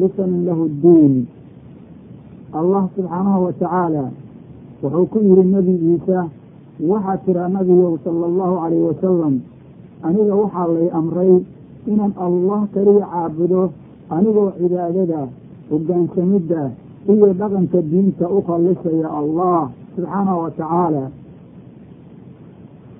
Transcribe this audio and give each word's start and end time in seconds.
lisanin 0.00 0.46
lahu 0.46 0.70
ddiin 0.70 1.26
allah 2.54 2.86
subxaanahu 2.94 3.50
wa 3.50 3.52
tacaala 3.58 4.04
wuxuu 4.78 5.06
ku 5.10 5.18
yidhi 5.18 5.50
nebi 5.50 5.74
ciise 5.82 6.30
waxaa 6.78 7.18
tiraa 7.26 7.50
nabigow 7.50 7.98
sala 8.06 8.30
allahu 8.30 8.54
calayhi 8.62 8.86
wasalam 8.86 9.34
aniga 10.06 10.34
waxaa 10.38 10.70
lay 10.78 10.88
amray 10.94 11.32
inaan 11.90 12.14
allah 12.22 12.60
kaliya 12.70 13.02
caabudo 13.10 13.62
anigoo 14.14 14.54
cibaadada 14.62 15.20
hoggaansamidda 15.74 16.62
iyo 17.10 17.28
dhaqanka 17.34 17.82
diinta 17.82 18.30
u 18.30 18.38
khallisaya 18.46 19.10
allah 19.10 19.74
subxaanahu 19.98 20.38
wa 20.46 20.50
tacaala 20.54 21.04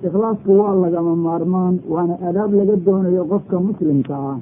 ikhlaasku 0.03 0.51
waa 0.59 0.75
lagama 0.75 1.15
maarmaan 1.15 1.79
waana 1.87 2.19
adaab 2.19 2.51
laga 2.51 2.75
doonayo 2.75 3.23
qofka 3.31 3.55
muslimka 3.63 4.11
ah 4.11 4.37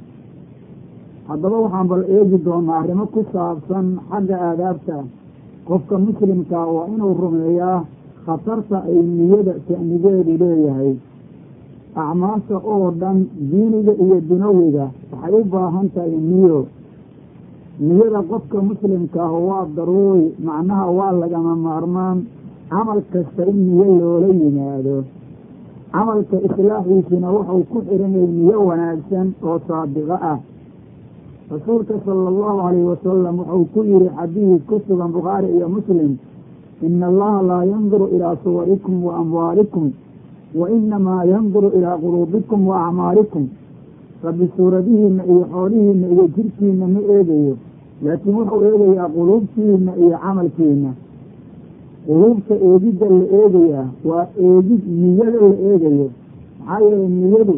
haddaba 1.30 1.58
waxaan 1.66 1.88
bal 1.92 2.04
eegi 2.16 2.38
doonaa 2.46 2.80
arrimo 2.82 3.06
ku 3.14 3.22
saabsan 3.34 3.86
xagga 4.10 4.36
aadaabta. 4.50 4.98
Qofka 5.68 5.96
muslimkaa 6.06 6.66
waa 6.76 6.88
inuu 6.94 7.14
rumeeyaa 7.22 7.80
khatarta 8.26 8.78
ay 8.90 9.00
niyada 9.18 9.54
ta'nigeedu 9.68 10.34
leeyahay. 10.42 10.92
Acmaasha 11.96 12.58
oo 12.74 12.92
dhan 13.02 13.18
diiniga 13.52 13.94
iyo 14.04 14.18
dunawiga 14.30 14.86
waxay 15.12 15.34
u 15.40 15.44
baahan 15.54 15.88
tahay 15.94 16.16
niyo. 16.30 16.60
Niyada 17.80 18.22
qofka 18.30 18.58
muslimka 18.70 19.20
ah 19.24 19.34
waa 19.48 19.66
daruuri 19.76 20.28
macnaha 20.48 20.86
waa 20.98 21.12
lagama 21.22 21.54
maarmaan. 21.56 22.18
Camal 22.70 23.02
kasta 23.12 23.44
in 23.50 23.58
niyo 23.68 23.86
loola 24.00 24.28
yimaado. 24.42 24.98
Camalka 25.94 26.38
islaaxiisuna 26.48 27.28
wuxuu 27.36 27.64
ku 27.72 27.78
xiranay 27.88 28.28
niyo 28.38 28.58
wanaagsan 28.70 29.28
oo 29.48 29.58
saadiqo 29.68 30.14
ah 30.32 30.38
rasuulka 31.52 31.94
sala 32.06 32.28
allahu 32.30 32.58
calayhi 32.62 32.86
wasalam 32.86 33.36
wuxuu 33.40 33.66
ku 33.74 33.80
yihi 33.84 34.10
xadiid 34.18 34.62
ku 34.70 34.76
sugan 34.88 35.10
bukhaari 35.12 35.48
iyo 35.56 35.68
muslim 35.70 36.18
ina 36.86 37.08
allaha 37.08 37.42
laa 37.42 37.64
yanduru 37.66 38.06
ilaa 38.16 38.36
suwarikum 38.44 39.04
wa 39.06 39.18
amwaalikum 39.18 39.92
wa 40.56 40.70
inamaa 40.72 41.24
yanduru 41.26 41.70
ilaa 41.78 41.98
quluubikum 41.98 42.68
wa 42.68 42.88
acmaalikum 42.88 43.48
rabbi 44.24 44.46
suuradihiina 44.58 45.26
iyo 45.26 45.44
xoolihiina 45.52 46.06
iyo 46.14 46.26
jirkiina 46.36 46.86
ma 46.88 47.00
eegayo 47.14 47.56
laakiin 48.06 48.36
wuxuu 48.36 48.62
eegayaa 48.70 49.10
quluubtiina 49.16 49.92
iyo 50.04 50.18
camalkiina 50.24 50.92
quluubta 52.06 52.54
eegidda 52.68 53.06
la 53.10 53.26
eegayaa 53.40 53.88
waa 54.06 54.28
eegid 54.48 54.82
niyada 55.02 55.40
la 55.50 55.56
eegayo. 55.70 56.08
Maxaa 56.60 56.80
yeelay 56.86 57.08
niyadu 57.08 57.56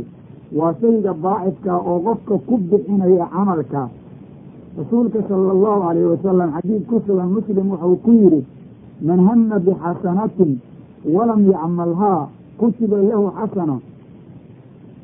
waa 0.55 0.73
shayga 0.81 1.13
baacidka 1.13 1.73
oo 1.77 1.99
qofka 2.05 2.35
ku 2.47 2.57
bixinaya 2.57 3.25
camalka. 3.33 3.89
Rasuulka 4.77 5.19
sala 5.27 5.51
allahu 5.55 5.79
calayhi 5.85 6.07
wasalam 6.13 6.49
xadiid 6.55 6.83
ku 6.89 6.95
sugan 7.07 7.29
muslim 7.35 7.67
wuxuu 7.71 7.95
ku 8.03 8.11
yidhi 8.11 8.41
man 9.07 9.19
hama 9.27 9.59
bixasanatin 9.59 10.51
walam 11.15 11.41
yacmalhaa 11.51 12.27
kutiba 12.59 12.97
lahu 13.09 13.31
xasana 13.37 13.75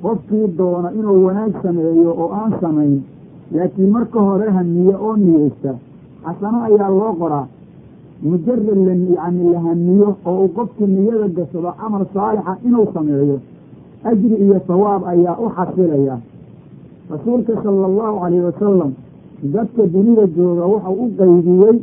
qofkii 0.03 0.47
doona 0.57 0.89
inuu 0.91 1.25
wanaag 1.25 1.53
sameeyo 1.63 2.11
oo 2.21 2.29
aan 2.39 2.53
samayn 2.61 3.01
laakiin 3.51 3.89
marka 3.91 4.19
hore 4.21 4.47
hamiye 4.57 4.95
oo 4.95 5.15
niyeysta. 5.17 5.71
Xasano 6.25 6.57
ayaa 6.67 6.89
loo 6.89 7.13
qoraa. 7.19 7.47
Mujarad 8.23 8.67
la 8.87 8.93
yacni 8.93 9.43
la 9.53 9.59
hamiyo 9.67 10.09
oo 10.25 10.37
uu 10.43 10.47
qofkii 10.57 10.87
niyada 10.87 11.27
gasado 11.37 11.71
camal 11.79 12.05
saalixa 12.13 12.53
inuu 12.67 12.87
sameeyo 12.93 13.39
ajri 14.03 14.35
iyo 14.35 14.61
sawaab 14.67 15.03
ayaa 15.07 15.37
u 15.39 15.49
xasilaya 15.55 16.17
rasuulka 17.11 17.53
sala 17.63 17.85
allahu 17.87 18.15
calayhi 18.19 18.43
wasalam 18.49 18.91
dadka 19.43 19.83
dunida 19.93 20.25
jooga 20.35 20.65
wuxuu 20.65 21.03
u 21.03 21.07
qaydiyey 21.17 21.77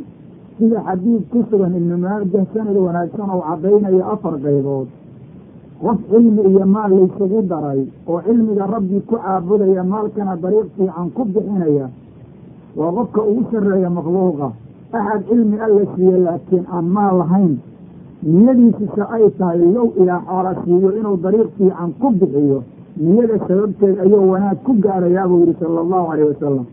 sida 0.57 0.79
xadiid 0.87 1.23
ku 1.31 1.39
sugan 1.49 1.73
ibnu 1.75 1.97
maajah 1.97 2.45
sanad 2.53 2.77
wanaagsan 2.77 3.29
oo 3.29 3.41
caddaynaya 3.47 4.03
afar 4.13 4.33
qaybood 4.43 4.87
qof 5.81 5.97
cilmi 6.11 6.41
iyo 6.49 6.65
maal 6.65 6.91
laysugu 6.97 7.41
daray 7.51 7.81
oo 8.07 8.19
cilmiga 8.25 8.65
rabbi 8.67 9.01
ku 9.07 9.15
caabudaya 9.15 9.83
maalkana 9.83 10.35
dariiq 10.43 10.67
fiican 10.77 11.07
ku 11.15 11.21
bixinaya 11.25 11.89
waa 12.75 12.91
qofka 12.91 13.21
ugu 13.21 13.43
sarreeya 13.51 13.89
makhluuqa 13.89 14.47
axad 14.93 15.21
cilmi 15.27 15.57
alla 15.59 15.83
siiye 15.95 16.17
laakiin 16.17 16.65
aan 16.71 16.85
maal 16.95 17.17
lahayn 17.17 17.53
niyadiisisa 18.25 19.03
ay 19.15 19.29
tahay 19.37 19.59
low 19.75 19.89
ilaa 20.01 20.21
xoola 20.29 20.51
siiyo 20.63 20.89
inuu 20.99 21.17
dariiq 21.23 21.49
fiican 21.57 21.91
ku 22.01 22.07
bixiyo 22.19 22.59
niyada 22.97 23.37
sababteed 23.47 23.99
ayuu 24.05 24.29
wanaag 24.31 24.57
ku 24.65 24.73
gaarayaa 24.83 25.27
buu 25.29 25.39
yidhi 25.43 25.55
sala 25.59 25.79
allahu 25.85 26.05
calayh 26.09 26.27
wasalam 26.31 26.65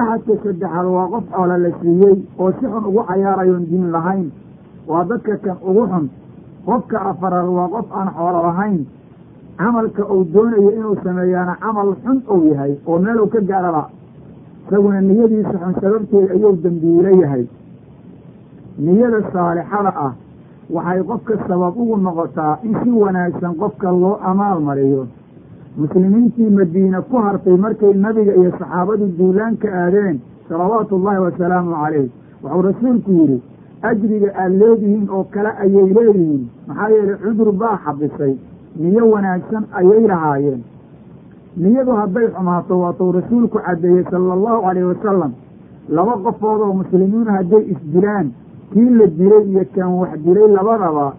axadka 0.00 0.34
saddexaad 0.44 0.86
waa 0.96 1.08
qof 1.14 1.24
xoola 1.34 1.56
la 1.64 1.70
siiyey 1.80 2.16
oo 2.38 2.50
si 2.58 2.64
xun 2.72 2.84
ugu 2.90 3.02
cayaarayoon 3.08 3.64
diin 3.70 3.90
lahayn. 3.94 4.26
Waa 4.88 5.04
dadka 5.10 5.36
kan 5.44 5.56
ugu 5.68 5.84
xun. 5.90 6.06
Qofka 6.66 6.98
afaraad 7.10 7.48
waa 7.56 7.68
qof 7.74 7.86
aan 7.98 8.08
xoolo 8.16 8.40
lahayn. 8.48 8.80
Camalka 9.58 10.02
uu 10.12 10.24
doonayo 10.34 10.70
inuu 10.78 10.96
sameeyaana 11.04 11.54
camal 11.62 11.90
xun 12.04 12.18
uu 12.34 12.42
yahay 12.52 12.72
oo 12.86 12.98
meeluu 12.98 13.26
ka 13.34 13.40
gaaraba. 13.50 13.84
Isaguna 14.66 15.00
niyadiisa 15.00 15.56
xun 15.62 15.74
sababteed 15.80 16.30
ayuu 16.34 16.52
dembiilo 16.62 17.10
yahay. 17.22 17.44
Niyada 18.78 19.20
saalixada 19.32 19.92
ah 20.06 20.12
waxay 20.70 21.02
qofka 21.02 21.34
sabab 21.48 21.76
ugu 21.76 21.96
noqotaa 21.96 22.58
in 22.64 22.74
si 22.82 22.90
wanaagsan 22.90 23.54
qofka 23.60 23.90
loo 23.92 24.18
amaal 24.22 24.60
mariyo. 24.60 25.06
Muslimiintii 25.76 26.50
madiine 26.50 27.00
ku 27.10 27.16
hartay 27.16 27.56
markay 27.56 27.94
nabiga 27.94 28.32
iyo 28.34 28.50
saxaabadu 28.58 29.06
duulaanka 29.18 29.68
aadeen 29.68 30.20
salawaatu 30.48 30.96
ullaahi 30.96 31.20
wasalaamu 31.26 31.70
calayh 31.74 32.08
wuxuu 32.42 32.62
rasuulku 32.62 33.10
yidhi 33.12 33.42
ajriga 33.82 34.30
aada 34.34 34.54
leedihiin 34.60 35.08
oo 35.10 35.24
kale 35.34 35.50
ayay 35.64 35.88
leeyihiin 35.96 36.42
maxaa 36.68 36.88
yeelay 36.94 37.16
cudur 37.24 37.52
baa 37.52 37.76
xabisay 37.84 38.34
niyo 38.76 39.10
wanaagsan 39.10 39.64
ayay 39.78 40.06
lahaayeen. 40.06 40.62
Niyadu 41.56 41.92
hadday 41.92 42.26
xumaato 42.34 42.80
waatuu 42.80 43.12
rasuulku 43.12 43.58
caddeeyey 43.58 44.04
sala 44.10 44.32
allahu 44.38 44.62
calayhi 44.66 44.88
wasalam 44.92 45.32
laba 45.88 46.14
qofood 46.24 46.60
oo 46.60 46.72
muslimiin 46.80 47.28
hadday 47.36 47.62
isdilaan 47.74 48.30
kii 48.74 48.90
la 48.98 49.06
dilay 49.06 49.44
iyo 49.50 49.62
kan 49.74 49.90
wax 50.00 50.18
dilay 50.24 50.48
labadaba 50.56 51.14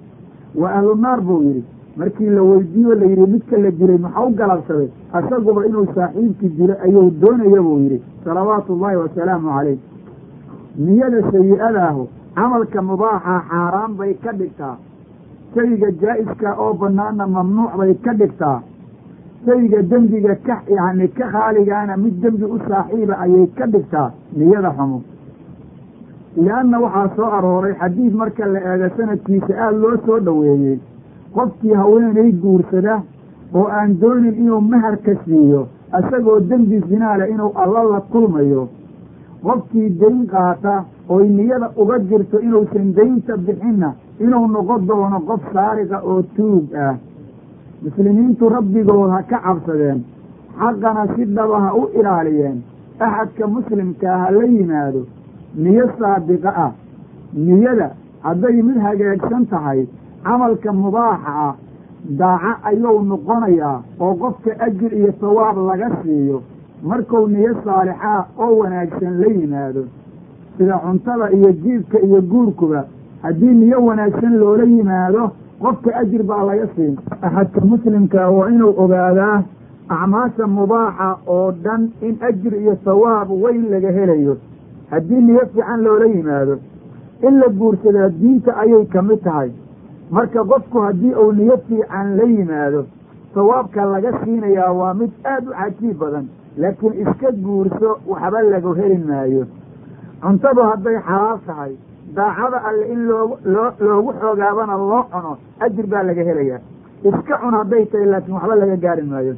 waa 0.60 0.72
ahlu 0.78 0.96
naar 0.96 1.22
buu 1.22 1.42
yidhi. 1.42 1.64
Markii 1.98 2.28
la 2.30 2.42
weydiiyo 2.44 2.94
la 2.96 3.06
yidhi 3.06 3.26
midka 3.34 3.58
la 3.58 3.72
dilay 3.72 3.98
maxau 3.98 4.30
galabsaday 4.40 4.90
isaguba 5.20 5.66
inuu 5.66 5.86
saaxiibkii 5.96 6.50
dilo 6.58 6.76
ayuu 6.84 7.10
doonaya 7.22 7.62
buu 7.62 7.78
yidhi. 7.84 8.02
Salawaatu 8.24 8.74
ullaahi 8.76 8.98
wasalaamu 9.04 9.48
calayh. 9.56 9.78
Niyada 10.78 11.22
sayi-adaahu 11.32 12.08
camalka 12.36 12.82
mubaaxa 12.82 13.36
xaaraan 13.50 13.92
bay 13.98 14.14
ka 14.24 14.32
dhigtaa. 14.34 14.76
Shayga 15.56 15.90
jaa-iska 16.02 16.50
oo 16.60 16.74
banaana 16.74 17.28
mamnuuc 17.28 17.72
bay 17.80 17.94
ka 18.04 18.14
dhigtaa. 18.14 18.60
Shayga 19.46 19.82
dembiga 19.84 20.36
ka 20.48 20.56
yacni 20.68 21.08
ka 21.18 21.26
khaaligaana 21.32 21.96
mid 21.98 22.20
dembi 22.22 22.44
u 22.44 22.60
saaxiiba 22.68 23.16
ayay 23.24 23.48
ka 23.58 23.66
dhigtaa 23.68 24.12
niyada 24.36 24.72
xumo 24.78 25.02
lianna 26.44 26.80
waxaa 26.84 27.10
soo 27.16 27.30
arooray 27.38 27.74
xadiid 27.82 28.14
marka 28.22 28.46
la 28.54 28.60
eego 28.72 28.88
sanadkiisa 28.98 29.54
aada 29.64 29.78
loo 29.84 29.98
soo 30.06 30.20
dhoweeyey 30.26 30.80
qofkii 31.36 31.74
haweenay 31.82 32.32
guursada 32.42 32.96
oo 33.54 33.68
aan 33.78 34.00
doonin 34.02 34.36
inuu 34.42 34.62
maharka 34.72 35.12
siiyo 35.26 35.68
isagoo 36.00 36.40
dembi 36.50 36.82
sinaale 36.90 37.26
inuu 37.34 37.52
alla 37.64 37.84
la 37.92 38.00
kulmayo 38.12 38.68
qofkii 39.44 39.90
dayn 40.00 40.20
qaata 40.32 40.74
oy 41.10 41.26
niyada 41.38 41.68
uga 41.82 42.00
jirto 42.10 42.40
inuusan 42.40 42.94
daynta 42.98 43.38
bixinna 43.38 43.90
inuu 44.20 44.48
noqon 44.48 44.86
doono 44.88 45.20
qof 45.28 45.42
saariqa 45.54 45.98
oo 46.12 46.22
tuug 46.36 46.66
ah 46.86 46.96
muslimiintu 47.84 48.50
rabbigood 48.50 49.10
ha 49.16 49.20
ka 49.30 49.38
cabsadeen 49.46 50.00
xaqana 50.60 51.04
si 51.16 51.24
dhaba 51.36 51.58
ha 51.66 51.70
u 51.82 51.84
ilaaliyeen 52.00 52.58
axadka 53.00 53.48
muslimkaa 53.48 54.18
ha 54.24 54.32
la 54.32 54.44
yimaado 54.56 55.02
niyo 55.64 55.86
saadiqa 56.00 56.50
ah 56.66 56.72
niyada 57.34 57.90
hadday 58.24 58.62
mid 58.62 58.78
hagaagsan 58.88 59.46
tahay 59.54 59.88
camalka 60.24 60.74
mubaaxa 60.74 61.32
ah 61.48 61.54
daaco 62.20 62.52
ayuu 62.70 63.02
noqonayaa 63.12 63.78
oo 64.00 64.14
qofka 64.24 64.52
ajir 64.68 64.94
iyo 64.94 65.12
sawaab 65.22 65.58
laga 65.70 65.90
siiyo 66.04 66.42
markuu 66.84 67.28
niyo 67.28 67.54
saalixaa 67.66 68.26
oo 68.38 68.58
wanaagsan 68.62 69.14
la 69.22 69.28
yimaado 69.28 69.84
sida 70.58 70.78
cuntada 70.86 71.32
iyo 71.38 71.52
jiibka 71.64 71.98
iyo 72.08 72.22
guurkuba 72.22 72.86
haddii 73.22 73.54
niyo 73.62 73.80
wanaagsan 73.86 74.34
loola 74.38 74.64
yimaado 74.64 75.32
qofka 75.62 75.96
ajir 76.02 76.24
baa 76.24 76.44
laga 76.44 76.68
siin 76.76 76.98
axadka 77.22 77.62
muslimkaa 77.62 78.30
waa 78.30 78.50
inuu 78.50 78.74
ogaadaa 78.84 79.44
acmaasha 79.90 80.48
mubaaxa 80.48 81.10
oo 81.28 81.52
dhan 81.52 81.90
in 82.02 82.16
ajir 82.30 82.54
iyo 82.62 82.78
sawaab 82.86 83.32
weyn 83.44 83.70
laga 83.72 83.92
helayo 83.92 84.38
haddii 84.96 85.22
niyo 85.28 85.44
fiican 85.54 85.80
loola 85.86 86.06
yimaado 86.16 86.56
in 87.28 87.40
la 87.42 87.48
guursadaa 87.60 88.10
diinta 88.22 88.52
ayay 88.64 88.86
ka 88.94 89.02
mid 89.02 89.22
tahay. 89.28 89.50
Marka 90.12 90.44
qofku 90.52 90.78
haddii 90.88 91.14
uu 91.24 91.32
niyo 91.40 91.58
fiican 91.68 92.16
la 92.18 92.24
yimaado 92.24 92.82
sawaabka 93.34 93.86
laga 93.94 94.12
siinayaa 94.24 94.72
waa 94.80 94.94
mid 94.94 95.12
aada 95.32 95.50
u 95.52 95.54
cajiib 95.60 95.98
badan 96.00 96.26
laakiin 96.58 96.94
iska 97.04 97.32
guurso 97.46 97.90
waxba 98.08 98.42
lagu 98.54 98.74
heli 98.80 98.98
maayo. 99.10 99.44
Cuntadu 100.22 100.62
hadday 100.70 100.98
xalaal 101.08 101.40
tahay 101.48 101.74
daacada 102.16 102.58
alle 102.70 102.86
in 102.94 103.02
loogu 103.10 103.36
loo 103.54 103.70
loogu 103.88 104.12
xoogaabana 104.22 104.76
loo 104.78 105.04
cuno 105.12 105.34
ajir 105.66 105.88
baa 105.92 106.04
laga 106.04 106.24
helayaa. 106.30 106.60
Iska 107.10 107.34
cun 107.42 107.54
hadday 107.60 107.84
tahay 107.92 108.08
laakiin 108.14 108.36
waxba 108.38 108.56
laga 108.62 108.76
gaari 108.86 109.04
maayo. 109.12 109.36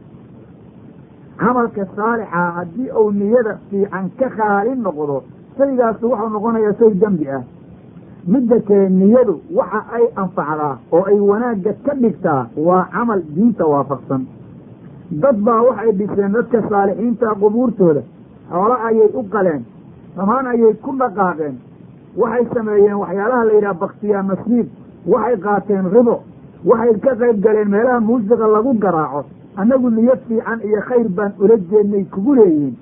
Camalka 1.40 1.86
saalixa 1.96 2.42
haddii 2.58 2.90
uu 3.00 3.12
niyada 3.12 3.58
fiican 3.70 4.06
ka 4.20 4.28
khaali 4.38 4.72
noqdo 4.86 5.18
shaygaasu 5.58 6.10
wuxuu 6.12 6.30
noqonayaa 6.30 6.74
shay 6.80 6.94
dembi 7.02 7.28
ah. 7.30 7.44
Midda 8.28 8.60
kale 8.68 8.90
niyadu 8.90 9.36
waxa 9.56 9.80
ay 9.98 10.06
anfacdaa 10.16 10.78
oo 10.92 11.04
ay 11.12 11.20
wanaagga 11.20 11.74
ka 11.86 11.94
dhigtaa 12.02 12.48
waa 12.68 12.86
camal 12.94 13.22
diinta 13.36 13.66
waafaqsan. 13.66 14.26
Dad 15.12 15.38
baa 15.46 15.62
waxay 15.68 15.92
dhiseen 16.00 16.32
dadka 16.36 16.62
saalixiinta 16.70 17.36
qubuurtooda. 17.40 18.02
Xoolo 18.52 18.76
ayay 18.88 19.10
u 19.14 19.24
qaleen. 19.34 19.64
Xumaan 20.16 20.46
ayay 20.48 20.74
ku 20.84 20.92
dhaqaaqeen. 21.00 21.56
Waxay 22.18 22.46
sameeyeen 22.54 22.98
waxyaalaha 23.04 23.44
la 23.46 23.54
yidhaha 23.54 23.74
baktiyaa 23.84 24.24
masriib 24.24 24.68
waxay 25.08 25.38
qaateen 25.46 25.86
ribo. 25.96 26.16
Waxay 26.66 27.00
ka 27.00 27.16
qayb 27.16 27.40
galeen 27.46 27.70
meelaha 27.70 28.00
muusiqa 28.00 28.48
lagu 28.48 28.74
garaaco. 28.84 29.24
Annagu 29.56 29.90
niyad 29.90 30.20
fiican 30.28 30.60
iyo 30.68 30.82
khayr 30.90 31.08
baan 31.18 31.32
ula 31.40 31.56
jeednay 31.72 32.04
kugu 32.12 32.36
leeyihiin. 32.36 32.76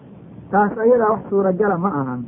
Taas 0.52 0.72
ayadaa 0.78 1.10
wax 1.14 1.22
suuragala 1.30 1.78
ma 1.78 1.90
ahan 2.02 2.22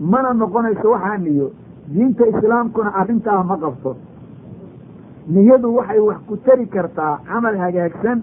mana 0.00 0.32
noqonayso 0.32 0.90
waxaa 0.90 1.18
niyo 1.18 1.50
diinta 1.94 2.26
islaamkuna 2.26 2.90
arrintaa 3.00 3.42
ma 3.44 3.56
qabto. 3.56 3.96
Niyadu 5.28 5.74
waxay 5.76 5.98
wax 5.98 6.18
ku 6.28 6.36
tari 6.44 6.66
kartaa 6.66 7.18
camal 7.28 7.56
hagaagsan 7.56 8.22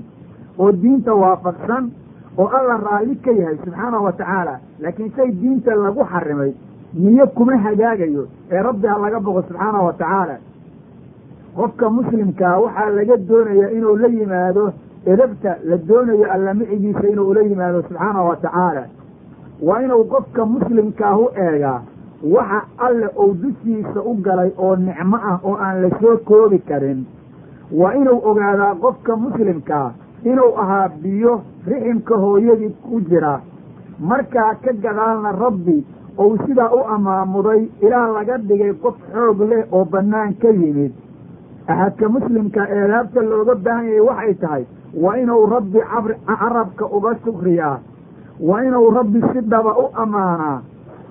oo 0.60 0.72
diinta 0.72 1.14
waafaqsan 1.16 1.92
oo 2.38 2.48
alla 2.48 2.78
raalli 2.78 3.16
ka 3.26 3.32
yahay 3.32 3.58
subxaanahu 3.64 4.04
wa 4.06 4.12
tacaala 4.12 4.60
laakiin 4.80 5.12
shay 5.16 5.32
diinta 5.32 5.76
lagu 5.76 6.04
xarimay 6.12 6.52
niyo 6.94 7.28
kuma 7.28 7.58
hagaagayo 7.58 8.28
ee 8.52 8.62
rabbi 8.68 8.88
ha 8.88 8.98
laga 9.04 9.20
boqo 9.20 9.42
subxaanahu 9.48 9.86
wa 9.86 9.94
tacaala 9.94 10.36
qofka 11.56 11.90
muslimkaa 11.90 12.58
waxaa 12.64 12.90
laga 12.98 13.18
doonayaa 13.30 13.70
inuu 13.78 13.96
la 14.04 14.08
yimaado 14.08 14.74
edabta 15.06 15.52
la 15.70 15.78
doonayo 15.78 16.26
alla 16.32 16.54
micigiisa 16.54 17.08
inuu 17.14 17.28
ula 17.32 17.42
yimaado 17.42 17.82
subxaanahu 17.88 18.28
wa 18.30 18.36
tacaala 18.36 18.84
waa 19.62 19.82
inuu 19.84 20.04
qofka 20.14 20.46
muslimkaah 20.46 21.18
u 21.20 21.28
eegaa 21.46 21.82
waxa 22.34 22.60
alle 22.88 23.08
uu 23.24 23.34
dushiisa 23.42 24.02
u 24.10 24.14
galay 24.26 24.52
oo 24.58 24.76
nicmo 24.76 25.18
ah 25.32 25.40
oo 25.44 25.56
aan 25.66 25.82
la 25.82 25.90
soo 26.00 26.18
koobi 26.18 26.60
karin. 26.60 27.06
Waa 27.80 27.94
inuu 27.94 28.20
ogaadaa 28.30 28.76
qofka 28.76 29.16
muslimkaa 29.16 29.94
inuu 30.24 30.52
ahaa 30.64 30.90
biyo 31.02 31.42
riximka 31.68 32.16
hooyadii 32.18 32.70
ku 32.84 33.02
jira. 33.10 33.42
Markaa 34.00 34.54
ka 34.64 34.74
gadaalna 34.74 35.32
rabbi 35.32 35.86
ou 36.18 36.38
sidaa 36.46 36.70
u 36.78 36.80
amaamuday 36.96 37.62
ilaa 37.82 38.08
laga 38.14 38.38
dhigay 38.38 38.74
qof 38.84 38.96
xoog 39.14 39.40
leh 39.50 39.64
oo 39.72 39.86
bannaan 39.86 40.34
ka 40.42 40.50
yimid. 40.50 40.92
Axadka 41.68 42.10
muslimka 42.10 42.68
eedaabta 42.70 43.22
looga 43.22 43.56
baahan 43.56 43.86
yahay 43.86 44.00
waxay 44.10 44.34
tahay 44.42 44.64
waa 45.04 45.16
inuu 45.18 45.46
rabbi 45.46 45.80
carabka 46.28 46.86
uga 46.86 47.16
shukriyaa 47.26 47.78
waa 48.48 48.64
inuu 48.64 48.90
rabbi 48.92 49.22
si 49.34 49.42
dhaba 49.42 49.72
u 49.78 49.90
ammaanaa 50.04 50.62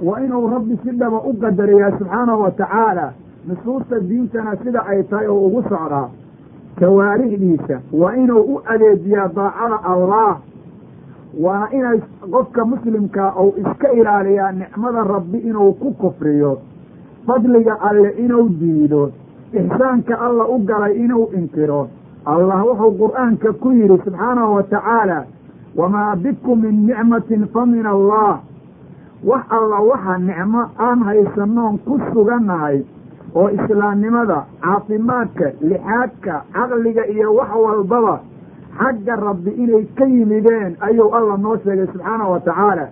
waa 0.03 0.21
inuu 0.21 0.49
rabbi 0.55 0.79
si 0.85 0.91
dhaba 0.91 1.21
u 1.23 1.33
qadariyaa 1.43 1.91
subxaanahu 1.99 2.43
wa 2.43 2.51
tacaala 2.51 3.13
nusuusta 3.49 4.01
diintana 4.01 4.57
sida 4.65 4.87
ay 4.87 5.03
tahay 5.03 5.27
oo 5.27 5.41
ugu 5.47 5.63
socdaa 5.63 6.09
kawaarixdiisa 6.81 7.81
waa 7.93 8.15
inuu 8.17 8.41
u 8.55 8.63
adeejiyaa 8.67 9.29
daacada 9.29 9.83
allah. 9.85 10.39
Waana 11.41 11.73
inay 11.73 12.01
qofka 12.31 12.65
muslimkaa 12.65 13.33
ou 13.37 13.55
iska 13.57 13.93
ilaaliyaa 13.93 14.53
nicmada 14.53 15.05
rabbi 15.05 15.39
inuu 15.39 15.73
ku 15.73 15.93
kufriyo. 15.95 16.59
Fadliga 17.27 17.81
alle 17.81 18.09
inuu 18.11 18.49
diido. 18.49 19.13
Ixsaanka 19.53 20.21
alla 20.21 20.45
u 20.49 20.59
galay 20.59 20.95
inuu 21.05 21.31
inkiro. 21.39 21.89
Allah 22.25 22.65
wuxuu 22.67 22.91
qur'aanka 22.99 23.53
ku 23.53 23.73
yidhi 23.73 23.99
subxaanahu 24.05 24.55
wa 24.55 24.63
tacaala 24.63 25.25
wamaa 25.77 26.17
bikum 26.17 26.61
min 26.63 26.87
nicmatin 26.87 27.47
fa 27.53 27.67
min 27.67 27.87
allah 27.87 28.41
wax 29.25 29.45
alla 29.51 29.79
waxa 29.91 30.19
nicmo 30.19 30.63
aan 30.79 31.03
haysanoon 31.09 31.79
ku 31.87 32.01
sugannahay 32.13 32.83
oo 33.35 33.49
islaamnimada 33.49 34.45
caafimaadka 34.61 35.53
lixaadka 35.61 36.43
caqliga 36.53 37.07
iyo 37.07 37.35
wax 37.35 37.51
walbaba 37.65 38.21
xagga 38.79 39.17
rabbi 39.17 39.51
inay 39.51 39.85
ka 39.99 40.05
yimideen 40.05 40.77
ayuu 40.81 41.11
alla 41.15 41.37
noo 41.37 41.57
sheegay 41.65 41.87
subxaanahu 41.93 42.31
wa 42.33 42.41
tacaala. 42.41 42.87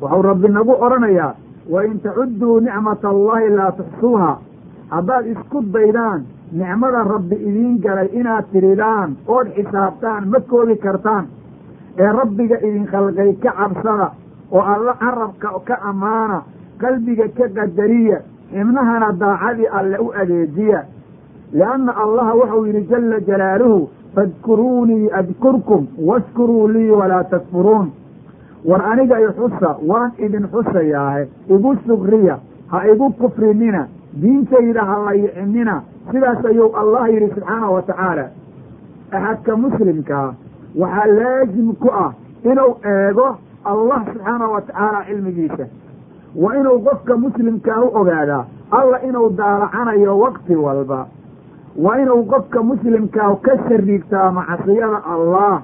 Wuxuu 0.00 0.22
rabbi 0.22 0.48
nagu 0.48 0.72
odhanayaa 0.84 1.34
wa 1.70 1.84
in 1.84 2.00
tacudduu 2.00 2.60
nicmata 2.60 3.08
allahi 3.08 3.48
laa 3.50 3.72
tuxsuuha. 3.72 4.32
Haddaad 4.90 5.26
isku 5.26 5.62
daydaan 5.72 6.24
nicmada 6.52 7.02
rabbi 7.04 7.34
idiin 7.36 7.78
galay 7.82 8.08
inaad 8.12 8.44
tiridaan 8.52 9.16
ood 9.26 9.48
xisaabtaan 9.56 10.28
ma 10.28 10.40
koobi 10.40 10.76
kartaan 10.76 11.24
ee 11.98 12.12
rabbiga 12.20 12.56
idin 12.66 12.86
khalqay 12.86 13.32
ka 13.42 13.52
cabsada 13.58 14.10
oo 14.52 14.60
alla 14.74 14.94
carabka 15.00 15.48
ka 15.64 15.78
ammaana 15.90 16.42
qalbiga 16.78 17.28
ka 17.38 17.48
qadariya 17.56 18.18
xibnahana 18.52 19.12
daacadii 19.12 19.66
alle 19.78 19.98
u 19.98 20.10
adeejiya. 20.20 20.84
Lianna 21.52 21.92
allaha 22.04 22.34
wuxuu 22.34 22.66
yidhi 22.66 22.86
jalla 22.90 23.20
jalaaluhu 23.20 23.88
faadkuruunii 24.14 25.10
adkurkum 25.12 25.86
washkuruu 26.08 26.68
lii 26.68 26.90
walaa 26.90 27.24
takfuruun. 27.24 27.90
War 28.64 28.82
aniga 28.92 29.18
i 29.20 29.26
xusa 29.38 29.76
waan 29.86 30.12
idin 30.18 30.46
xusayaahe 30.52 31.28
igu 31.48 31.76
shukriya 31.86 32.38
ha 32.70 32.86
igu 32.92 33.10
kufrinina 33.12 33.86
diintayda 34.20 34.82
ha 34.84 34.96
la 35.06 35.12
yicinina 35.14 35.82
sidaas 36.10 36.44
ayuu 36.44 36.70
allah 36.76 37.08
yidhi 37.12 37.28
subxaanahu 37.34 37.74
wa 37.74 37.82
tacaala. 37.82 38.26
Axadka 39.12 39.56
muslimkaa 39.56 40.34
waxaa 40.78 41.06
laazim 41.06 41.72
ku 41.74 41.88
ah 41.92 42.12
inuu 42.44 42.72
eego 42.84 43.28
allah 43.64 43.98
subxaanahu 44.12 44.52
wa 44.52 44.60
tacaala 44.60 45.04
cilmigiisa. 45.08 45.66
Waa 46.36 46.54
inuu 46.56 46.78
qofka 46.80 47.16
muslimkaa 47.16 47.80
u 47.80 47.88
ogaadaa 48.00 48.44
alla 48.70 49.02
inuu 49.02 49.28
daalacanayo 49.30 50.18
waqti 50.18 50.56
walba. 50.56 51.06
Waa 51.76 51.98
inuu 52.02 52.22
qofka 52.24 52.62
muslimkaa 52.62 53.34
ka 53.42 53.58
shariigtaa 53.68 54.30
macsiyada 54.32 55.02
allah. 55.14 55.62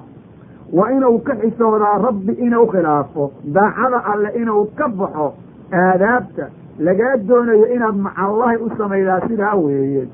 Waa 0.73 0.91
inuu 0.91 1.19
ka 1.19 1.35
xisoodaa 1.35 1.97
rabbi 1.97 2.33
inuu 2.33 2.67
khilaafo 2.67 3.31
daacada 3.45 4.05
alle 4.13 4.29
inuu 4.41 4.65
ka 4.75 4.87
baxo 4.87 5.33
aadaabta 5.73 6.49
lagaa 6.79 7.17
doonayo 7.17 7.67
inaad 7.75 7.95
macallahi 7.95 8.57
u 8.57 8.69
samaydaa 8.77 9.21
sidaa 9.27 9.55
weeye. 9.55 10.07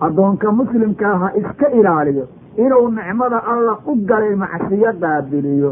Addoonka 0.00 0.52
muslimkaa 0.52 1.16
ha 1.18 1.30
iska 1.36 1.70
ilaaliyo 1.70 2.26
inuu 2.64 2.88
nicmada 2.98 3.38
allah 3.52 3.76
u 3.86 3.94
galay 4.10 4.34
macsiyo 4.42 4.92
qaabiliyo 5.02 5.70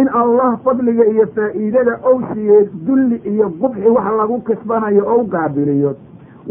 in 0.00 0.08
allah 0.20 0.50
fadliga 0.64 1.04
iyo 1.12 1.26
faa'iidada 1.36 1.94
ou 2.10 2.16
siiyey 2.32 2.64
dulli 2.86 3.16
iyo 3.32 3.46
qubxi 3.60 3.88
wax 3.96 4.06
lagu 4.20 4.36
kisbanayo 4.48 5.02
ou 5.14 5.20
qaabiliyo 5.34 5.90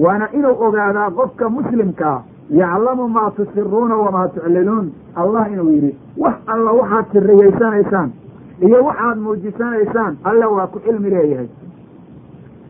waana 0.03 0.27
inuu 0.37 0.55
ogaadaa 0.67 1.09
qofka 1.19 1.49
muslimkaa 1.49 2.19
yaclamu 2.59 3.07
maa 3.15 3.31
tusiruuna 3.31 3.95
wamaa 3.95 4.27
tuclinuun. 4.27 4.87
Allah 5.15 5.51
inuu 5.53 5.69
yidhi 5.71 5.91
wax 6.17 6.35
alla 6.53 6.71
waxaad 6.79 7.05
siriyaysanaysaan 7.11 8.09
iyo 8.67 8.79
waxaad 8.85 9.17
muujisanaysaan 9.25 10.17
alla 10.23 10.47
waa 10.49 10.67
ku 10.67 10.79
cilmi 10.79 11.09
leeyahay. 11.09 11.47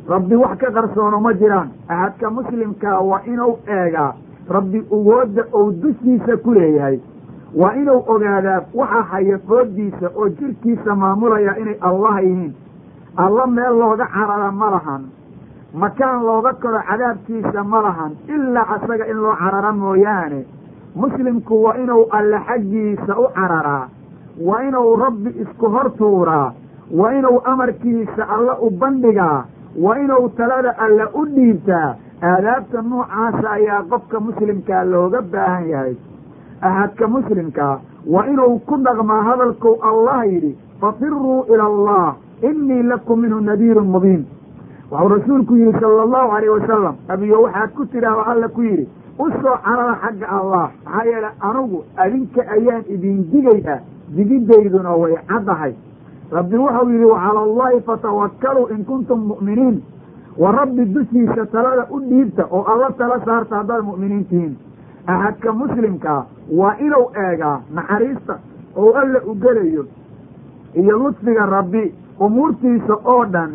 Rabbi 0.10 0.36
wax 0.36 0.58
ka 0.58 0.72
qarsoono 0.72 1.20
ma 1.20 1.34
jiraan. 1.34 1.70
Axadka 1.88 2.30
muslimkaa 2.30 3.00
waa 3.02 3.22
inuu 3.26 3.58
eegaa 3.68 4.14
rabbi 4.52 4.80
ugoodda 4.92 5.44
ou 5.54 5.72
dushiisa 5.72 6.38
ku 6.44 6.54
leeyahay. 6.54 7.00
Waa 7.56 7.74
inuu 7.76 8.04
ogaadaa 8.08 8.62
waxa 8.74 9.02
haya 9.12 9.38
fooddiisa 9.48 10.08
oo 10.16 10.30
jirkiisa 10.30 10.96
maamulaya 10.96 11.58
inay 11.60 11.78
allah 11.82 12.24
yihiin. 12.24 12.54
Alla 13.18 13.48
meel 13.48 13.76
looga 13.80 14.06
carara 14.14 14.52
ma 14.52 14.70
lahan. 14.72 15.02
Makaan 15.74 16.24
looga 16.26 16.54
koro 16.54 16.80
cadaabkiisa 16.90 17.64
ma 17.64 17.82
lahan. 17.82 18.12
Ilaa 18.28 18.68
asaga 18.76 19.06
in 19.12 19.18
loo 19.24 19.36
carara 19.36 19.72
mooyaane. 19.74 20.46
Muslimku 20.96 21.64
waa 21.64 21.76
inuu 21.84 22.06
alle 22.12 22.40
xaggiisa 22.48 23.18
u 23.20 23.28
cararaa 23.36 23.88
waa 24.48 24.62
inuu 24.68 24.96
rabbi 24.96 25.30
isku 25.42 25.66
hor 25.70 25.92
tuuraa 25.98 26.52
waa 26.92 27.14
inuu 27.14 27.42
amarkiisa 27.46 28.30
alle 28.30 28.52
u 28.62 28.70
bandhigaa. 28.70 29.44
Waa 29.82 29.98
inuu 30.00 30.30
talada 30.38 30.72
alle 30.78 31.06
u 31.14 31.26
dhiibtaa 31.26 31.96
aadaabta 32.30 32.82
noocaasa 32.82 33.52
ayaa 33.52 33.84
qofka 33.92 34.20
muslimkaa 34.20 34.84
looga 34.84 35.22
baahan 35.22 35.70
yahay. 35.70 35.96
Axadka 36.62 37.08
muslimkaa 37.08 37.80
waa 38.14 38.26
inuu 38.34 38.60
ku 38.60 38.78
dhaqmaa 38.86 39.22
hadalkou 39.30 39.76
allah 39.90 40.20
yidhi 40.34 40.58
fafiruu 40.82 41.46
ila 41.54 41.66
allah 41.72 42.16
innii 42.50 42.84
lakum 42.84 43.20
minhu 43.22 43.40
nadiirun 43.42 43.88
mubiin. 43.96 44.26
Waxuu 44.92 45.10
rasuulku 45.16 45.56
yidhi 45.56 45.80
sala 45.80 46.02
allahu 46.08 46.32
alayh 46.38 46.52
wasalam 46.58 46.96
abiyo 47.10 47.42
waxaad 47.46 47.70
ku 47.78 47.86
tidhaah 47.86 48.28
alla 48.34 48.48
ku 48.50 48.62
yidhi 48.70 48.88
u 49.20 49.30
soo 49.42 49.56
carara 49.66 49.96
xagga 50.04 50.28
allah 50.40 50.66
maxaa 50.86 51.06
yeele 51.12 51.30
anugu 51.50 51.84
adinka 51.98 52.42
ayaan 52.58 52.84
idin 52.96 53.24
digay 53.32 53.64
ah 53.74 53.80
digidayduna 54.16 54.94
way 55.02 55.16
caddahay. 55.32 55.74
Rabbi 56.32 56.58
wuxuu 56.58 56.90
yidhi 56.94 57.06
wacala 57.14 57.40
allahi 57.48 57.82
fatawakkaluu 57.90 58.68
in 58.76 58.86
kuntum 58.86 59.20
mu'miniin 59.32 59.82
wa 60.38 60.52
rabbi 60.52 60.86
dushiisa 60.86 61.46
talada 61.46 61.88
u 61.90 62.00
dhiibta 62.00 62.46
oo 62.52 62.64
alla 62.74 62.92
tala 62.98 63.20
saarta 63.26 63.56
haddaad 63.56 63.84
mu'miniin 63.86 64.26
tihiin 64.30 64.58
ahadka 65.08 65.52
muslimkaa 65.54 66.26
waa 66.58 66.76
inuu 66.80 67.12
eegaa 67.26 67.62
naxariista 67.74 68.40
oo 68.76 68.94
alla 68.94 69.20
u 69.26 69.36
gelayo 69.36 69.86
iyo 70.76 70.98
ludfiga 71.00 71.46
rabbi 71.46 71.94
umuurtiisa 72.20 72.96
oo 73.04 73.26
dhan. 73.26 73.52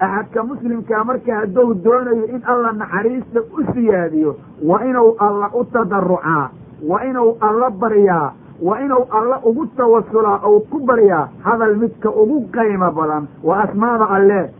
Axadka 0.00 0.42
muslimkaa 0.44 1.04
marka 1.04 1.34
hadduu 1.36 1.74
doonayo 1.84 2.24
in 2.26 2.42
alla 2.44 2.72
naxariista 2.72 3.40
u 3.40 3.72
siyaadiyo 3.74 4.36
waa 4.68 4.84
inuu 4.84 5.16
alla 5.18 5.50
u 5.54 5.64
tadarucaa 5.64 6.50
waa 6.88 7.02
inuu 7.04 7.36
alla 7.40 7.70
baryaa 7.70 8.32
waa 8.62 8.78
inuu 8.80 9.04
alla 9.10 9.40
ugu 9.44 9.66
tawasulaa 9.66 10.40
ou 10.42 10.60
ku 10.60 10.78
baryaa 10.80 11.28
hadal 11.42 11.76
midka 11.76 12.10
ugu 12.10 12.40
qaymo 12.52 12.90
badan. 12.92 13.28
Waa 13.44 13.62
asmaada 13.64 14.08
alle 14.08 14.50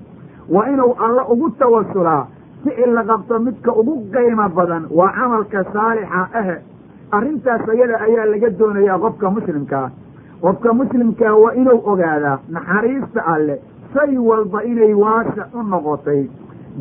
waa 0.54 0.66
inuu 0.72 0.94
alla 1.06 1.22
ugu 1.32 1.50
tawasulaa 1.50 2.26
ficil 2.64 2.92
la 2.94 3.02
qabto 3.10 3.38
midka 3.46 3.72
ugu 3.80 3.94
qaymo 4.14 4.48
badan 4.56 4.84
waa 4.98 5.12
camalka 5.18 5.64
saalixa 5.72 6.22
ahe. 6.40 6.56
Arrintaas 7.16 7.68
ayada 7.68 7.96
ayaa 8.06 8.26
laga 8.32 8.50
doonayaa 8.58 8.98
qofka 9.04 9.30
muslimkaa 9.36 9.88
qofka 10.42 10.72
muslimkaa 10.80 11.34
waa 11.42 11.52
inuu 11.60 11.80
ogaadaa 11.92 12.38
naxariista 12.56 13.20
alle 13.34 13.56
shay 13.94 14.18
walba 14.28 14.62
inay 14.64 14.94
waasic 14.94 15.54
u 15.54 15.62
noqotay. 15.72 16.22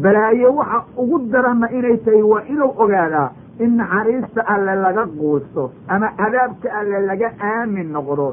Balaayo 0.03 0.49
waxa 0.59 0.79
ugu 1.01 1.17
daranna 1.31 1.67
inay 1.77 1.97
tahay 2.05 2.21
waa 2.31 2.43
inuu 2.53 2.71
ogaadaa 2.83 3.29
in 3.59 3.71
naxariista 3.77 4.41
alle 4.53 4.75
laga 4.75 5.05
quusto 5.17 5.71
ama 5.87 6.07
cadaabka 6.19 6.69
alle 6.79 6.99
laga 7.09 7.29
aamin 7.51 7.89
noqdo 7.95 8.27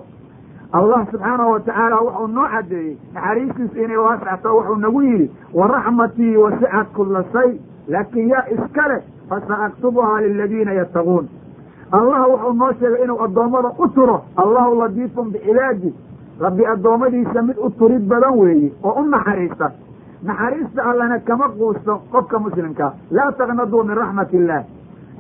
allah 0.72 1.06
subxaanahu 1.10 1.50
watacaala 1.52 1.96
wuxuu 2.00 2.26
noo 2.26 2.48
caddeeyey 2.54 2.96
naxariistiisu 3.14 3.78
inay 3.84 3.96
waasicto 3.96 4.56
wuxuu 4.56 4.76
nagu 4.76 5.02
yidhi 5.02 5.30
waraxmatii 5.54 6.36
wasicat 6.36 6.86
kulla 6.96 7.24
shay 7.32 7.50
laakiin 7.88 8.28
yaa 8.28 8.44
iska 8.54 8.88
leh 8.88 9.02
fasaaktubuhaa 9.28 10.20
liladiina 10.20 10.72
yattaquun. 10.72 11.28
Allah 11.92 12.28
wuxuu 12.30 12.52
noo 12.52 12.72
sheegay 12.72 13.04
inuu 13.04 13.22
addoommada 13.24 13.70
u 13.78 13.88
turo 13.88 14.22
allahu 14.36 14.74
ladiifun 14.80 15.30
bicibaadi. 15.32 15.94
Rabbi 16.40 16.66
addoommadiisa 16.66 17.42
mid 17.42 17.56
u 17.58 17.70
turid 17.70 18.02
badan 18.08 18.38
weeye 18.38 18.72
oo 18.82 18.92
u 19.00 19.04
naxariista. 19.08 19.70
Naxariista 20.22 20.84
allana 20.84 21.18
kama 21.18 21.48
quusto 21.48 22.00
qofka 22.12 22.38
muslimka 22.38 22.92
laa 23.10 23.32
taqnaduu 23.32 23.84
min 23.84 23.96
raxmati 23.96 24.36
illaah 24.36 24.64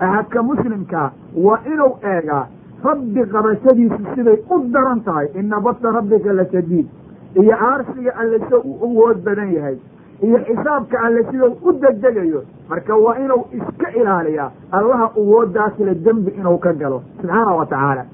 ahadka 0.00 0.42
muslimkaa 0.42 1.10
waa 1.44 1.58
inuu 1.72 1.98
eegaa 2.02 2.46
rabbi 2.84 3.22
qabashadiisu 3.32 4.02
siday 4.14 4.38
u 4.50 4.58
daran 4.72 5.00
tahay. 5.04 5.28
Ina 5.34 5.60
bata 5.60 5.90
rabbika 5.90 6.32
la 6.32 6.44
shadiid. 6.52 6.86
Iyo 7.36 7.54
aarsiga 7.68 8.12
alle 8.20 8.38
sida 8.38 8.58
u 8.58 8.72
awood 8.86 9.22
badan 9.24 9.52
yahay. 9.52 9.76
Iyo 10.22 10.38
xisaabka 10.46 10.96
alle 11.04 11.24
sidau 11.30 11.56
u 11.62 11.72
degdegayo. 11.72 12.42
Marka 12.68 12.94
waa 12.96 13.18
inuu 13.18 13.44
iska 13.52 13.90
ilaaliyaa. 14.00 14.50
Allaha 14.72 15.10
awooddaasle 15.16 15.94
dembi 16.04 16.30
inuu 16.38 16.58
ka 16.58 16.72
galo. 16.72 17.02
Subxaanahu 17.20 17.58
wa 17.58 17.66
tacaala 17.66 18.04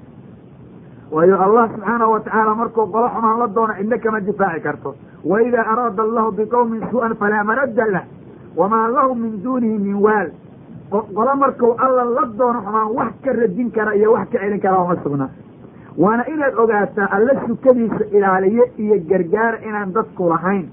waayo 1.13 1.37
allah 1.45 1.69
subxaanahu 1.75 2.13
wa 2.13 2.21
tacaala 2.21 2.55
markuu 2.55 2.87
qolo 2.87 3.09
xumaan 3.15 3.39
la 3.39 3.47
doono 3.47 3.75
cidna 3.79 3.99
kama 3.99 4.21
difaaci 4.21 4.61
karto. 4.61 4.95
Wa 5.25 5.43
idaa 5.43 5.65
araada 5.73 6.03
allahu 6.03 6.33
biqowmin 6.33 6.81
su'an 6.91 7.15
falaa 7.17 7.45
maradda 7.45 7.87
lah 7.93 8.05
wamaa 8.57 8.89
lahu 8.89 9.15
min 9.15 9.43
duunihi 9.43 9.79
min 9.79 9.95
waal 10.03 10.31
qolo 11.15 11.35
markuu 11.37 11.75
alla 11.79 12.05
la 12.05 12.25
doono 12.39 12.61
xumaan 12.63 12.91
wax 12.97 13.13
ka 13.25 13.33
radin 13.33 13.71
kara 13.71 13.95
iyo 13.95 14.13
wax 14.13 14.29
ka 14.33 14.39
celin 14.39 14.61
kara 14.61 14.79
uma 14.83 14.97
sugna. 15.03 15.29
Waana 15.99 16.25
inaad 16.29 16.55
ogaataa 16.59 17.09
alla 17.11 17.33
sukadiisa 17.47 18.05
ilaaliye 18.17 18.65
iyo 18.79 18.97
gargaara 19.09 19.59
inaan 19.69 19.93
dadku 19.93 20.29
lahayn. 20.29 20.67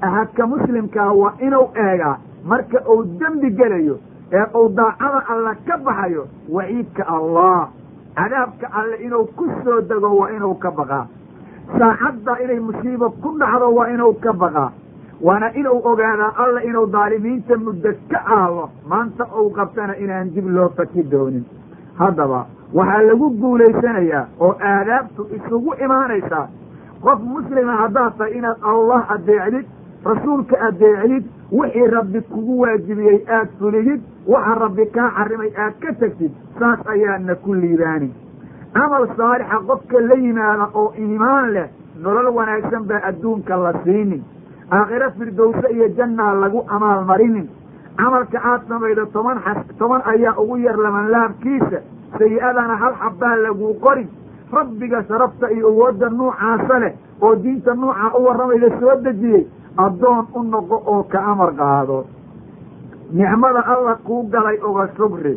Ahadka 0.00 0.46
muslimkaa 0.46 1.12
waa 1.12 1.32
inuu 1.40 1.68
eegaa 1.74 2.16
marka 2.44 2.78
uu 2.90 3.04
dembi 3.18 3.50
gelayo 3.50 3.98
ee 4.32 4.44
uu 4.58 4.68
daacada 4.68 5.22
alla 5.28 5.54
ka 5.66 5.76
baxayo 5.78 6.26
waciidka 6.52 7.02
allah. 7.16 7.68
Cadaabka 8.14 8.66
alle 8.72 8.96
inuu 8.96 9.24
ku 9.36 9.44
soo 9.64 9.80
dego 9.80 10.08
waa 10.18 10.30
inuu 10.36 10.54
ka 10.54 10.70
baqaa. 10.70 11.06
Saacadda 11.78 12.38
inay 12.44 12.60
musiibo 12.60 13.10
ku 13.22 13.28
dhacdo 13.38 13.68
waa 13.74 13.88
inuu 13.94 14.12
ka 14.20 14.32
baqaa 14.32 14.70
waana 15.22 15.48
inuu 15.54 15.80
ogaadaa 15.90 16.32
alla 16.44 16.60
inuu 16.62 16.86
daalimiinta 16.92 17.56
muddo 17.56 17.92
ka 18.10 18.18
aalo 18.36 18.70
maanta 18.90 19.26
uu 19.40 19.50
qabtana 19.50 19.96
inaan 20.04 20.30
dib 20.34 20.46
loo 20.56 20.68
faki 20.76 21.02
doonin. 21.10 21.44
Haddaba 21.98 22.46
waxaa 22.74 23.02
lagu 23.08 23.30
guulaysanayaa 23.40 24.26
oo 24.40 24.52
aadaabtu 24.72 25.26
isugu 25.36 25.74
imaanaysaa 25.84 26.46
qof 27.02 27.20
muslima 27.32 27.72
haddaad 27.82 28.12
tahay 28.18 28.32
inaad 28.38 28.58
allah 28.72 29.00
adeecdid 29.16 29.66
rasuulka 30.04 30.60
adeecdid 30.68 31.24
wixii 31.58 31.86
rabbi 31.96 32.20
kugu 32.20 32.60
waajibiyey 32.60 33.18
aad 33.38 33.48
fulidid 33.58 34.00
waxa 34.26 34.54
rabbi 34.64 34.86
kaa 34.96 35.10
xarimay 35.18 35.50
aad 35.64 35.74
ka 35.84 35.92
tegtid 36.00 36.32
saas 36.58 36.80
ayaadna 36.94 37.34
ku 37.34 37.54
liibaani. 37.54 38.10
Camal 38.74 39.06
saalixa 39.16 39.58
qofka 39.68 40.00
la 40.08 40.14
yimaada 40.24 40.66
oo 40.74 40.92
iimaan 40.98 41.52
leh 41.52 41.68
nolol 42.02 42.28
wanaagsan 42.38 42.84
baa 42.90 43.00
adduunka 43.10 43.56
la 43.56 43.72
siinin 43.84 44.22
aakhiro 44.70 45.10
firdowse 45.18 45.66
iyo 45.74 45.88
jannaa 45.96 46.34
lagu 46.34 46.64
amaal 46.68 47.04
marinin. 47.04 47.48
Camalka 47.96 48.38
aad 48.50 48.62
samaydo 48.68 49.06
toban 49.12 49.38
xas 49.44 49.58
toban 49.78 50.02
ayaa 50.06 50.34
ugu 50.38 50.56
yar 50.56 50.76
labanlaabkiisa 50.76 51.78
sayi-adana 52.18 52.76
hal 52.82 52.94
xabbaa 53.02 53.36
laguu 53.42 53.74
qorin 53.80 54.08
rabbiga 54.52 55.02
sharafta 55.08 55.50
iyo 55.50 55.66
awoodda 55.68 56.08
nuucaasa 56.10 56.78
leh 56.78 56.92
oo 57.20 57.34
diinta 57.42 57.74
nuucaa 57.74 58.12
u 58.18 58.24
warramayda 58.26 58.68
soo 58.80 58.94
dejiyey 59.04 59.46
addoon 59.76 60.26
u 60.34 60.42
noqo 60.42 60.76
oo 60.86 61.02
ka 61.12 61.18
amar 61.32 61.52
qaado. 61.58 62.04
Nicmada 63.12 63.60
alla 63.66 63.94
kuu 64.06 64.22
galay 64.30 64.58
uga 64.68 64.88
shugri 64.96 65.34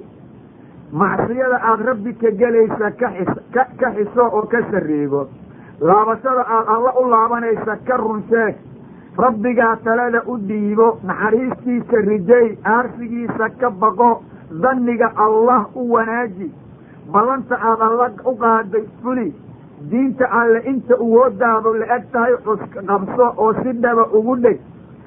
macsiyada 0.91 1.57
aada 1.63 1.83
rabbi 1.89 2.13
ka 2.21 2.29
gelaysa 2.31 2.91
ka 2.99 3.07
xis 3.17 3.31
ka 3.53 3.63
ka 3.79 3.89
xiso 3.95 4.23
oo 4.27 4.41
ka 4.51 4.59
sariigo 4.71 5.27
laabashada 5.79 6.43
aada 6.55 6.71
alla 6.75 6.91
u 7.01 7.09
laabanaysa 7.09 7.77
ka 7.87 7.97
run 7.97 8.23
sheeg 8.29 8.55
rabbigaa 9.17 9.75
talada 9.83 10.21
u 10.27 10.37
dhiibo 10.37 10.99
naxariistiisa 11.03 12.01
rijay 12.07 12.57
aarsigiisa 12.73 13.49
ka 13.59 13.69
baqo 13.69 14.23
danniga 14.61 15.11
allah 15.15 15.65
u 15.75 15.91
wanaaji. 15.93 16.51
Ballanta 17.13 17.55
aada 17.55 17.85
alla 17.85 18.09
u 18.25 18.35
qaaday 18.43 18.83
fuli 19.01 19.33
diinta 19.89 20.25
alle 20.31 20.59
inta 20.71 20.95
uwoodaadu 20.99 21.73
la 21.73 21.85
eg 21.95 22.03
tahay 22.11 22.35
cus 22.45 22.59
qabso 22.87 23.33
oo 23.37 23.53
si 23.63 23.71
dhaba 23.83 24.05
ugu 24.13 24.35
dheg 24.43 24.59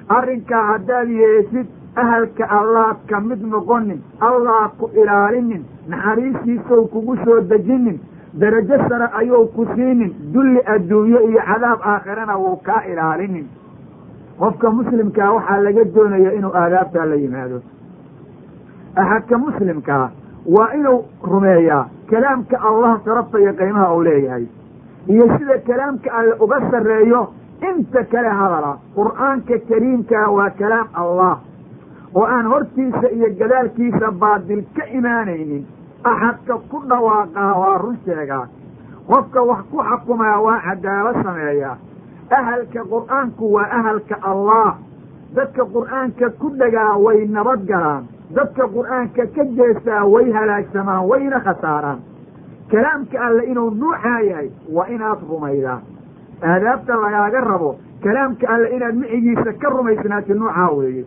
arrinkaa 0.09 0.63
haddaad 0.73 1.09
yeeshid 1.09 1.67
ahalka 1.97 2.45
allaad 2.59 2.97
ka 3.09 3.21
mid 3.21 3.41
noqonin 3.53 4.01
allah 4.21 4.71
ku 4.79 4.91
ilaalinin 5.03 5.63
naxariistiisou 5.89 6.87
kugu 6.89 7.17
soo 7.25 7.41
dejinin 7.41 7.99
darajo 8.35 8.79
sare 8.89 9.09
ayuu 9.21 9.47
ku 9.55 9.67
siinin 9.75 10.13
dulli 10.33 10.61
adduunyo 10.75 11.21
iyo 11.29 11.41
cadaab 11.47 11.81
aakhirana 11.93 12.37
wuu 12.39 12.57
kaa 12.57 12.83
ilaalinin 12.93 13.47
qofka 14.39 14.71
muslimkaa 14.71 15.31
waxaa 15.37 15.61
laga 15.65 15.85
doonaya 15.95 16.31
inuu 16.39 16.53
aadaabtaa 16.63 17.05
la 17.11 17.15
yimaado. 17.23 17.59
Axadka 18.97 19.39
muslimkaa 19.39 20.11
waa 20.57 20.73
inuu 20.79 21.05
rumeeyaa 21.23 21.89
kalaamka 22.11 22.57
allah 22.69 23.01
sharafta 23.05 23.39
iyo 23.41 23.53
qiimaha 23.55 23.95
uu 23.95 24.03
leeyahay. 24.03 24.47
Iyo 25.09 25.39
sida 25.39 25.59
kalaamka 25.67 26.13
alle 26.19 26.35
uga 26.41 26.61
sarreeyo 26.71 27.21
inta 27.71 28.05
kale 28.05 28.29
hadala 28.29 28.73
qur'aanka 28.97 29.59
kariimkaa 29.69 30.29
waa 30.37 30.51
kalaam 30.51 30.89
allah. 30.95 31.39
Oo 32.15 32.25
aan 32.27 32.47
hortiisa 32.47 33.09
iyo 33.17 33.29
gadaalkiisa 33.39 34.11
baadil 34.13 34.63
ka 34.77 34.85
imaanaynin 34.99 35.65
axadka 36.05 36.55
ku 36.71 36.83
dhawaaqaa 36.89 37.53
waa 37.63 37.79
run 37.79 37.97
sheegaa. 38.05 38.47
Qofka 39.09 39.41
wax 39.43 39.63
ku 39.71 39.79
xukumaa 39.91 40.39
waa 40.47 40.61
cadaalo 40.67 41.13
sameeyaa 41.23 41.77
ahalka 42.31 42.81
qur'aanku 42.93 43.53
waa 43.53 43.69
ahalka 43.79 44.17
allah. 44.23 44.77
Dadka 45.35 45.65
qur'aanka 45.65 46.31
ku 46.39 46.51
dhagaa 46.59 46.97
way 46.99 47.27
nabad 47.27 47.67
galaan. 47.67 48.05
Dadka 48.35 48.69
qur'aanka 48.69 49.27
ka 49.35 49.45
jeestaa 49.59 50.05
way 50.07 50.31
halaagsamaan 50.33 51.07
wayna 51.09 51.41
khasaaraan. 51.41 51.99
Kalaamka 52.71 53.19
alle 53.27 53.43
inuu 53.51 53.71
nuucaa 53.71 54.21
yahay 54.21 54.51
waa 54.73 54.87
inaad 54.89 55.19
rumaydaa 55.29 55.81
aadaabta 56.43 56.97
lagaaga 57.03 57.41
rabo 57.41 57.77
kalaamka 58.05 58.49
alle 58.49 58.69
inaad 58.77 58.95
micigiisa 58.97 59.53
ka 59.61 59.69
rumaysnaati 59.71 60.35
nuucaa 60.35 60.71
weeye 60.71 61.05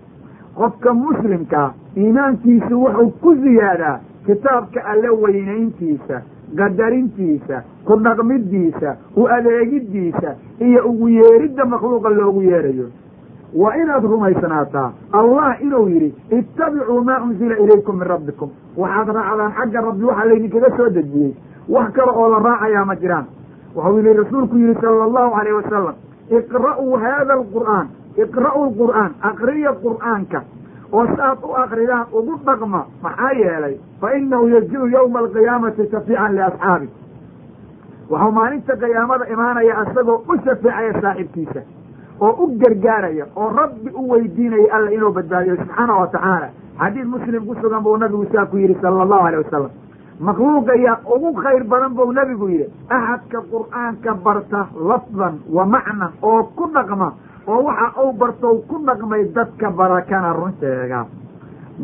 qofka 0.56 0.94
muslimkaa 0.94 1.74
iimaankiisu 1.98 2.82
wuxuu 2.84 3.10
ku 3.22 3.36
ziyaadaa 3.36 4.00
kitaabka 4.26 4.86
alle 4.86 5.10
weynayntiisa 5.10 6.22
qadarintiisa 6.56 7.64
ku 7.86 7.96
dhaqmidiisa 8.04 8.96
u 9.18 9.28
adeegiddiisa 9.28 10.36
iyo 10.60 10.86
ugu 10.90 11.10
yeeridda 11.10 11.66
makhluuqa 11.66 12.10
loogu 12.10 12.42
yeerayo. 12.42 12.88
Waa 13.56 13.76
inaad 13.76 14.04
rumaysanaataa 14.04 14.92
allah 15.12 15.62
inuu 15.64 15.88
yidhi 15.90 16.14
ittabicuu 16.40 17.02
maa 17.04 17.22
unzila 17.24 17.58
ilaykum 17.58 18.00
min 18.00 18.08
rabbikum. 18.08 18.50
Waxaad 18.78 19.08
raacdaan 19.16 19.52
xagga 19.58 19.82
rabbi 19.82 20.04
waxaa 20.04 20.26
laydinkaga 20.26 20.70
soo 20.78 20.90
dejiyey. 20.90 21.34
Wax 21.70 21.92
kale 21.94 22.12
oo 22.12 22.28
la 22.32 22.40
raacayaa 22.40 22.86
ma 22.86 22.96
jiraan. 22.96 23.26
Wuxuu 23.76 23.98
yihi 24.00 24.14
rasuulku 24.18 24.58
yihi 24.58 24.76
sala 24.82 25.04
allahu 25.04 25.36
alayh 25.40 25.56
wasalam 25.56 25.96
iqra'uu 26.30 26.94
hada 27.04 27.34
alqur'aan 27.34 27.88
iqra'uu 28.18 28.66
lqur'aan 28.72 29.12
akriya 29.22 29.72
qur'aanka 29.84 30.42
oo 30.94 31.06
saaad 31.18 31.40
u 31.44 31.54
akridaan 31.64 32.06
ugu 32.14 32.36
dhaqma 32.46 32.82
maxaa 33.04 33.32
yeelay 33.42 33.76
fa 34.02 34.14
inahu 34.18 34.48
yaji-u 34.56 34.88
yowma 34.96 35.20
alqiyaamati 35.20 35.88
shafiican 35.92 36.36
liasxaabi. 36.36 36.88
Waxuu 38.10 38.32
maalinta 38.32 38.76
qiyaamada 38.82 39.26
imaanaya 39.34 39.74
isagoo 39.84 40.24
u 40.30 40.38
shafeecaya 40.46 41.02
saaxibkiisa 41.02 41.62
oo 42.22 42.32
u 42.44 42.48
gargaaraya 42.62 43.26
oo 43.36 43.50
rabbi 43.60 43.90
u 43.94 44.10
weydiinaya 44.12 44.74
alla 44.76 44.92
inuu 44.92 45.12
badbaadiyo 45.18 45.56
subxaana 45.56 45.94
wa 46.02 46.08
tacaala. 46.08 46.48
Xadiid 46.80 47.06
muslim 47.08 47.46
ku 47.48 47.56
sugan 47.62 47.84
buu 47.84 47.98
nabigu 47.98 48.26
saa 48.34 48.46
ku 48.46 48.58
yidhi 48.58 48.78
sala 48.82 49.02
allahu 49.04 49.26
alayh 49.28 49.40
wasalam 49.44 49.72
makhluuqa 50.20 50.76
yaa 50.86 50.98
ugu 51.16 51.34
khayr 51.42 51.64
badan 51.64 51.94
buu 51.98 52.12
nabigu 52.12 52.48
yidhi 52.50 52.68
axadka 52.90 53.42
qur'aanka 53.52 54.14
barta 54.26 54.62
lafdan 54.90 55.36
wa 55.56 55.66
macnan 55.66 56.12
oo 56.22 56.44
ku 56.56 56.70
dhaqma 56.74 57.12
oo 57.48 57.62
waxa 57.68 58.02
uu 58.04 58.14
bartou 58.14 58.62
ku 58.68 58.76
dhaqmay 58.86 59.24
dadka 59.36 59.70
barakana 59.72 60.34
run 60.34 60.54
sheega 60.60 61.06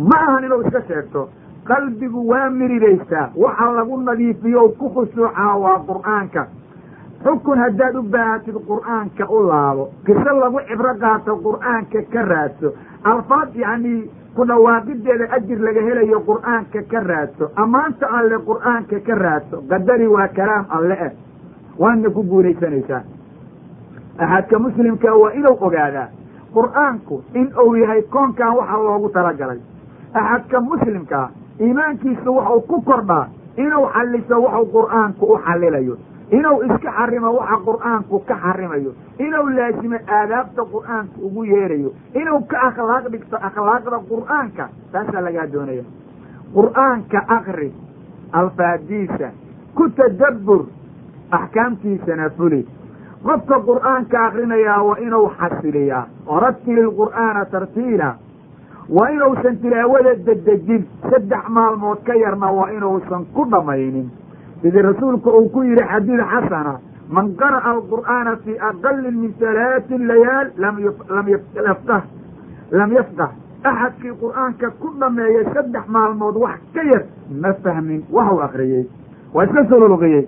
ma 0.09 0.17
ahan 0.27 0.43
inuu 0.43 0.61
iska 0.65 0.81
sheegto 0.87 1.29
qalbigu 1.69 2.27
waa 2.31 2.49
miridaystaa 2.49 3.29
waxa 3.35 3.71
lagu 3.77 4.01
nadiifiyo 4.01 4.69
ku 4.79 4.89
khushuucaa 4.95 5.55
waa 5.63 5.79
qur'aanka. 5.87 6.43
Xukun 7.23 7.57
haddaad 7.63 7.95
u 7.95 8.01
baahatid 8.13 8.55
qur'aanka 8.67 9.23
u 9.31 9.37
laabo 9.47 9.83
qiso 10.05 10.31
lagu 10.43 10.59
cibro 10.67 10.91
qaato 11.03 11.35
qur'aanka 11.45 11.99
ka 12.13 12.21
raadso 12.31 12.73
alfaad 13.11 13.55
yacni 13.55 13.93
ku 14.35 14.43
dhawaaqideeda 14.49 15.25
ajir 15.37 15.59
laga 15.67 15.81
helayo 15.87 16.19
qur'aanka 16.29 16.79
ka 16.91 16.99
raadso 17.09 17.45
ammaanta 17.63 18.05
alle 18.19 18.37
qur'aanka 18.49 18.99
ka 19.07 19.15
raadso 19.23 19.61
qadari 19.69 20.07
waa 20.07 20.27
kalaam 20.35 20.65
alle 20.77 20.97
eh. 21.07 21.11
Waadna 21.79 22.09
ku 22.09 22.21
guulaysanaysaa 22.31 23.01
axadka 24.17 24.59
muslimka 24.59 25.15
waa 25.21 25.31
inuu 25.33 25.57
ogaadaa 25.67 26.07
qur'aanku 26.55 27.23
in 27.33 27.47
uu 27.65 27.75
yahay 27.75 28.01
koonkan 28.01 28.55
waxa 28.57 28.77
loogu 28.77 29.09
talagalay 29.09 29.59
axadka 30.13 30.61
muslimkaa 30.61 31.29
iimaankiisu 31.61 32.35
waxau 32.35 32.61
ku 32.61 32.81
kordhaa 32.81 33.27
inuu 33.57 33.85
xalliso 33.93 34.41
waxau 34.45 34.65
qur'aanku 34.75 35.25
u 35.33 35.37
xallilayo 35.45 35.95
inuu 36.37 36.59
iska 36.63 36.91
xarimo 36.97 37.29
waxa 37.39 37.57
qur'aanku 37.67 38.19
ka 38.27 38.35
xarimayo 38.43 38.91
inuu 39.25 39.47
laasimo 39.57 39.97
aadaabta 40.17 40.61
qur'aanka 40.73 41.15
ugu 41.27 41.43
yeerayo 41.45 41.89
inuu 42.21 42.39
ka 42.51 42.57
akhlaaq 42.69 43.05
dhigto 43.13 43.37
akhlaaqda 43.49 43.97
qur'aanka 44.11 44.69
taasaa 44.91 45.21
lagaa 45.25 45.47
doonaya 45.53 45.83
qur'aanka 46.55 47.19
akri 47.37 47.69
alfaadiisa 48.31 49.27
ku 49.75 49.89
tadabbur 49.97 50.61
axkaamtiisana 51.31 52.29
fuli 52.37 52.61
qofka 53.23 53.59
qur'aanka 53.67 54.17
akrinayaa 54.27 54.81
waa 54.87 54.97
inuu 55.05 55.29
xasiliyaa. 55.39 56.05
Waratili 56.27 56.81
lqur'aana 56.87 57.45
tartiila. 57.51 58.09
Waa 58.89 59.09
inuusan 59.15 59.57
tilaawada 59.61 60.15
dedejin 60.25 60.83
saddex 61.09 61.43
maalmood 61.49 61.99
ka 62.05 62.13
yarna 62.15 62.51
waa 62.51 62.69
inuusan 62.77 63.25
ku 63.33 63.45
dhammaynin 63.51 64.09
sidii 64.61 64.81
rasuulku 64.81 65.29
uu 65.29 65.49
ku 65.49 65.63
yihi 65.63 65.83
xadiid 65.91 66.21
xasana 66.31 66.73
man 67.09 67.35
qara'a 67.35 67.69
alqur'aana 67.75 68.35
fii 68.43 68.57
aqali 68.69 69.11
min 69.11 69.31
halaati 69.39 69.97
layaal 69.97 70.47
lam 72.71 72.91
yafqah 72.97 73.29
axadkii 73.63 74.13
qur'aanka 74.21 74.69
ku 74.79 74.87
dhameeyay 74.99 75.45
saddex 75.53 75.85
maalmood 75.87 76.35
wax 76.43 76.59
ka 76.73 76.83
yar 76.91 77.03
ma 77.41 77.53
fahmin 77.63 78.01
waxau 78.11 78.39
akriyey 78.41 78.83
waa 79.33 79.45
iska 79.45 79.63
sololqiyey 79.69 80.27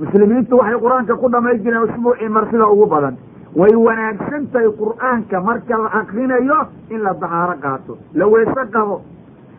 muslimiintu 0.00 0.56
waxay 0.58 0.78
qur'aanka 0.84 1.14
ku 1.20 1.28
dhamay 1.28 1.58
jireen 1.62 1.82
usbuucii 1.88 2.28
mar 2.28 2.44
sida 2.50 2.66
ugu 2.68 2.86
badan. 2.86 3.16
Way 3.56 3.74
wanaagsan 3.74 4.46
tahay 4.52 4.68
qur'aanka 4.80 5.40
marka 5.48 5.76
la 5.82 5.88
akrinayo 6.00 6.58
in 6.90 7.02
la 7.02 7.12
dahaaro 7.14 7.54
qaato 7.62 7.98
la 8.14 8.26
weese 8.26 8.62
qabo. 8.72 9.00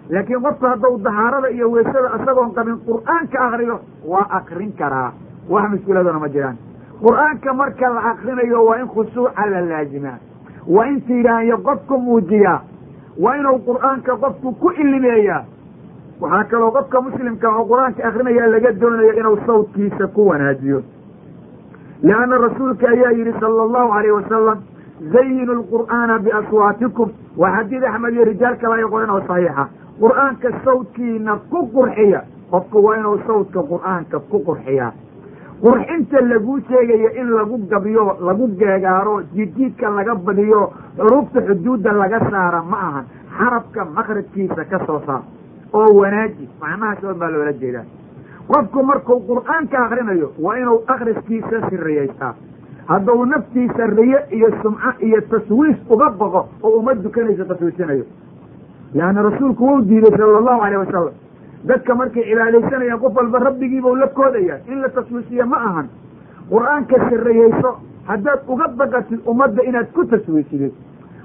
Laakiin 0.09 0.41
qofku 0.41 0.65
hadduu 0.65 0.97
dahaarada 1.03 1.49
iyo 1.51 1.69
weesada 1.71 2.09
isagoon 2.21 2.51
qabin 2.55 2.77
qur'aanka 2.87 3.37
akriyo 3.47 3.79
waa 4.05 4.27
akrin 4.39 4.71
karaa. 4.79 5.11
Wax 5.49 5.69
mushkiladuna 5.71 6.19
ma 6.19 6.29
jiraan. 6.29 6.57
Qur'aanka 7.03 7.53
marka 7.53 7.89
la 7.95 8.01
akrinayo 8.11 8.65
waa 8.65 8.77
in 8.81 8.87
khushuuca 8.87 9.45
la 9.51 9.61
laazimaa 9.61 10.17
waa 10.67 10.85
in 10.87 11.01
tiiraanyo 11.01 11.57
qofku 11.57 11.97
muujiyaa. 11.97 12.61
Waa 13.19 13.35
inuu 13.37 13.59
qur'aanka 13.67 14.15
qofku 14.17 14.51
ku 14.59 14.69
ilimeeyaa 14.71 15.43
waxaa 16.21 16.43
kaloo 16.51 16.71
qofka 16.71 17.01
muslimka 17.01 17.47
oo 17.57 17.65
qur'aanka 17.71 18.03
akrinaya 18.07 18.47
laga 18.53 18.71
doonayo 18.81 19.13
inuu 19.19 19.37
sawdkiisa 19.45 20.07
ku 20.15 20.27
wanaajiyo. 20.29 20.81
Lianna 22.03 22.37
rasuulka 22.37 22.87
ayaa 22.89 23.11
yidhi 23.17 23.33
sala 23.39 23.63
allahu 23.63 23.91
alayh 23.97 24.13
wasalam 24.15 24.59
zayinu 25.13 25.53
lqur'aana 25.61 26.19
biaswaatikum. 26.19 27.09
Waa 27.37 27.51
xadiid 27.57 27.83
axmed 27.83 28.13
iyo 28.13 28.25
rijaal 28.25 28.55
kale 28.61 28.75
ay 28.83 28.89
qoran 28.89 29.09
oo 29.09 29.21
saxiixa. 29.27 29.67
Qur'aanka 30.01 30.49
sawdkiina 30.65 31.35
ku 31.49 31.59
qurxiya 31.73 32.21
qofku 32.51 32.77
waa 32.85 32.97
inuu 32.97 33.17
sawdka 33.27 33.59
qur'aanka 33.71 34.19
ku 34.29 34.39
qurxiyaa 34.45 34.91
qurxinta 35.61 36.21
laguu 36.29 36.59
sheegayo 36.69 37.09
in 37.21 37.29
lagu 37.37 37.57
gabiyo 37.69 38.17
lagu 38.27 38.47
geegaaro 38.59 39.21
jiidjiidka 39.33 39.89
laga 39.89 40.15
badiyo 40.15 40.61
xuruufta 40.97 41.41
xuduudda 41.47 41.91
laga 41.93 42.19
saara 42.29 42.61
ma 42.71 42.77
ahan. 42.87 43.05
Xarabka 43.37 43.85
makrajkiisa 43.85 44.65
ka 44.71 44.79
soo 44.85 45.01
saar 45.05 45.21
oo 45.73 45.89
wanaaji 46.01 46.49
macnahaas 46.61 47.03
oo 47.03 47.13
baa 47.13 47.29
loola 47.29 47.53
jeedaa. 47.53 47.85
Qofku 48.47 48.83
markuu 48.83 49.19
qur'aanka 49.27 49.77
akrinayo 49.85 50.31
waa 50.39 50.57
inuu 50.59 50.79
akriskiisa 50.87 51.69
siriyaystaa 51.69 52.33
hadduu 52.87 53.25
naftiisa 53.25 53.85
riyo 53.87 54.19
iyo 54.37 54.49
sumco 54.61 54.91
iyo 54.99 55.21
taswiis 55.21 55.77
uga 55.89 56.09
boqo 56.09 56.41
oo 56.63 56.69
uma 56.79 56.93
dukanayso 56.93 57.45
taswiisinayo 57.45 58.05
leanna 58.93 59.21
rasuulku 59.21 59.63
wuu 59.67 59.81
diiday 59.81 60.11
sala 60.17 60.37
allahu 60.37 60.61
alayh 60.61 60.79
wasalam 60.79 61.13
dadka 61.65 61.95
markay 61.95 62.23
cibaadaysanayaan 62.29 62.99
qof 62.99 63.15
walba 63.15 63.39
rabbigiibau 63.39 63.95
la 63.95 64.07
koodaya 64.07 64.59
in 64.67 64.81
la 64.81 64.89
taswiisiyo 64.89 65.45
ma 65.45 65.57
ahan. 65.69 65.87
Qur'aanka 66.49 66.95
siriyayso 67.09 67.71
haddaad 68.07 68.39
uga 68.47 68.67
baqatid 68.67 69.19
ummadda 69.25 69.63
inaad 69.69 69.87
ku 69.93 70.05
taswiisidid 70.05 70.73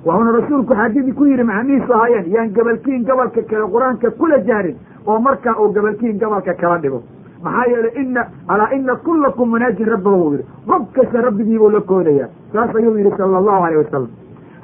waxuuna 0.07 0.33
rasuulku 0.39 0.75
xadiidii 0.81 1.13
ku 1.19 1.25
yidhi 1.31 1.45
macnihiisu 1.51 1.93
ahaayeen 1.99 2.27
yaan 2.35 2.51
gabalkiin 2.57 3.05
gabalka 3.09 3.43
kale 3.51 3.67
qur'aanka 3.75 4.11
kula 4.21 4.39
jaarin 4.49 4.77
oo 5.07 5.19
markaa 5.27 5.55
uu 5.61 5.73
gabalkiin 5.77 6.19
gabalka 6.23 6.55
kala 6.61 6.79
dhigo 6.83 7.03
maxaa 7.45 7.65
yeelay 7.73 7.95
ina 8.03 8.23
alaa 8.49 8.71
ina 8.77 8.95
kulakum 9.07 9.49
munaajin 9.55 9.89
rabbahu 9.95 10.19
buu 10.23 10.33
yidhi 10.35 10.45
qof 10.69 10.83
kasta 10.97 11.23
rabbigiibuu 11.27 11.71
la 11.77 11.81
koodaya 11.81 12.29
saas 12.53 12.75
ayuu 12.81 12.95
yidhi 12.99 13.13
sala 13.17 13.39
allahu 13.41 13.65
alayh 13.67 13.79
wasalam 13.85 14.09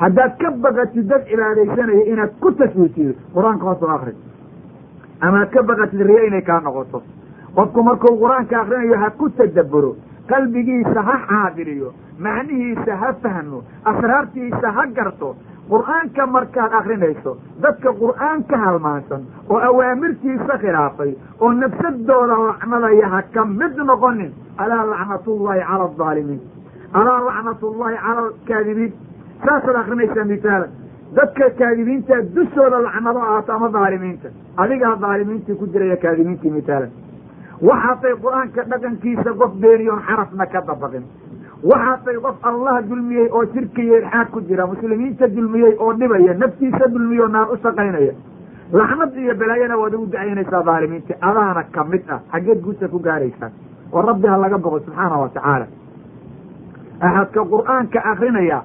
haddaad 0.03 0.33
ka 0.43 0.51
baqatid 0.67 1.07
dad 1.11 1.23
cibaadaysanaya 1.31 2.05
inaad 2.13 2.33
ku 2.41 2.53
taswiisido 2.61 3.13
qur'aanka 3.35 3.65
hoos 3.69 3.83
oo 3.83 3.93
akri 3.97 4.15
amaad 5.21 5.51
ka 5.57 5.63
baqatid 5.73 6.01
riyo 6.11 6.23
inay 6.29 6.43
kaa 6.51 6.61
noqoto 6.69 7.03
qofku 7.57 7.83
markuu 7.89 8.15
qur'aanka 8.23 8.61
akrinayo 8.63 8.97
ha 9.03 9.11
ku 9.21 9.29
tadabburo 9.41 9.93
qalbigiisa 10.33 11.01
ha 11.09 11.17
xaadiriyo 11.31 11.89
macnihiisa 12.27 12.97
ha 13.03 13.11
fahmo 13.25 13.59
asraartiisa 13.93 14.69
ha 14.77 14.85
garto 14.99 15.31
qur'aanka 15.73 16.27
markaad 16.37 16.73
akrinayso 16.81 17.33
dadka 17.65 17.91
qur'aanka 18.03 18.57
halmaansan 18.65 19.23
oo 19.53 19.59
awaamirtiisa 19.69 20.55
khilaafay 20.65 21.13
oo 21.45 21.51
nafsadooda 21.63 22.37
lacnadaya 22.49 23.09
ha 23.15 23.21
ka 23.35 23.45
mid 23.61 23.77
noqonin 23.91 24.33
alaa 24.65 24.83
lacnatullahi 24.93 25.61
cala 25.71 25.85
aldaalimiin 25.91 26.41
alaa 27.01 27.19
lacnatullahi 27.29 27.97
cala 28.07 28.21
alkaadibiin 28.27 28.93
saasaad 29.47 29.77
akrinaysaa 29.83 30.25
misaalan 30.33 30.71
dadka 31.19 31.47
kaadibiinta 31.61 32.15
dushooda 32.37 32.79
lacnado 32.89 33.21
ahaato 33.29 33.53
ama 33.59 33.69
daalimiinta 33.79 34.29
adigaa 34.65 34.95
daalimiintii 35.07 35.57
ku 35.63 35.67
jiraya 35.73 35.97
kaadibiintii 36.05 36.53
misaalan 36.59 36.91
waxaatay 37.69 38.15
qur'aanka 38.25 38.63
dhaqankiisa 38.73 39.31
qof 39.43 39.53
beeniyoon 39.63 40.01
xarafna 40.09 40.47
ka 40.53 40.61
dabaqin 40.71 41.05
waxaatay 41.73 42.17
qof 42.25 42.37
allah 42.51 42.75
dulmiyey 42.89 43.29
oo 43.31 43.45
shirki 43.55 43.83
iyo 43.87 43.97
ilxaad 44.03 44.29
ku 44.35 44.41
jira 44.49 44.67
muslimiinta 44.67 45.29
dulmiyey 45.37 45.75
oo 45.79 45.93
dhibaya 46.01 46.35
naftiisa 46.43 46.89
dulmiyo 46.95 47.27
naar 47.29 47.49
u 47.53 47.57
shaqaynaya. 47.63 48.13
Laxnad 48.73 49.15
iyo 49.17 49.35
balaayana 49.41 49.77
waad 49.79 49.95
ugu 49.95 50.07
dacaynaysaa 50.13 50.63
daalimiinta 50.69 51.15
adaana 51.21 51.63
ka 51.75 51.85
mid 51.85 52.03
ah 52.11 52.21
xaggeed 52.33 52.61
guusa 52.65 52.89
ku 52.89 52.99
gaaraysaa 52.99 53.51
oo 53.93 54.03
rabbi 54.03 54.27
ha 54.29 54.37
laga 54.45 54.59
boqo 54.59 54.79
subxaana 54.87 55.17
wa 55.23 55.29
tacaala. 55.29 55.67
Axadka 57.01 57.41
qur'aanka 57.53 57.99
akrinaya 58.13 58.59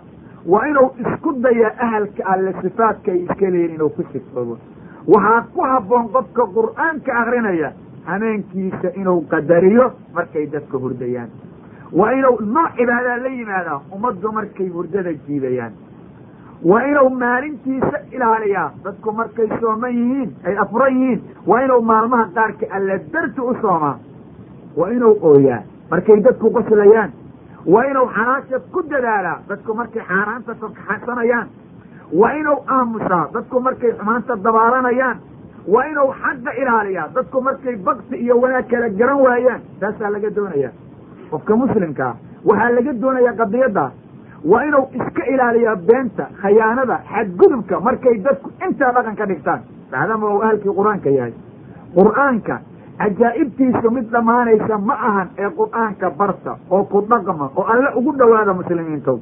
waa 0.46 0.66
inuu 0.70 0.90
isku 1.06 1.34
dayaa 1.44 1.74
ahalka 1.86 2.24
alle 2.34 2.54
sifaadka 2.62 3.12
ay 3.12 3.20
iska 3.26 3.50
leeyiin 3.54 3.74
inuu 3.76 3.90
ku 3.90 4.04
sifoobo. 4.12 4.58
Waxaa 5.08 5.42
ku 5.54 5.62
habboon 5.62 6.08
qofka 6.16 6.44
qur'aanka 6.56 7.12
akrinaya 7.22 7.70
hameenkiisa 8.08 8.90
inuu 9.02 9.22
qadariyo 9.32 9.86
markay 10.14 10.46
dadka 10.54 10.78
hurdayaan. 10.84 11.30
Waa 12.00 12.12
inuu 12.20 12.38
nooc 12.56 12.72
cibaadaa 12.78 13.18
la 13.24 13.30
yimaadaa 13.40 13.82
ummaddu 13.96 14.32
markay 14.38 14.68
hurdada 14.76 15.14
jiidayaan 15.28 15.74
waa 16.70 16.82
inuu 16.92 17.10
maalintiisa 17.10 17.98
ilaaliyaa 18.16 18.72
dadku 18.84 19.12
markay 19.20 19.48
sooman 19.62 19.94
yihiin 20.00 20.30
ay 20.48 20.56
afran 20.64 20.94
yihiin 21.02 21.22
waa 21.48 21.62
inuu 21.66 21.82
maalmaha 21.92 22.26
qaarka 22.40 22.66
alle 22.80 23.00
darti 23.14 23.42
u 23.42 23.54
soomaa. 23.62 23.96
Waa 24.78 24.90
inuu 24.98 25.14
ooyaa 25.30 25.62
markay 25.92 26.20
dadku 26.24 26.50
qoslayaan. 26.58 27.12
Waa 27.74 27.84
inuu 27.92 28.08
xalaasha 28.16 28.60
ku 28.74 28.84
dadaalaa 28.90 29.38
dadku 29.50 29.74
markay 29.80 30.04
xaaraanta 30.10 30.56
faxsanayaan 30.88 31.48
waa 32.20 32.32
inuu 32.42 32.60
aamusaa 32.76 33.24
dadku 33.34 33.60
markay 33.70 33.92
xumaanta 34.00 34.36
dabaalanayaan 34.44 35.18
waa 35.74 35.86
inuu 35.92 36.10
xagga 36.24 36.52
ilaaliyaa 36.62 37.08
dadku 37.16 37.42
markay 37.48 37.76
bakti 37.88 38.16
iyo 38.24 38.36
wanaag 38.44 38.68
kala 38.72 38.90
garan 39.00 39.20
waayaan 39.26 39.62
taasaa 39.82 40.10
laga 40.16 40.30
doonaya 40.38 40.70
qofka 41.32 41.54
muslimkaa 41.64 42.14
waxaa 42.50 42.70
laga 42.78 42.94
doonayaa 43.04 43.36
qadiyaddaas 43.42 43.94
waa 44.52 44.64
inuu 44.70 44.86
iska 45.00 45.24
ilaaliyaa 45.34 45.76
beenta 45.90 46.26
khayaanada 46.42 46.98
xadgudubka 47.12 47.76
markay 47.88 48.16
dadku 48.28 48.48
intaa 48.68 48.92
dhaqan 48.98 49.16
ka 49.22 49.26
dhigtaan. 49.32 49.62
Maadaama 49.92 50.26
uu 50.34 50.42
ahalkii 50.46 50.74
qur'aanka 50.80 51.10
yahay. 51.18 51.34
Qur'aanka 51.98 52.56
cajaa'ibtiisu 53.02 53.88
mid 53.98 54.08
dhammaanaysa 54.16 54.76
ma 54.88 54.96
ahan 55.10 55.28
ee 55.44 55.50
qur'aanka 55.60 56.08
barta 56.20 56.52
oo 56.76 56.84
ku 56.92 57.00
dhaqma 57.12 57.46
oo 57.60 57.64
alle 57.74 57.90
ugu 58.00 58.12
dhowaada 58.20 58.54
muslimiintow. 58.60 59.18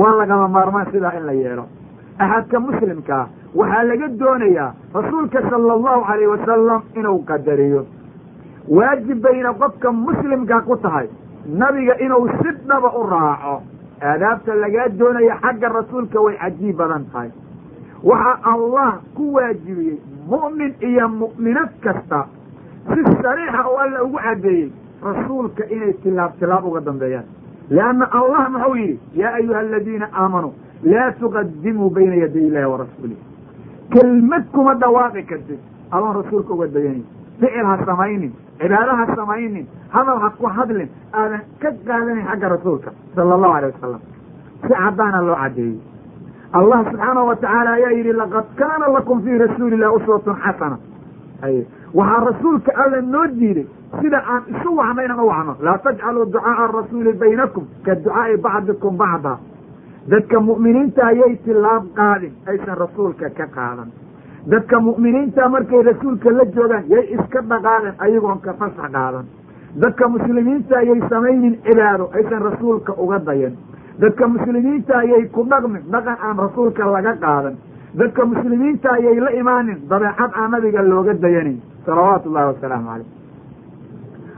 Waa 0.00 0.14
lagama 0.20 0.46
maarmaan 0.56 0.86
sidaa 0.92 1.12
in 1.18 1.24
la 1.26 1.32
yeelo 1.42 1.64
axadka 2.18 2.60
muslimkaa 2.60 3.24
waxaa 3.54 3.82
laga 3.90 4.08
doonayaa 4.20 4.70
rasuulka 4.94 5.42
sala 5.50 5.72
allahu 5.78 6.02
calayh 6.08 6.28
wasalam 6.34 6.80
inuu 6.98 7.18
qadariyo 7.30 7.82
waajib 8.68 9.20
bayna 9.22 9.52
qofka 9.62 9.92
muslimka 9.92 10.60
ku 10.68 10.76
tahay 10.76 11.08
nabiga 11.62 11.94
inuu 12.04 12.28
si 12.40 12.50
dhaba 12.68 12.90
u 13.00 13.02
raaco 13.12 13.54
aadaabta 14.02 14.54
lagaa 14.54 14.88
doonaya 14.98 15.38
xagga 15.44 15.68
rasuulka 15.78 16.20
way 16.26 16.36
cajiib 16.42 16.76
badan 16.76 17.04
tahay 17.12 17.30
waxaa 18.10 18.36
allah 18.54 18.90
ku 19.16 19.32
waajibiyey 19.36 19.96
mu'min 20.32 20.74
iyo 20.90 21.08
mu'minad 21.08 21.70
kasta 21.86 22.26
si 22.90 23.00
sariixa 23.22 23.62
oo 23.70 23.76
alla 23.84 24.02
ugu 24.04 24.18
caddeeyey 24.26 24.68
rasuulka 25.02 25.64
inay 25.74 25.92
tilaab 26.02 26.32
tilaab 26.40 26.64
uga 26.70 26.80
dambeeyaan 26.80 27.26
lianna 27.70 28.06
allah 28.20 28.44
muxuu 28.54 28.74
yidhi 28.76 28.98
yaa 29.20 29.32
ayuha 29.40 29.58
aladiina 29.64 30.06
aamanuu 30.12 30.54
laa 30.82 31.10
tuqadimuu 31.20 31.90
bayna 31.90 32.14
yaday 32.24 32.44
illahi 32.48 32.66
wa 32.72 32.78
rasuulih 32.84 33.18
kelmad 33.94 34.44
kuma 34.52 34.74
dhawaaqi 34.74 35.22
kartid 35.30 35.58
adoon 35.90 36.14
rasuulka 36.22 36.52
uga 36.54 36.66
dayanin 36.76 37.04
ficil 37.40 37.66
ha 37.70 37.76
samaynin 37.86 38.32
cibaado 38.60 38.92
ha 39.00 39.06
samaynin 39.16 39.66
hadal 39.94 40.18
ha 40.24 40.30
ku 40.38 40.46
hadlin 40.56 40.88
aadan 41.12 41.40
ka 41.62 41.70
qaadanin 41.88 42.24
xagga 42.30 42.48
rasuulka 42.56 42.90
sala 43.14 43.34
allahu 43.36 43.54
alay 43.58 43.70
wasalam 43.74 44.00
si 44.62 44.68
caddaana 44.80 45.20
loo 45.28 45.36
caddeeyey 45.42 45.78
allah 46.60 46.78
subxaanahu 46.90 47.26
watacaala 47.30 47.70
ayaa 47.78 47.92
yidhi 47.98 48.12
laqad 48.22 48.44
kaana 48.60 48.86
lakum 48.96 49.22
fii 49.24 49.38
rasuuli 49.44 49.74
illahi 49.76 49.96
uswatun 50.00 50.36
xasana 50.44 50.76
waxaa 51.98 52.20
rasuulka 52.30 52.70
alla 52.84 53.00
noo 53.14 53.26
diiday 53.40 53.66
sida 54.00 54.18
aan 54.32 54.42
isu 54.54 54.70
wacno 54.78 55.02
inaan 55.06 55.20
u 55.20 55.28
wacno 55.32 55.52
laa 55.66 55.78
tajcaluu 55.86 56.24
ducaaa 56.32 56.56
arasuuli 56.64 57.12
baynakum 57.22 57.64
ka 57.86 57.94
ducaai 57.94 58.36
bacdikum 58.46 58.96
bacda 59.02 59.38
dadka 60.10 60.40
mu'miniinta 60.40 61.02
ayay 61.12 61.36
tilaab 61.44 61.84
qaadin 61.98 62.32
aysan 62.50 62.76
rasuulka 62.82 63.30
ka 63.38 63.46
qaadan. 63.56 63.88
Dadka 64.52 64.80
mu'miniinta 64.80 65.48
markay 65.48 65.82
rasuulka 65.90 66.30
la 66.38 66.44
joogaan 66.56 66.84
yay 66.92 67.04
iska 67.16 67.40
dhaqaaqeen 67.50 67.94
ayagoon 68.06 68.40
ka 68.40 68.52
fasax 68.60 68.90
qaadan. 68.96 69.26
Dadka 69.82 70.08
muslimiinta 70.08 70.76
ayay 70.82 71.00
samaynin 71.10 71.54
cibaado 71.66 72.10
aysan 72.16 72.42
rasuulka 72.48 72.92
uga 72.96 73.18
dayan. 73.28 73.54
Dadka 74.00 74.24
muslimiinta 74.28 74.94
ayay 74.98 75.28
ku 75.34 75.44
dhaqmin 75.50 75.82
dhaqan 75.92 76.16
aan 76.26 76.36
rasuulka 76.44 76.84
laga 76.94 77.12
qaadan. 77.24 77.54
Dadka 78.00 78.24
muslimiinta 78.32 78.88
ayay 78.98 79.20
la 79.20 79.30
imaanin 79.40 79.78
dabeecad 79.90 80.30
aan 80.40 80.50
nabiga 80.50 80.82
looga 80.82 81.14
dayanin. 81.14 81.58
Salawaatu 81.86 82.28
ullahi 82.28 82.46
wasalaamu 82.54 82.88
caleyh 82.88 83.06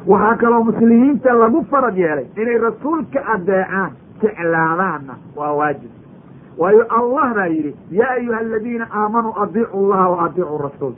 waxaa 0.06 0.36
kaloo 0.40 0.64
muslimiinta 0.64 1.32
lagu 1.34 1.60
farad 1.70 1.96
yeelay 1.96 2.26
inay 2.36 2.58
rasuulka 2.58 3.20
adeecaan 3.34 3.90
jeclaadaanna 4.22 5.14
waa 5.36 5.52
waajib. 5.52 5.90
Waayo 6.58 6.84
allah 6.98 7.34
baa 7.34 7.46
yidhi 7.46 7.76
yaa 7.90 8.10
ayuha 8.10 8.38
aladiina 8.38 8.86
aamanuu 8.94 9.34
adiicu 9.42 9.76
allaha 9.76 10.08
wa 10.10 10.24
adiicu 10.24 10.58
rasuul. 10.58 10.92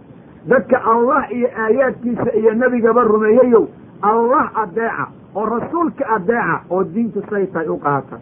Dadka 0.48 0.85
allah 0.85 1.32
iyo 1.32 1.48
aayaadkiisa 1.58 2.32
iyo 2.35 2.54
nebigaba 2.54 3.02
rumeeyeyow 3.02 3.64
allah 4.02 4.50
adeeca 4.62 5.06
oo 5.35 5.46
rasuulka 5.46 6.06
adeeca 6.16 6.61
oo 6.70 6.85
diintu 6.85 7.22
say 7.30 7.46
tahay 7.46 7.68
u 7.68 7.76
qaata. 7.78 8.18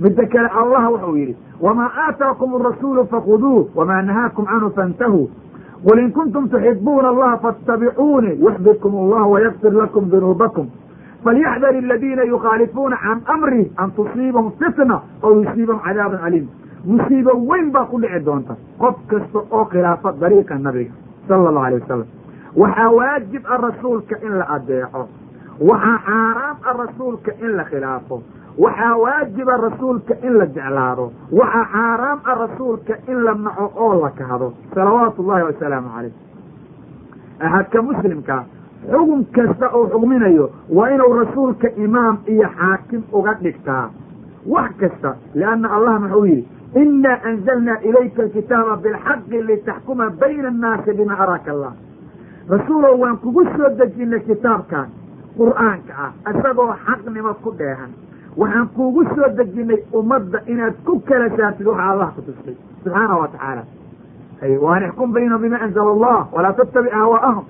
Midda 0.00 0.26
kale 0.26 0.48
allah 0.48 0.90
wuxuu 0.92 1.16
yidhi 1.16 1.36
wamaa 1.60 1.90
aataakum 2.06 2.54
arasuulu 2.54 3.06
fakuduuh 3.06 3.66
wamaa 3.74 4.02
nahaakum 4.02 4.46
canhu 4.46 4.70
faintahuu 4.70 5.30
qul 5.84 5.98
in 5.98 6.12
kuntum 6.12 6.48
tuxibuuna 6.48 7.08
allaha 7.08 7.36
faatabicuunii 7.38 8.38
yuxbibkum 8.40 8.94
allah 8.96 9.30
wayakfir 9.30 9.72
lakum 9.72 10.10
dunuubakum 10.10 10.66
falyaxdar 11.24 11.74
aladiina 11.82 12.22
yukhaalifuuna 12.32 12.96
can 13.04 13.20
amrih 13.34 13.66
an 13.82 13.90
tusiibahum 13.96 14.52
fitna 14.60 15.00
oo 15.22 15.32
yusiibahum 15.40 15.80
cadaabun 15.86 16.18
caliim 16.24 16.46
musiibo 16.84 17.32
weyn 17.50 17.70
baa 17.72 17.84
ku 17.92 17.98
dhici 18.00 18.20
doonta 18.24 18.56
qof 18.78 18.96
kasta 19.10 19.38
oo 19.50 19.64
khilaafa 19.72 20.12
dariiqa 20.20 20.58
nabiga 20.66 20.92
sala 21.28 21.48
allahu 21.48 21.66
alay 21.66 21.80
wasalam 21.80 22.06
waxaa 22.62 22.90
waajib 22.98 23.42
ah 23.54 23.58
rasuulka 23.66 24.14
in 24.26 24.32
la 24.40 24.44
adeeco 24.56 25.02
waxaa 25.70 25.98
xaaraam 26.08 26.56
ah 26.70 26.74
rasuulka 26.82 27.30
in 27.44 27.50
la 27.58 27.64
khilaafo 27.70 28.16
waxaa 28.64 28.94
waajiba 29.04 29.54
rasuulka 29.66 30.14
in 30.26 30.32
la 30.40 30.46
jeclaado 30.56 31.06
waxaa 31.40 31.64
xaaraam 31.74 32.18
ah 32.32 32.34
rasuulka 32.44 32.94
in 33.12 33.18
la 33.26 33.34
naco 33.46 33.66
oo 33.84 33.92
la 34.02 34.10
kahdo 34.20 34.52
salawaatu 34.74 35.22
ullahi 35.22 35.42
wasalaamu 35.50 35.88
calayh 35.96 36.12
axadka 37.46 37.82
muslimka 37.88 38.36
xugum 38.90 39.24
kasta 39.36 39.66
oo 39.76 39.86
xugminayo 39.92 40.50
waa 40.76 40.88
inuu 40.94 41.12
rasuulka 41.20 41.68
imaam 41.84 42.18
iyo 42.26 42.48
xaakim 42.58 43.02
uga 43.12 43.32
dhigtaa. 43.42 43.90
Wax 44.46 44.70
kasta 44.80 45.16
lianna 45.34 45.68
allah 45.76 46.00
muxuu 46.00 46.24
yidhi? 46.26 46.48
Inaa 46.82 47.18
anzalnaa 47.28 47.78
ilayka 47.88 48.22
alkitaaba 48.22 48.76
bilxaqi 48.82 49.42
litaxkuma 49.48 50.10
bayna 50.20 50.48
annaasi 50.48 50.92
bima 50.98 51.14
araaka 51.22 51.50
allah. 51.54 51.72
Rasuulow 52.48 52.94
waan 53.02 53.16
kugu 53.18 53.44
soo 53.56 53.68
dejinay 53.78 54.20
kitaabkan 54.28 54.86
qur'aanka 55.38 55.92
ah 56.04 56.12
isagoo 56.30 56.72
xaqnimo 56.86 57.32
ku 57.42 57.50
dheehan. 57.58 57.90
Waxaan 58.36 58.68
kuugu 58.76 59.04
soo 59.14 59.28
dejinay 59.38 59.80
ummadda 59.92 60.38
inaad 60.46 60.74
ku 60.84 61.00
kala 61.08 61.28
saartid 61.36 61.66
waxa 61.66 61.84
allah 61.92 62.08
ku 62.16 62.20
tustay. 62.26 62.56
Subxaanahu 62.84 63.20
wa 63.22 63.28
tacaala 63.28 63.62
waan 64.60 64.82
ixkum 64.88 65.12
baynahum 65.12 65.42
bima 65.42 65.58
anzala 65.64 65.90
allah 65.96 66.20
walaa 66.32 66.52
tattabic 66.58 66.92
hawaa'ahum 66.92 67.44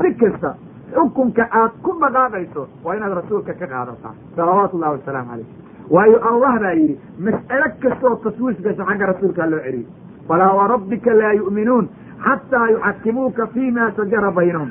si 0.00 0.14
kasta 0.20 0.54
xukunka 0.94 1.44
aad 1.60 1.72
ku 1.84 1.92
dhaqaaqayso 2.02 2.62
waa 2.84 2.94
inaad 2.96 3.14
rasuulka 3.20 3.52
ka 3.60 3.66
qaadataa 3.72 4.14
salawaatu 4.36 4.76
ullahi 4.76 4.92
wasalaamu 4.98 5.30
calayh 5.30 5.48
waayo 5.94 6.18
allah 6.30 6.52
baa 6.64 6.72
yidhi 6.80 6.96
mas'alo 7.26 7.68
kastoo 7.82 8.14
taswiis 8.24 8.58
gasho 8.66 8.84
xagga 8.90 9.06
rasuulkaa 9.12 9.50
loo 9.52 9.60
celiyey 9.66 9.86
falaa 10.28 10.52
warabbika 10.60 11.14
laa 11.20 11.32
yu'minuun 11.40 11.88
xataa 12.26 12.66
yuxakimuuka 12.74 13.46
fiima 13.54 13.90
shajara 13.96 14.30
baynahum 14.38 14.70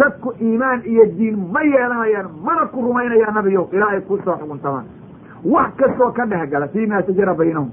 dadku 0.00 0.32
iimaan 0.46 0.80
iyo 0.92 1.04
diin 1.18 1.36
ma 1.54 1.62
yeelanayaan 1.72 2.28
mana 2.46 2.66
ku 2.72 2.82
rumaynayaan 2.86 3.34
nabiyow 3.40 3.66
ilaa 3.76 3.90
ay 3.96 4.00
ku 4.08 4.18
soo 4.24 4.36
xukuntamaan 4.40 4.86
wax 5.54 5.70
kastoo 5.82 6.10
ka 6.18 6.26
dhex 6.32 6.50
gala 6.54 6.68
fiima 6.74 7.02
shajara 7.06 7.34
baynahum 7.42 7.70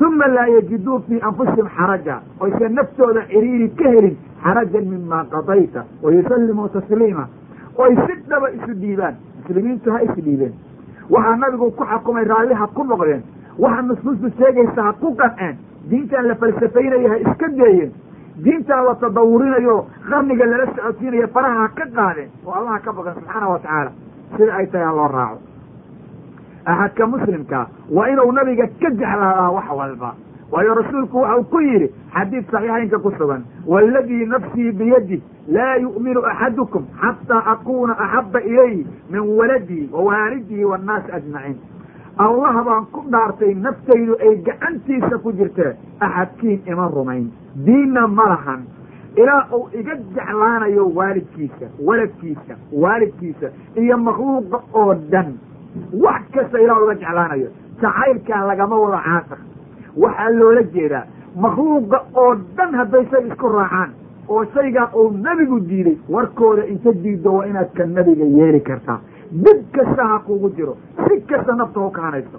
uma 0.00 0.26
laa 0.28 0.46
yajiduu 0.46 0.98
fii 1.08 1.20
anfusihim 1.28 1.68
xaraja 1.76 2.20
oysan 2.40 2.74
naftooda 2.74 3.22
ciriiri 3.30 3.68
ka 3.78 3.88
helin 3.94 4.16
xarajan 4.44 4.84
mima 4.92 5.24
qadayta 5.34 5.84
wayusallimuu 6.02 6.68
tasliima 6.68 7.24
oy 7.84 7.96
si 8.06 8.14
dhaba 8.28 8.50
isu 8.50 8.74
dhiibaan 8.80 9.14
muslimiintu 9.42 9.90
ha 9.92 10.00
isdhiibeen 10.08 10.52
waxaa 11.10 11.36
nabigu 11.36 11.70
ku 11.78 11.84
xakumay 11.92 12.24
raalli 12.24 12.54
ha 12.54 12.66
ku 12.76 12.84
noqdeen 12.84 13.22
waxa 13.58 13.82
nusuustu 13.82 14.30
sheegaysa 14.38 14.82
ha 14.88 14.92
ku 15.00 15.14
qanceen 15.16 15.56
diintan 15.90 16.26
la 16.28 16.34
falsafaynayo 16.34 17.08
ha 17.12 17.16
iska 17.24 17.48
deeyeen 17.58 17.92
diintan 18.44 18.84
la 18.84 18.94
tadawurinayo 18.94 19.76
qarniga 20.10 20.46
lala 20.52 20.66
socodsiinayo 20.76 21.28
faraha 21.34 21.60
ha 21.62 21.68
ka 21.78 21.86
qaadeen 21.98 22.30
oo 22.46 22.52
allaha 22.52 22.78
ka 22.84 22.92
baqan 22.92 23.14
subxaana 23.14 23.48
wa 23.54 23.58
tacaala 23.58 23.90
sida 24.36 24.52
ay 24.60 24.66
tahay 24.66 24.86
ha 24.86 24.92
loo 25.00 25.08
raaco 25.18 25.38
axadka 26.66 27.06
muslimka 27.06 27.66
waa 27.96 28.08
inuu 28.12 28.32
nabiga 28.32 28.66
ka 28.80 28.90
jeclaadaa 28.90 29.50
wax 29.56 29.68
walba 29.80 30.10
waayo 30.52 30.74
rasuulku 30.80 31.16
waxau 31.20 31.44
ku 31.52 31.60
yidhi 31.60 31.88
xadiid 32.14 32.44
saxiixaynka 32.50 32.98
ku 33.04 33.10
sugan 33.18 33.42
waaladii 33.66 34.24
nafsii 34.34 34.72
biyadi 34.80 35.22
laa 35.56 35.76
yu'minu 35.84 36.20
axadukum 36.32 36.84
xataa 37.02 37.42
akuuna 37.52 37.94
axaba 38.04 38.40
ilayhi 38.50 38.86
min 39.10 39.20
waladii 39.38 39.88
wa 39.92 40.02
waalidihi 40.08 40.64
waannaasi 40.64 41.12
ajmaciin 41.18 41.58
allah 42.26 42.54
baan 42.68 42.84
ku 42.94 43.00
dhaartay 43.14 43.54
naftaydu 43.54 44.14
ay 44.26 44.34
gacantiisa 44.48 45.18
ku 45.24 45.32
jirtee 45.32 45.72
axadkiin 46.00 46.62
ima 46.72 46.86
rumayn 46.94 47.26
diinna 47.66 48.06
ma 48.18 48.28
lahan 48.34 48.62
ilaa 49.16 49.42
uu 49.56 49.68
iga 49.80 49.94
jeclaanayo 50.14 50.86
waalidkiisa 50.98 51.66
waladkiisa 51.88 52.54
waalidkiisa 52.84 53.48
iyo 53.82 53.98
makhluuqa 53.98 54.60
oo 54.74 54.94
dhan 55.12 55.34
wax 56.04 56.22
kasta 56.34 56.58
ilaa 56.64 56.80
uga 56.84 56.94
jeclaanayo. 56.94 57.48
Jacaylkaa 57.82 58.46
lagama 58.50 58.76
wado 58.82 58.98
caasaq. 59.06 59.40
Waxaa 60.02 60.30
loola 60.38 60.62
jeedaa 60.74 61.04
makhluuqa 61.44 61.98
oo 62.22 62.34
dhan 62.56 62.74
hadday 62.78 63.04
shay 63.10 63.22
isku 63.30 63.48
raacaan 63.48 63.90
oo 64.28 64.44
shaygaa 64.54 64.88
uu 64.96 65.10
nebigu 65.24 65.60
diiday 65.68 65.96
warkooda 66.14 66.64
inta 66.72 66.92
diiddo 67.04 67.30
waa 67.36 67.46
inaad 67.46 67.70
ka 67.76 67.84
nebiga 67.86 68.24
yeeli 68.38 68.60
kartaa. 68.60 68.98
Dib 69.44 69.60
kasta 69.76 70.02
ha 70.10 70.18
kugu 70.26 70.48
jiro 70.56 70.76
si 71.06 71.20
kasta 71.30 71.52
nafta 71.60 71.80
u 71.80 71.90
kahanayso 71.90 72.38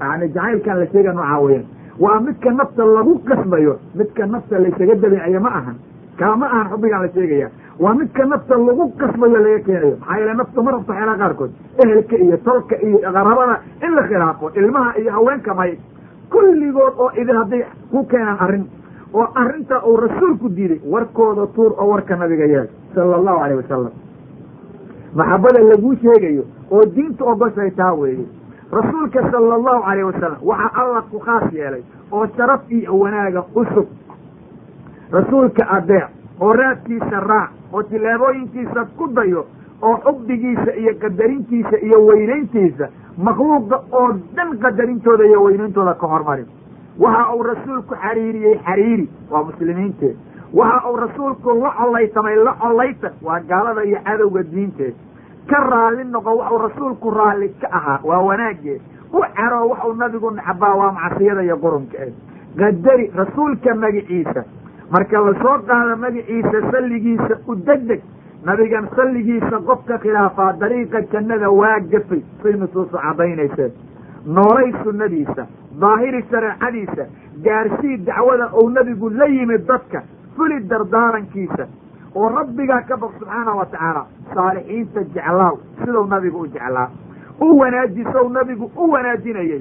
yani 0.00 0.28
jacaylkan 0.34 0.78
la 0.80 0.86
sheega 0.92 1.12
noocaa 1.12 1.40
weyan 1.44 1.64
waa 2.00 2.20
midka 2.20 2.50
nafta 2.50 2.84
lagu 2.96 3.14
qasbayo 3.28 3.74
midka 3.94 4.26
nafta 4.26 4.58
laysaga 4.58 4.94
dabeeceyo 5.02 5.40
ma 5.40 5.50
ahan. 5.60 5.76
Kaa 6.18 6.36
ma 6.36 6.46
ahan 6.46 6.68
xubbigaan 6.72 7.02
la 7.02 7.08
sheegaya 7.14 7.48
waa 7.80 7.94
midka 7.94 8.24
nafta 8.24 8.56
lagu 8.56 8.84
qasbayo 9.00 9.38
laga 9.44 9.58
keenayo. 9.66 9.96
Maxaa 10.00 10.18
yeele 10.18 10.34
naftu 10.34 10.62
ma 10.62 10.70
rabto 10.70 10.92
xeelaa 10.92 11.16
qaarkood 11.22 11.50
ehelka 11.84 12.16
iyo 12.16 12.36
tolka 12.46 12.76
iyo 12.86 12.98
qarabada 12.98 13.56
in 13.84 13.94
la 13.94 14.02
khilaafo 14.08 14.50
ilmaha 14.60 14.90
iyo 15.00 15.10
haweenka 15.12 15.54
may 15.54 15.72
kulligood 16.32 16.94
oo 16.98 17.10
idin 17.20 17.36
hadday 17.36 17.62
ku 17.90 18.04
keenaan 18.06 18.38
arrin 18.40 18.64
oo 19.14 19.26
arrinta 19.34 19.82
uu 19.86 19.96
rasuulku 19.96 20.48
diiday 20.56 20.80
warkooda 20.92 21.46
tuur 21.54 21.72
oo 21.78 21.88
warka 21.92 22.16
nabiga 22.16 22.44
yeel 22.52 22.68
sala 22.94 23.16
allahu 23.16 23.38
alayh 23.44 23.56
wasalam 23.60 23.92
maxabada 25.14 25.60
laguu 25.70 25.94
sheegayo 26.02 26.44
oo 26.70 26.82
diinta 26.94 27.24
ogoshay 27.24 27.70
taa 27.70 27.92
weeye 27.94 28.26
rasuulka 28.72 29.20
sala 29.30 29.54
allahu 29.54 29.82
alayh 29.90 30.06
wasalam 30.06 30.38
waxaa 30.42 30.72
alla 30.82 31.02
ku 31.10 31.18
khaas 31.18 31.52
yeelay 31.52 31.82
oo 32.12 32.26
sharaf 32.36 32.60
iyo 32.70 32.98
wanaaga 32.98 33.44
u 33.54 33.64
sug. 33.74 33.86
Rasuulka 35.12 35.62
adeec 35.76 36.08
oo 36.40 36.52
raadkiisa 36.52 37.20
raac 37.20 37.50
oo 37.72 37.82
tillaabooyinkiisa 37.82 38.84
ku 38.98 39.06
dayo 39.16 39.46
oo 39.82 39.96
xubbigiisa 40.04 40.72
iyo 40.82 40.92
qadarintiisa 41.02 41.76
iyo 41.86 41.98
weynayntiisa 42.06 42.88
makhluuqa 43.18 43.76
oo 43.92 44.12
dhan 44.36 44.58
qadarintooda 44.58 45.24
iyo 45.24 45.42
weynayntooda 45.42 45.94
ka 45.94 46.06
hormarin. 46.06 46.46
Waxa 46.98 47.32
uu 47.34 47.42
rasuulku 47.42 47.94
xariiriyey 47.94 48.58
xariiri 48.66 49.08
waa 49.30 49.42
muslimiinteed. 49.44 50.16
Waxa 50.54 50.88
uu 50.90 50.96
rasuulku 50.96 51.50
la 51.62 51.70
collaytamay 51.78 52.36
la 52.44 52.52
collaytan 52.62 53.12
waa 53.22 53.40
gaalada 53.40 53.82
iyo 53.84 53.98
cadowga 54.04 54.42
diinteed. 54.42 54.94
Ka 55.50 55.60
raalli 55.70 56.04
noqo 56.04 56.36
waxuu 56.36 56.58
rasuulku 56.58 57.10
raalli 57.10 57.48
ka 57.60 57.68
ahaa 57.72 58.00
waa 58.04 58.22
wanaaggeed 58.28 58.80
u 59.12 59.20
caro 59.36 59.68
waxuu 59.68 59.94
nabigu 59.94 60.30
naxbaa 60.30 60.74
waa 60.80 60.92
macsiyada 60.92 61.42
iyo 61.42 61.56
qurunka 61.56 61.96
eh 62.06 62.12
qadari 62.58 63.10
rasuulka 63.14 63.74
magiciisa 63.74 64.44
marka 64.90 65.20
la 65.26 65.32
soo 65.42 65.56
qaado 65.68 65.96
magaciisa 66.04 66.58
salligiisa 66.72 67.34
u 67.48 67.54
degdeg 67.68 68.00
nabigan 68.44 68.88
salligiisa 68.96 69.60
qofka 69.68 69.98
khilaafaa 70.04 70.52
dariiqa 70.60 71.00
jannada 71.12 71.50
waa 71.50 71.78
gafay 71.94 72.22
say 72.42 72.52
nusuusu 72.52 72.96
caddaynayse 73.04 73.72
noolay 74.26 74.72
sunnadiisa 74.82 75.46
daahiri 75.80 76.22
shareecadiisa 76.30 77.04
gaarsii 77.46 77.96
dacwada 78.06 78.50
uu 78.60 78.68
nabigu 78.70 79.10
la 79.10 79.26
yimid 79.26 79.66
dadka 79.66 80.02
fuli 80.36 80.60
dardaarankiisa. 80.70 81.66
Oo 82.14 82.28
rabbigaa 82.28 82.80
ka 82.88 82.96
baq 82.96 83.10
subxaanahu 83.18 83.58
wa 83.58 83.66
tacaala 83.66 84.02
saalixiinta 84.34 85.00
jeclaaw 85.14 85.56
sidau 85.84 86.06
nabigu 86.06 86.38
u 86.40 86.46
jeclaa. 86.46 86.88
U 87.40 87.58
wanaajisow 87.58 88.28
nabigu 88.32 88.70
u 88.76 88.90
wanaajinayay. 88.92 89.60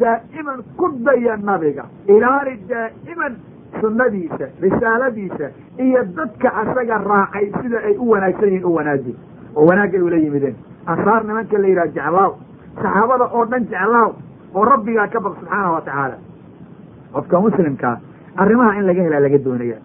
Daa'iman 0.00 0.62
ku 0.76 0.88
daya 1.06 1.36
nabiga 1.36 1.84
ilaali 2.06 2.54
daa'iman 2.68 3.36
sunnadiisa 3.80 4.46
risaaladiisa 4.62 5.46
iyo 5.86 6.04
dadka 6.16 6.48
asaga 6.62 6.98
raacay 7.10 7.46
sida 7.62 7.78
ay 7.88 7.96
u 7.96 8.10
wanaagsan 8.10 8.48
yihiin 8.48 8.64
u 8.64 8.74
wanaaji 8.74 9.12
oo 9.56 9.66
wanaagay 9.66 10.00
ula 10.00 10.16
yimideen. 10.16 10.56
Ansaar 10.86 11.24
nimanka 11.24 11.58
la 11.58 11.68
yidhaha 11.68 11.88
jeclaaw 11.96 12.32
saxaabada 12.82 13.24
oo 13.36 13.44
dhan 13.50 13.64
jeclaaw 13.72 14.10
oo 14.54 14.64
rabbigaa 14.64 15.06
ka 15.14 15.20
baq 15.20 15.34
subxaanahu 15.40 15.74
wa 15.74 15.80
tacaala 15.80 16.16
qofka 17.12 17.40
muslimkaa 17.40 17.96
arrimaha 18.36 18.78
in 18.78 18.86
laga 18.86 19.02
helaa 19.02 19.20
laga 19.26 19.38
doonaya. 19.44 19.76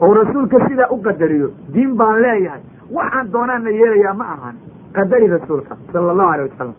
Oo 0.00 0.14
rasuulka 0.14 0.68
sidaa 0.68 0.88
u 0.90 0.98
qadariyo 1.02 1.48
diin 1.74 1.94
baan 1.96 2.22
leeyahay. 2.22 2.60
Waxaan 2.96 3.32
doonaana 3.32 3.70
yeelayaa 3.70 4.14
ma 4.14 4.24
ahan. 4.34 4.56
Qadari 4.96 5.26
rasuulka 5.28 5.76
sala 5.92 6.10
allahu 6.12 6.30
alayh 6.34 6.46
wasalam 6.50 6.74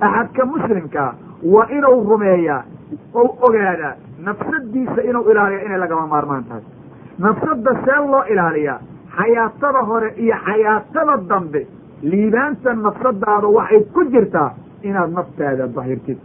axadka 0.00 0.46
muslimkaa 0.46 1.10
waa 1.52 1.66
inuu 1.76 2.04
rumeeyaa 2.10 2.62
ou 3.14 3.26
ogaadaa 3.48 3.94
nafsadiisa 4.28 5.00
inuu 5.08 5.30
ilaaliya 5.30 5.64
inay 5.66 5.78
lagama 5.84 6.06
maarmaan 6.12 6.44
tahay. 6.48 6.62
Nafsadda 7.24 7.70
see 7.84 7.98
loo 8.12 8.22
ilaaliyaa 8.32 8.78
xayaatada 9.18 9.80
hore 9.90 10.08
iyo 10.24 10.34
xayaatada 10.46 11.16
dambe 11.30 11.60
liibaanta 12.10 12.74
nafsadaada 12.86 13.46
waxay 13.58 13.80
ku 13.94 14.04
jirtaa 14.12 14.50
inaad 14.88 15.10
naftaada 15.18 15.66
dahirtid 15.76 16.18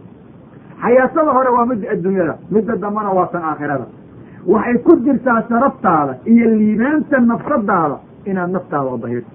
xayaatada 0.84 1.32
hore 1.38 1.50
waa 1.58 1.66
midda 1.72 1.88
adduunyada 1.96 2.36
midda 2.56 2.76
dambena 2.84 3.10
waa 3.18 3.28
tan 3.34 3.44
aakhirada. 3.52 3.86
Waxay 4.54 4.78
ku 4.86 4.96
jirtaa 5.06 5.40
sharaftaada 5.50 6.14
iyo 6.34 6.46
liibaanta 6.60 7.20
nafsadaada 7.32 7.98
inaad 8.32 8.52
naftaada 8.58 8.98
dahirtid 9.06 9.34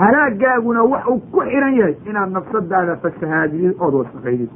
halaagaaguna 0.00 0.82
waxuu 0.92 1.18
ku 1.32 1.40
xihan 1.50 1.74
yahay 1.80 1.94
inaad 2.10 2.30
nafsadaada 2.36 2.96
fasahaadiyid 3.04 3.74
ood 3.86 3.94
wasaqaydid 4.00 4.50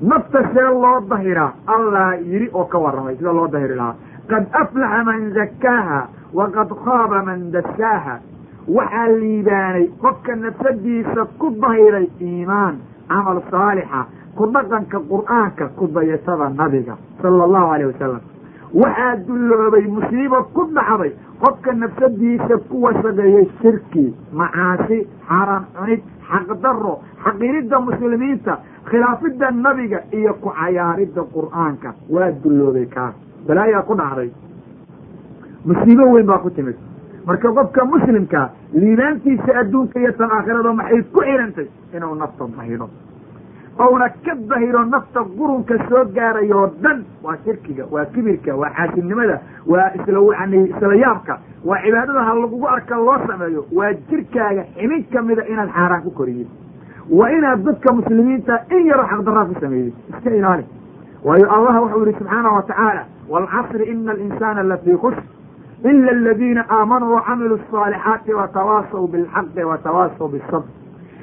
nafta 0.00 0.42
see 0.54 0.60
loo 0.82 1.00
dahiraa 1.10 1.52
allah 1.66 2.18
yidhi 2.22 2.48
oo 2.52 2.64
ka 2.64 2.78
warramay 2.78 3.16
sida 3.16 3.32
loo 3.32 3.48
dahiri 3.48 3.74
lahaa. 3.74 3.94
Qad 4.30 4.46
aflaxa 4.52 5.04
man 5.04 5.32
zakkaaha 5.34 6.00
waqad 6.34 6.68
khaaba 6.84 7.22
man 7.28 7.50
dasaaha 7.52 8.14
waxaa 8.68 9.08
liibaanay 9.20 9.86
qofka 10.02 10.36
nafsadiisa 10.36 11.26
ku 11.38 11.50
dahiray 11.60 12.06
iimaan 12.20 12.76
camal 13.08 13.40
saalixa 13.50 14.06
ku 14.36 14.46
dhaqanka 14.52 14.98
qur'aanka 15.10 15.64
ku 15.78 15.86
dayatada 15.88 16.48
nabiga 16.60 16.94
sala 17.22 17.44
allahu 17.48 17.68
alayh 17.74 17.86
wasalam 17.92 18.20
waxaa 18.74 19.16
dulloobay 19.26 19.86
musiibo 19.96 20.42
ku 20.54 20.68
dhacday 20.76 21.12
qofka 21.40 21.72
nafsadiisa 21.72 22.54
ku 22.68 22.76
wasaqeeyey 22.84 23.48
shirki 23.62 24.06
macaasi 24.32 24.98
xaaraan 25.28 25.64
cunid 25.78 26.02
xaqdaro 26.28 26.94
xaqiridda 27.24 27.80
muslimiinta 27.88 28.58
khilaafidda 28.90 29.50
nabiga 29.50 30.00
iyo 30.12 30.34
ku 30.42 30.50
cayaaridda 30.50 31.22
qur'aanka. 31.34 31.94
Waa 32.10 32.30
dulloobay 32.42 32.86
kaas. 32.86 33.14
Balaayaa 33.46 33.82
ku 33.82 33.94
dhacday. 33.94 34.30
Musiibo 35.64 36.04
weyn 36.12 36.26
baa 36.26 36.38
ku 36.38 36.50
timid. 36.50 36.76
Marka 37.26 37.52
qofka 37.52 37.84
muslimkaa 37.84 38.50
liibaantiisa 38.74 39.52
adduunka 39.60 40.00
iyo 40.00 40.12
tan 40.12 40.30
aakhirada 40.30 40.72
maxay 40.72 41.02
ku 41.12 41.20
xirantay? 41.20 41.68
Inuu 41.94 42.14
nafta 42.14 42.44
dahiro. 42.56 42.88
Ouna 43.78 44.08
ka 44.24 44.34
dahiro 44.34 44.84
nafta 44.84 45.20
qurunka 45.36 45.74
soo 45.88 46.04
gaarayoo 46.14 46.66
dhan. 46.82 47.04
Waa 47.22 47.36
shirkiga 47.44 47.84
waa 47.90 48.04
kibirka 48.06 48.56
waa 48.56 48.70
xaasilnimada 48.76 49.40
waa 49.66 49.90
yani 50.40 50.68
isla 50.70 50.94
yaabka 50.94 51.38
waa 51.64 51.78
cibaadada 51.84 52.22
ha 52.24 52.34
lagugu 52.34 52.66
arka 52.68 52.96
loo 52.96 53.18
sameeyo 53.26 53.66
waa 53.72 53.92
jirkaaga 54.08 54.64
ximin 54.74 55.04
kamida 55.12 55.42
inaad 55.46 55.70
xaaraan 55.70 56.02
ku 56.02 56.10
koriyid 56.10 56.48
waa 57.10 57.30
inaad 57.30 57.62
dadka 57.64 57.92
muslimiinta 57.92 58.60
in 58.70 58.86
yaroo 58.86 59.06
xaqdaraa 59.12 59.44
ku 59.46 59.54
sameeyey 59.60 59.92
iska 60.10 60.30
ilaali. 60.30 60.64
Waayo 61.24 61.46
allah 61.56 61.74
wuxuu 61.82 62.04
yihi 62.06 62.18
subxaana 62.18 62.50
wa 62.56 62.62
tacaala 62.62 63.02
waalcasri 63.28 63.84
ina 63.92 64.12
alinsaana 64.12 64.62
lafii 64.62 64.96
khusr. 64.96 65.22
Ila 65.84 66.10
aladiina 66.10 66.64
aamanuu 66.70 67.14
wacamiluu 67.14 67.58
asaalixaati 67.68 68.34
watawaasaw 68.34 69.06
bilxaqi 69.12 69.64
watawaasaw 69.64 70.28
bisabr 70.28 70.68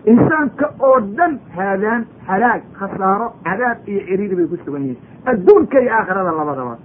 insaanka 0.05 0.69
oo 0.79 0.99
dhan 1.17 1.39
haadaan 1.55 2.05
halaag 2.27 2.61
khasaaro 2.79 3.27
cadaab 3.43 3.77
iyo 3.87 4.01
ciriiri 4.07 4.35
bay 4.35 4.47
ku 4.47 4.57
sugan 4.65 4.81
yihiin. 4.81 4.97
Adduunka 5.25 5.79
iyo 5.81 5.91
aakhirada 5.93 6.31
labadaba. 6.31 6.77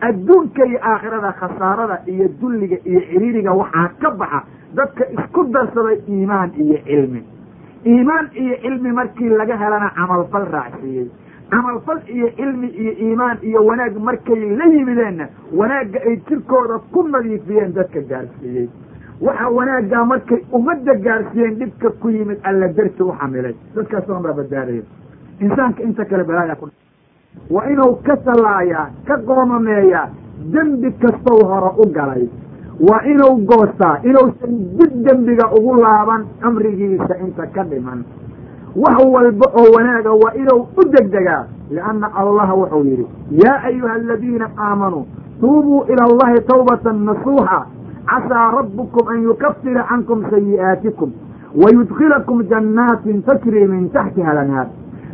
Adduunka 0.00 0.64
iyo 0.66 0.78
aakhirada 0.82 1.32
khasaarada 1.40 1.96
iyo 2.06 2.28
dulliga 2.40 2.76
iyo 2.84 3.00
ciriiriga 3.10 3.52
waxaa 3.52 3.88
ka 4.02 4.10
baxa 4.10 4.40
dadka 4.74 5.04
isku 5.16 5.44
darsaday 5.54 5.98
iimaan 6.08 6.50
iyo 6.62 6.78
cilmi 6.86 7.22
iimaan 7.86 8.28
iyo 8.34 8.56
cilmi 8.62 8.92
markii 8.92 9.28
laga 9.28 9.56
helana 9.56 9.90
camalfal 9.96 10.46
raacsiiyey 10.52 11.06
camalfal 11.50 12.00
iyo 12.08 12.28
cilmi 12.36 12.68
iyo 12.68 12.92
iimaan 12.92 13.38
iyo 13.42 13.64
wanaag 13.66 13.96
markay 13.98 14.56
la 14.58 14.64
yimideenna 14.64 15.28
wanaagga 15.56 16.00
ay 16.08 16.16
jirkooda 16.28 16.78
ku 16.92 17.02
nadiifiyeen 17.08 17.74
dadka 17.74 18.00
gaarsiiyey. 18.00 18.68
Waxa 19.20 19.48
wanaaggaa 19.48 20.04
markay 20.04 20.40
ummadda 20.52 20.94
gaarsiiyeen 20.94 21.58
dhibka 21.58 21.90
ku 21.90 22.08
yimid 22.10 22.38
alla 22.42 22.68
darti 22.68 23.02
u 23.02 23.12
xamilay. 23.12 23.54
Dadkaas 23.74 24.08
oon 24.08 24.22
baa 24.22 24.34
insaanka 25.40 25.82
inta 25.82 26.04
kale 26.04 26.24
balaaya 26.24 26.56
ku 26.56 26.68
waa 27.50 27.66
inuu 27.70 27.94
ka 28.06 28.16
salaayaa 28.24 28.90
ka 29.06 29.18
qoomameeyaa 29.26 30.08
dembi 30.52 30.90
kastou 31.02 31.44
hore 31.50 31.70
u 31.82 31.86
galay 31.92 32.24
waa 32.80 33.02
inuu 33.12 33.36
goostaa 33.50 33.98
inuusan 34.02 34.52
dib 34.78 34.92
dembiga 35.04 35.50
ugu 35.58 35.74
laaban 35.82 36.26
cumrigiisa 36.42 37.18
inta 37.26 37.46
ka 37.46 37.62
dhiman. 37.64 38.04
Wax 38.76 38.98
walba 39.14 39.46
oo 39.60 39.72
wanaaga 39.76 40.12
waa 40.12 40.32
inuu 40.34 40.66
u 40.76 40.82
degdegaa 40.92 41.44
lianna 41.70 42.10
allaha 42.16 42.54
wuxuu 42.54 42.84
yidhi 42.84 43.06
yaa 43.44 43.62
ayuha 43.64 43.92
aladiina 43.92 44.50
aamanuu 44.58 45.06
tuubuu 45.40 45.84
ila 45.92 46.04
allahi 46.04 46.40
tawbatan 46.46 47.04
nasuuxa 47.04 47.66
casaa 48.06 48.50
rabbukum 48.50 49.08
an 49.08 49.22
yukafira 49.22 49.82
cankum 49.88 50.22
sayi'aatikum 50.30 51.10
wayudkilakum 51.64 52.42
jannaatin 52.50 53.22
tajrii 53.22 53.66
min 53.66 53.90
taxtiha 53.90 54.30
alanhaar. 54.30 54.66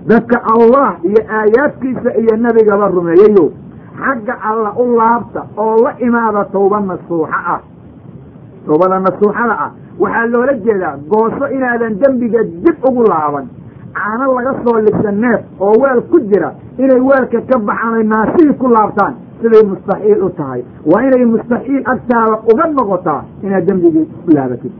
Dadka 0.07 0.42
allah 0.55 0.96
iyo 1.03 1.22
aayaadkiisa 1.38 2.14
iyo 2.20 2.37
nebigaba 2.37 2.88
rumeeyayo 2.88 3.53
xagga 4.00 4.35
alla 4.50 4.70
u 4.83 4.85
laabta 4.98 5.40
oo 5.57 5.76
la 5.85 5.92
imaada 6.07 6.44
tawba 6.52 6.80
nasuuxa 6.80 7.38
ah. 7.54 7.61
Tawbada 8.66 8.98
nasuuxada 9.00 9.54
ah. 9.66 9.70
Waxaa 9.98 10.26
loola 10.33 10.52
jeedaa 10.64 10.96
gooso 11.11 11.44
inaadan 11.57 11.94
dembiga 12.00 12.42
dib 12.64 12.76
ugu 12.88 13.02
laaban. 13.12 13.46
Caano 13.94 14.35
laga 14.35 14.52
soo 14.64 14.78
lisa 14.80 15.11
neef 15.12 15.40
oo 15.61 15.74
weel 15.83 16.00
ku 16.11 16.18
jira 16.30 16.50
inay 16.78 17.00
weelka 17.00 17.40
ka 17.50 17.59
baxaan 17.59 17.94
ay 17.94 18.04
naasihii 18.12 18.57
ku 18.59 18.66
laabtaan. 18.68 19.14
Siday 19.40 19.62
mustaxiil 19.70 20.22
u 20.26 20.30
tahay. 20.30 20.64
Waa 20.90 21.02
inay 21.02 21.24
mustaxiil 21.24 21.83
agtaada 21.92 22.37
uga 22.52 22.64
noqotaa 22.76 23.22
inaad 23.42 23.64
dembigii 23.66 24.07
ku 24.24 24.30
laabatid. 24.35 24.72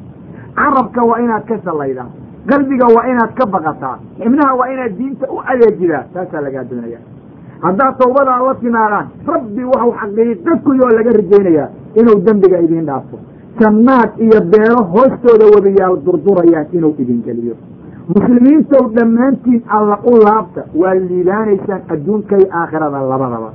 Carabka 0.57 1.00
waa 1.11 1.18
inaad 1.24 1.44
ka 1.48 1.55
sallaydaa. 1.64 2.09
Qalbiga 2.48 2.87
waa 2.96 3.07
inaad 3.12 3.33
ka 3.38 3.46
baqataa. 3.46 3.96
Xibnaha 4.18 4.53
waa 4.59 4.68
inaad 4.72 4.92
diinta 4.98 5.27
u 5.31 5.38
adeejidaa. 5.53 6.05
Taasaa 6.14 6.40
lagaa 6.40 6.64
doonaya 6.70 6.98
haddaad 7.66 7.94
tawbadaa 8.03 8.40
la 8.46 8.55
timaadaan 8.62 9.07
rabbi 9.33 9.62
waxau 9.72 9.92
xaqiiqo 10.00 10.53
kuyoo 10.64 10.90
laga 10.96 11.12
rajaynayaa 11.18 11.68
inuu 12.00 12.18
dembiga 12.27 12.59
idiin 12.66 12.87
dhaafo. 12.87 13.16
Jannaad 13.61 14.11
iyo 14.24 14.38
beero 14.53 14.81
hoostooda 14.94 15.46
wadayaal 15.55 15.96
durdurayaan 16.07 16.66
inuu 16.77 16.94
idin 17.03 17.20
geliyo. 17.27 17.55
Muslimiintow 18.14 18.83
dhammaantiin 18.96 19.62
alla 19.77 19.98
u 20.11 20.12
laabta 20.24 20.61
waa 20.81 20.94
liibaanaysaan 20.94 21.83
adduunka 21.92 22.37
iyo 22.37 22.48
aakhirada 22.61 22.98
labadaba. 23.11 23.50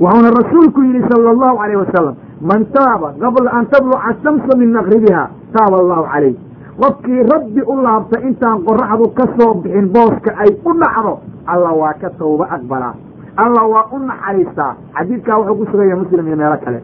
Wuxuuna 0.00 0.30
rasuulku 0.40 0.80
yidhi 0.82 1.02
sala 1.10 1.30
allahu 1.34 1.56
calayh 1.60 1.78
wasalam 1.84 2.14
man 2.50 2.66
taaba 2.76 3.08
qabla 3.22 3.50
an 3.58 3.66
tadluca 3.72 4.10
shamsa 4.22 4.52
min 4.58 4.72
maqribiha 4.78 5.22
taaba 5.54 5.76
allahu 5.82 6.04
calayh. 6.12 6.34
Qofkii 6.80 7.22
rabbi 7.32 7.60
u 7.72 7.74
laabta 7.86 8.20
intaan 8.28 8.58
qoraxdu 8.66 9.06
ka 9.18 9.24
soo 9.38 9.54
bixin 9.62 9.86
booska 9.94 10.30
ay 10.42 10.50
u 10.64 10.72
dhacdo 10.80 11.12
alla 11.46 11.70
waa 11.80 11.94
ka 12.00 12.10
tawba 12.18 12.44
aqbalaa 12.56 12.94
alla 13.36 13.62
waa 13.72 13.86
u 13.92 13.98
naxariistaa 13.98 14.74
xadiidkaa 14.98 15.38
wuxuu 15.38 15.56
ku 15.58 15.66
sugaya 15.70 15.96
muslim 15.96 16.26
iyo 16.26 16.36
meelo 16.36 16.56
kale. 16.64 16.80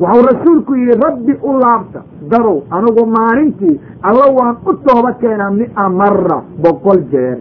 Waxau 0.00 0.22
rasuulku 0.30 0.74
yidhi 0.74 0.94
rabbi 1.06 1.32
u 1.42 1.52
laabta 1.62 2.00
darow 2.30 2.58
anigu 2.70 3.06
maalintii 3.16 3.80
alla 4.02 4.26
waan 4.38 4.56
u 4.66 4.72
tooba 4.86 5.12
keenaa 5.20 5.50
mia 5.50 5.88
mara 5.88 6.38
boqol 6.62 7.00
jeer. 7.12 7.38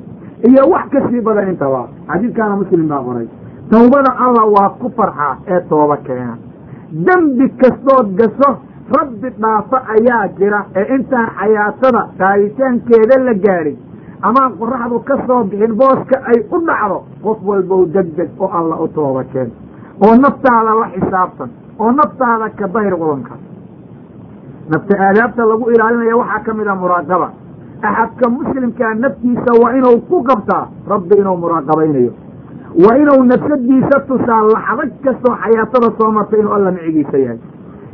Iyo 0.49 0.63
wax 0.71 0.89
ka 0.91 0.99
sii 1.09 1.21
badan 1.21 1.49
intaba 1.49 1.87
xadiidkaana 2.07 2.55
muslim 2.55 2.87
baa 2.87 3.03
qoray. 3.07 3.27
Tawbada 3.71 4.11
alla 4.25 4.43
waa 4.55 4.69
ku 4.79 4.91
farxaa 4.97 5.37
ee 5.47 5.61
tooba 5.69 5.97
keena 5.97 6.37
dembi 6.91 7.49
kastood 7.61 8.07
gaso 8.19 8.49
rabbi 8.97 9.29
dhaafa 9.41 9.77
ayaa 9.95 10.27
jira 10.37 10.65
ee 10.75 10.95
intaan 10.95 11.27
xayaatada 11.39 12.01
qaaditaankeeda 12.19 13.15
la 13.25 13.33
gaadhin 13.45 13.77
amaan 14.21 14.51
qoraxdu 14.60 14.99
ka 15.08 15.15
soo 15.27 15.43
bixin 15.43 15.73
booska 15.79 16.17
ay 16.32 16.39
u 16.51 16.58
dhacdo 16.67 16.97
qof 17.23 17.38
walbow 17.49 17.86
deg 17.95 18.08
deg 18.17 18.29
oo 18.39 18.49
alla 18.60 18.75
u 18.84 18.88
tooba 18.88 19.23
keen 19.34 19.49
oo 20.05 20.15
naftaada 20.15 20.73
la 20.82 20.88
xisaabtan 20.95 21.49
oo 21.79 21.91
naftaada 21.91 22.49
ka 22.60 22.67
dahir 22.73 22.95
qudanka 23.01 23.34
nafta 24.71 24.93
aadaabta 25.08 25.45
lagu 25.51 25.65
ilaalinaya 25.71 26.15
waxaa 26.17 26.43
ka 26.45 26.53
mid 26.53 26.67
a 26.67 26.75
muraaqaba. 26.75 27.29
Axadka 27.82 28.29
muslimkaa 28.29 28.93
naftiisa 28.93 29.51
waa 29.62 29.71
inuu 29.77 29.97
ku 30.10 30.23
qabtaa 30.23 30.67
rabbi 30.88 31.15
inuu 31.21 31.38
muraaqabaynayo. 31.38 32.12
Waa 32.84 32.95
inuu 33.01 33.23
nafsadiisa 33.23 33.99
tusaa 34.08 34.41
laxdag 34.53 34.91
kastoo 35.03 35.36
xayaatada 35.43 35.89
soo 35.97 36.12
martay 36.12 36.39
inuu 36.39 36.53
alla 36.53 36.71
micigiisa 36.71 37.17
yahay. 37.17 37.39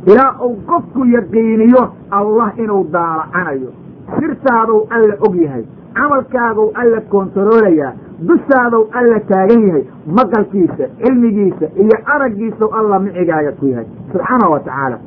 Ilaa 0.06 0.32
uu 0.44 0.56
qofku 0.70 1.04
yaqiiniyo 1.16 1.82
allah 2.10 2.48
inuu 2.62 2.82
daalacanayo 2.92 3.70
sirtaadou 4.18 4.86
alla 4.90 5.14
og 5.26 5.34
yahay 5.44 5.64
camalkaadou 5.96 6.70
alla 6.74 7.00
kontaroolayaa 7.14 7.92
dushaadou 8.28 8.82
alla 8.98 9.20
taagan 9.30 9.62
yahay 9.68 9.84
maqalkiisa 10.18 10.84
cilmigiisa 11.02 11.66
iyo 11.82 11.96
araggiisau 12.14 12.68
alla 12.78 12.98
micigaaga 12.98 13.52
ku 13.60 13.66
yahay. 13.66 13.86
Subxaanahu 14.12 14.52
wa 14.52 14.60
tacaala. 14.60 14.98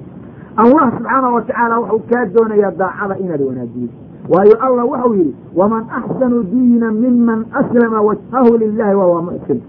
Allah 0.64 0.86
subxaanahu 0.98 1.34
wa 1.36 1.42
tacaala 1.42 1.80
wuxuu 1.80 2.02
kaa 2.12 2.26
doonayaa 2.36 2.72
daacada 2.82 3.16
inaad 3.24 3.42
wanaajiyo 3.42 3.90
waayo 4.30 4.56
allah 4.66 4.86
wuxuu 4.92 5.14
yidhi 5.20 5.36
waman 5.56 5.84
axsanu 6.00 6.44
diina 6.44 6.92
miman 6.92 7.46
aslama 7.60 8.02
wajhahu 8.02 8.58
lilahi 8.58 8.96
wahuwa 8.96 9.22
muxsin 9.22 9.62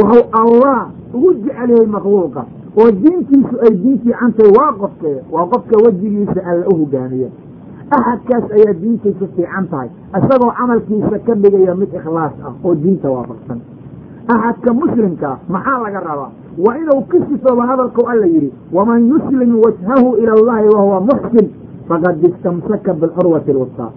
wuxuu 0.00 0.24
allah 0.42 0.78
ugu 1.14 1.34
jecel 1.34 1.70
yahay 1.70 1.86
makhluuqa 1.86 2.44
oo 2.80 2.90
diintiisu 2.90 3.54
ay 3.66 3.70
diin 3.82 3.98
fiicantahay 4.04 4.52
waa 4.58 4.72
qofkee 4.82 5.16
waa 5.32 5.46
qofka 5.52 5.76
wejigiisa 5.84 6.40
alla 6.50 6.66
u 6.72 6.76
hogaamiya 6.80 7.28
axadkaas 7.96 8.44
ayaa 8.56 8.74
diintiisu 8.82 9.26
fiican 9.36 9.66
tahay 9.72 9.88
isagoo 10.18 10.52
camalkiisa 10.58 11.18
ka 11.26 11.34
dhigaya 11.42 11.74
mid 11.74 11.90
ikhlaas 12.00 12.32
ah 12.48 12.52
oo 12.64 12.74
diinta 12.74 13.08
waafaqsan 13.16 13.60
axadka 14.34 14.72
muslimkaa 14.80 15.36
maxaa 15.48 15.78
laga 15.84 16.00
rabaa 16.08 16.30
waa 16.66 16.76
inuu 16.82 17.00
ka 17.12 17.18
sifooba 17.28 17.66
hadalkau 17.70 18.04
alla 18.12 18.26
yidhi 18.26 18.50
waman 18.72 19.08
yuslim 19.12 19.50
wajhahu 19.64 20.08
ila 20.22 20.32
allahi 20.38 20.68
wahuwa 20.74 21.00
muxsin 21.10 21.46
faqad 21.88 22.24
istamsaka 22.28 22.94
bilcurwati 22.94 23.50
alwustaa 23.50 23.90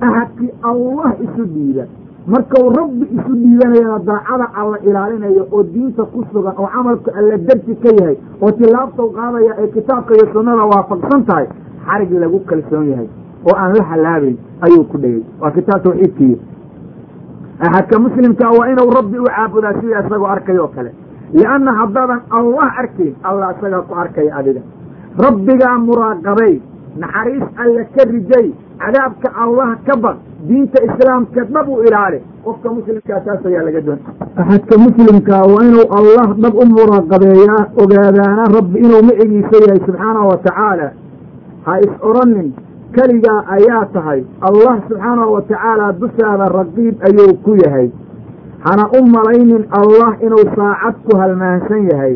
axadkii 0.00 0.50
allah 0.70 1.10
isu 1.26 1.44
dhiiba 1.54 1.84
markau 2.26 2.64
rabbi 2.78 3.06
isu 3.16 3.32
dhiibanayana 3.42 3.98
daacada 4.08 4.46
alla 4.60 4.78
ilaalinayo 4.88 5.46
oo 5.52 5.62
diinta 5.62 6.04
ku 6.12 6.24
sugan 6.32 6.52
oo 6.58 6.68
camalku 6.74 7.10
alla 7.18 7.36
darsi 7.48 7.74
ka 7.84 7.90
yahay 8.00 8.16
oo 8.42 8.50
tilaabtau 8.60 9.08
qaadaya 9.16 9.52
ay 9.62 9.68
kitaabka 9.76 10.14
iyo 10.18 10.26
sunnada 10.32 10.64
waafaqsan 10.72 11.24
tahay 11.30 11.46
xarig 11.88 12.12
lagu 12.24 12.38
kalsoon 12.50 12.86
yahay 12.92 13.08
oo 13.48 13.56
aan 13.62 13.72
la 13.78 13.84
halaabayn 13.90 14.36
ayuu 14.66 14.84
ku 14.92 14.96
dhegay 15.02 15.22
waa 15.40 15.50
kitaab 15.56 15.82
tawxiidkiiyo 15.86 16.38
axadka 17.66 17.98
muslimkaa 18.06 18.50
waa 18.58 18.68
inuu 18.72 18.90
rabbi 18.98 19.18
u 19.18 19.24
caabudaa 19.24 19.74
sida 19.80 20.00
isagoo 20.06 20.26
arkay 20.36 20.58
oo 20.58 20.68
kale. 20.68 20.90
Lianna 21.34 21.72
haddaadan 21.80 22.20
allah 22.38 22.68
arkayn 22.82 23.14
allah 23.28 23.48
isagaa 23.58 23.82
ku 23.88 23.94
arkaya 24.02 24.36
adiga. 24.40 24.60
Rabbigaa 25.24 25.78
muraaqabay 25.86 26.54
naxariis 27.02 27.46
alla 27.62 27.82
ka 27.96 28.02
rijay 28.12 28.46
cadaabka 28.82 29.28
allah 29.44 29.68
ka 29.86 29.94
baq 30.04 30.16
diinta 30.48 30.78
islaamka 30.88 31.44
dhab 31.54 31.68
u 31.68 31.82
ilaali 31.88 32.18
qofka 32.44 32.68
muslimkaa 32.76 33.20
taas 33.26 33.46
ayaa 33.50 33.62
laga 33.68 33.80
doon. 33.86 33.98
Axadka 34.40 34.74
muslimkaa 34.86 35.42
waa 35.52 35.64
inuu 35.68 35.86
allah 35.98 36.26
dhab 36.42 36.54
u 36.62 36.64
muraaqabeeyaa 36.76 37.62
ogaadaana 37.82 38.44
rabbi 38.56 38.78
inuu 38.84 39.02
micigiisa 39.08 39.56
yahay 39.64 39.80
subxaanahu 39.86 40.28
wa 40.32 40.36
tacaala 40.46 40.88
ha 41.66 41.72
is 41.86 41.92
odhanin 42.10 42.48
keligaa 42.94 43.44
ayaa 43.56 43.84
tahay. 43.92 44.24
Allah 44.48 44.74
subxaanahu 44.88 45.32
wa 45.36 45.42
tacaala 45.42 45.92
dushaada 46.00 46.48
raqiib 46.58 46.94
ayuu 47.08 47.34
ku 47.44 47.56
yahay. 47.64 47.90
Hana 48.66 48.84
u 48.98 49.00
malaynin 49.16 49.64
allah 49.80 50.10
inuu 50.26 50.44
saacad 50.56 50.94
ku 51.06 51.16
halmaansan 51.20 51.82
yahay. 51.90 52.14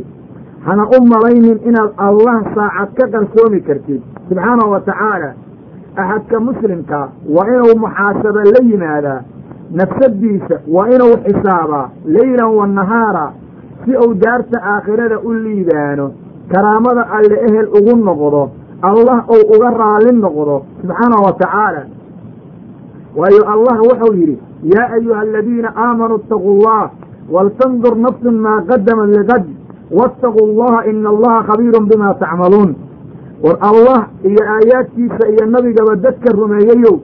Hana 0.67 0.85
u 0.97 0.99
malaynin 1.13 1.59
inaad 1.69 1.93
allah 2.09 2.37
saacad 2.55 2.91
ka 2.99 3.05
qarsoomi 3.15 3.61
kartid. 3.69 4.01
Subxaanahu 4.29 4.71
wa 4.75 4.81
tacaala 4.81 5.31
axadka 5.97 6.41
muslimka 6.41 7.01
waa 7.37 7.47
inuu 7.55 7.77
muxaasaba 7.85 8.43
la 8.55 8.61
yimaadaa. 8.71 9.21
Nafsadiisa 9.81 10.57
waa 10.69 10.89
inuu 10.95 11.17
xisaabaa 11.25 11.89
leylan 12.05 12.51
wa 12.59 12.67
nahaara 12.67 13.33
si 13.85 13.97
uu 13.97 14.15
daarta 14.15 14.59
aakhirada 14.73 15.19
u 15.21 15.33
liibaano 15.35 16.13
karaamada 16.53 17.03
alle 17.17 17.37
ehel 17.49 17.69
ugu 17.79 17.95
noqdo 18.05 18.43
allah 18.91 19.19
ou 19.35 19.41
uga 19.57 19.71
raali 19.83 20.13
noqdo 20.25 20.57
subxaanahu 20.83 21.23
wa 21.27 21.33
tacaala 21.43 21.83
waayo 23.17 23.43
allah 23.55 23.77
wuxuu 23.89 24.15
yidhi 24.21 24.37
yaa 24.75 24.89
ayuha 24.99 25.21
aladiina 25.21 25.69
aamanuu 25.77 26.19
itaquu 26.25 26.51
allah 26.57 26.91
waltandur 27.35 27.95
nafsun 28.07 28.35
maa 28.47 28.61
qadamat 28.71 29.09
ligad 29.17 29.45
waataquu 29.99 30.41
allaha 30.49 30.87
ina 30.91 31.09
allaha 31.15 31.39
khabiirun 31.49 31.85
bima 31.91 32.15
tacmaluun. 32.23 32.71
War 33.45 33.57
allah 33.71 34.01
iyo 34.25 34.43
aayaadkiisa 34.55 35.25
iyo 35.33 35.45
nabigaba 35.55 35.97
dadka 35.97 36.33
rumeeyeyow 36.33 36.97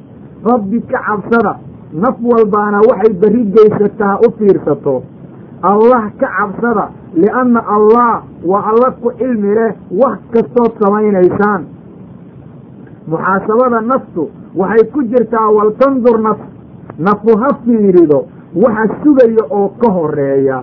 rabbi 0.50 0.80
ka 0.90 0.98
cabsada 1.06 1.52
naf 1.92 2.16
walbaana 2.22 2.78
waxay 2.88 3.12
berri 3.22 3.42
geysataa 3.56 4.18
u 4.26 4.30
fiirsato 4.38 5.02
allah 5.62 6.02
ka 6.20 6.28
cabsada 6.38 6.90
lianna 7.14 7.60
allah 7.76 8.22
waa 8.44 8.62
alla 8.70 8.90
ku 9.02 9.10
cilmi 9.18 9.54
leh 9.54 9.72
wax 9.90 10.18
kastood 10.32 10.72
samaynaysaan. 10.82 11.62
Muxaasabada 13.08 13.80
naftu 13.80 14.28
waxay 14.54 14.84
ku 14.92 15.02
jirtaa 15.10 15.48
waltandur 15.56 16.18
naf 16.20 16.38
nafu 16.98 17.32
ha 17.40 17.48
fiirido 17.64 18.26
waxa 18.54 18.84
sugaya 19.02 19.44
oo 19.50 19.68
ka 19.80 19.88
horreeya 19.96 20.62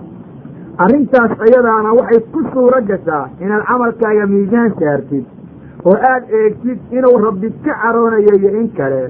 arrintaas 0.78 1.32
ayadaana 1.46 1.94
waxay 2.00 2.20
ku 2.32 2.40
suuro 2.54 2.80
gashaa 2.88 3.30
inaad 3.42 3.64
camalkaaga 3.68 4.26
miisaan 4.28 4.72
saartid 4.80 5.26
oo 5.86 5.96
aad 6.12 6.24
eegtid 6.40 6.80
inuu 6.98 7.18
rabbi 7.26 7.50
ka 7.66 7.74
caroonayo 7.82 8.34
iyo 8.40 8.50
in 8.62 8.70
kale. 8.78 9.10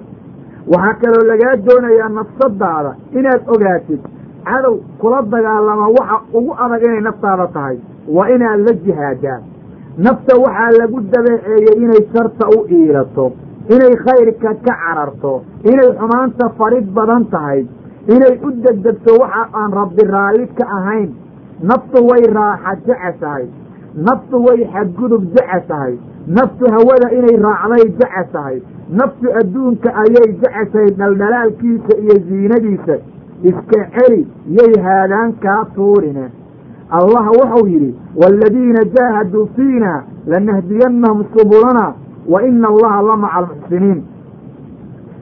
Waxaa 0.72 0.98
kaloo 1.02 1.24
lagaa 1.30 1.56
doonayaa 1.66 2.10
nafsadaada 2.10 2.92
inaad 3.20 3.42
ogaatid 3.54 4.02
cadow 4.48 4.76
kula 5.02 5.22
dagaalama 5.34 5.88
waxa 5.98 6.18
ugu 6.38 6.52
adag 6.64 6.84
inay 6.88 7.02
naftaada 7.08 7.48
tahay. 7.56 7.78
Waa 8.16 8.30
inaad 8.36 8.60
la 8.68 8.74
jihaadaa 8.86 9.40
nafta 10.06 10.34
waxaa 10.44 10.72
lagu 10.80 11.00
dabeeceeyey 11.14 11.76
inay 11.84 12.02
sharta 12.14 12.46
u 12.58 12.60
iilato 12.78 13.26
inay 13.76 13.94
khayrka 14.06 14.50
ka 14.66 14.74
cararto 14.84 15.34
inay 15.72 15.90
xumaanta 16.00 16.50
farid 16.58 16.88
badan 16.98 17.26
tahay 17.34 17.62
inay 18.16 18.34
u 18.48 18.50
degdegto 18.66 19.12
waxa 19.22 19.44
aan 19.60 19.72
rabbi 19.80 20.04
raalli 20.16 20.48
ka 20.58 20.66
ahayn. 20.80 21.10
Naftu 21.70 22.00
way 22.10 22.24
raaxa 22.38 22.76
jecesahay 22.88 23.46
naftu 24.08 24.38
way 24.46 24.60
xadgudub 24.74 25.24
jecesahay 25.36 25.94
naftu 26.38 26.66
hawada 26.76 27.08
inay 27.18 27.38
raacday 27.46 27.86
jecesahay 28.00 28.58
naftu 29.00 29.28
adduunka 29.40 29.90
ayay 30.04 30.28
jeceshay 30.42 30.90
dhaldhalaalkiisa 31.00 31.94
iyo 32.04 32.16
ziinadiisa 32.28 32.96
iska 33.44 33.80
celi 33.96 34.28
yay 34.58 34.74
haadaan 34.84 35.34
kaa 35.44 35.66
tuurine. 35.76 36.30
Allah 36.90 37.26
wuxuu 37.40 37.68
yidhi 37.68 37.96
waaladiina 38.16 38.84
jaahaduu 38.96 39.50
fiina 39.56 40.04
lanahdiyannahum 40.28 41.24
subulana 41.38 41.94
wa 42.30 42.44
ina 42.44 42.68
allaha 42.68 43.02
la 43.02 43.16
maca 43.18 43.34
almuxsiniin 43.38 44.04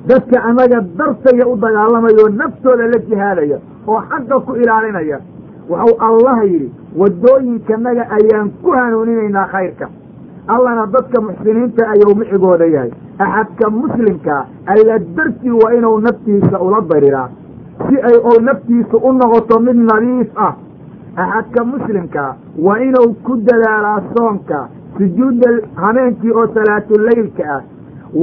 dadka 0.08 0.44
annaga 0.44 0.82
dartaya 0.98 1.48
u 1.48 1.56
dagaalamaya 1.56 2.18
oo 2.24 2.30
naftooda 2.30 2.88
la 2.88 3.00
jihaadaya 3.10 3.58
oo 3.88 4.02
xagga 4.10 4.40
ku 4.40 4.56
ilaalinaya 4.56 5.20
wuxuu 5.70 5.98
allah 6.08 6.38
yidhi 6.52 6.72
waddooyinkanaga 6.98 8.04
ayaan 8.18 8.50
ku 8.64 8.72
hanuuninaynaa 8.72 9.48
khayrka. 9.54 9.88
Allana 10.48 10.86
dadka 10.94 11.22
muxsiniinta 11.22 11.88
ayuu 11.94 12.16
micigooda 12.16 12.66
yahay. 12.66 12.92
Axadka 13.20 13.70
muslimkaa 13.70 14.46
alla 14.66 15.00
dartii 15.00 15.52
waa 15.52 15.72
inuu 15.74 16.00
naftiisa 16.00 16.60
ula 16.60 16.82
dariraa 16.82 17.30
si 17.88 17.96
ay 18.10 18.18
ou 18.30 18.40
naftiisa 18.48 18.98
u 19.08 19.12
noqoto 19.14 19.60
mid 19.60 19.78
nadiif 19.92 20.30
ah. 20.48 20.54
Axadka 21.24 21.64
muslimkaa 21.74 22.36
waa 22.66 22.78
inuu 22.88 23.14
ku 23.26 23.36
dadaalaa 23.48 24.02
soonka 24.16 24.68
sujuudda 24.98 25.50
habeenkii 25.76 26.32
oo 26.32 26.48
salaatuleylka 26.54 27.44
ah. 27.56 27.62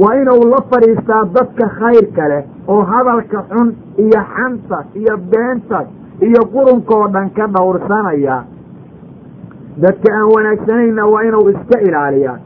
Waa 0.01 0.15
inuu 0.21 0.43
la 0.51 0.59
fadhiistaa 0.71 1.23
dadka 1.35 1.67
khayrka 1.79 2.27
leh 2.31 2.43
oo 2.67 2.81
hadalka 2.91 3.43
xun 3.51 3.69
iyo 3.97 4.21
xanta 4.35 4.77
iyo 4.95 5.17
beenta 5.31 5.79
iyo 6.27 6.41
qurunkoo 6.53 7.07
dhan 7.13 7.29
ka 7.37 7.47
dhowrsanaya. 7.47 8.43
Dadka 9.83 10.13
aan 10.17 10.29
wanaagsanayna 10.35 11.05
waa 11.13 11.23
inuu 11.23 11.49
iska 11.49 11.79
ilaaliyaa. 11.87 12.37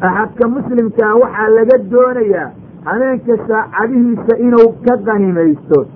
Axadka 0.00 0.48
muslimkaa 0.48 1.14
waxaa 1.22 1.48
laga 1.56 1.76
doonayaa 1.90 2.50
habeenka 2.84 3.36
saacadihiisa 3.48 4.34
inuu 4.46 4.68
ka 4.86 4.96
qanimaysto 5.06 5.86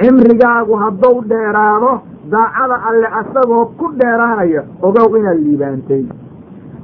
cimrigaagu 0.00 0.74
hadduu 0.82 1.22
dheeraado 1.30 1.90
daacada 2.32 2.76
alle 2.88 3.08
asagoo 3.20 3.64
ku 3.78 3.86
dheeraanaya 4.00 4.62
ogow 4.82 5.16
inaad 5.18 5.38
liibaantay. 5.46 6.04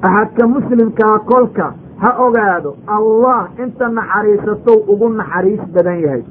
Axadka 0.07 0.47
muslimkaa 0.55 1.19
kolka 1.31 1.67
ha 2.03 2.11
ogaado 2.27 2.77
allah 2.97 3.41
inta 3.63 3.89
naxariisatow 3.89 4.79
ugu 4.93 5.09
naxariis 5.19 5.61
badan 5.75 5.99
yahay. 6.05 6.23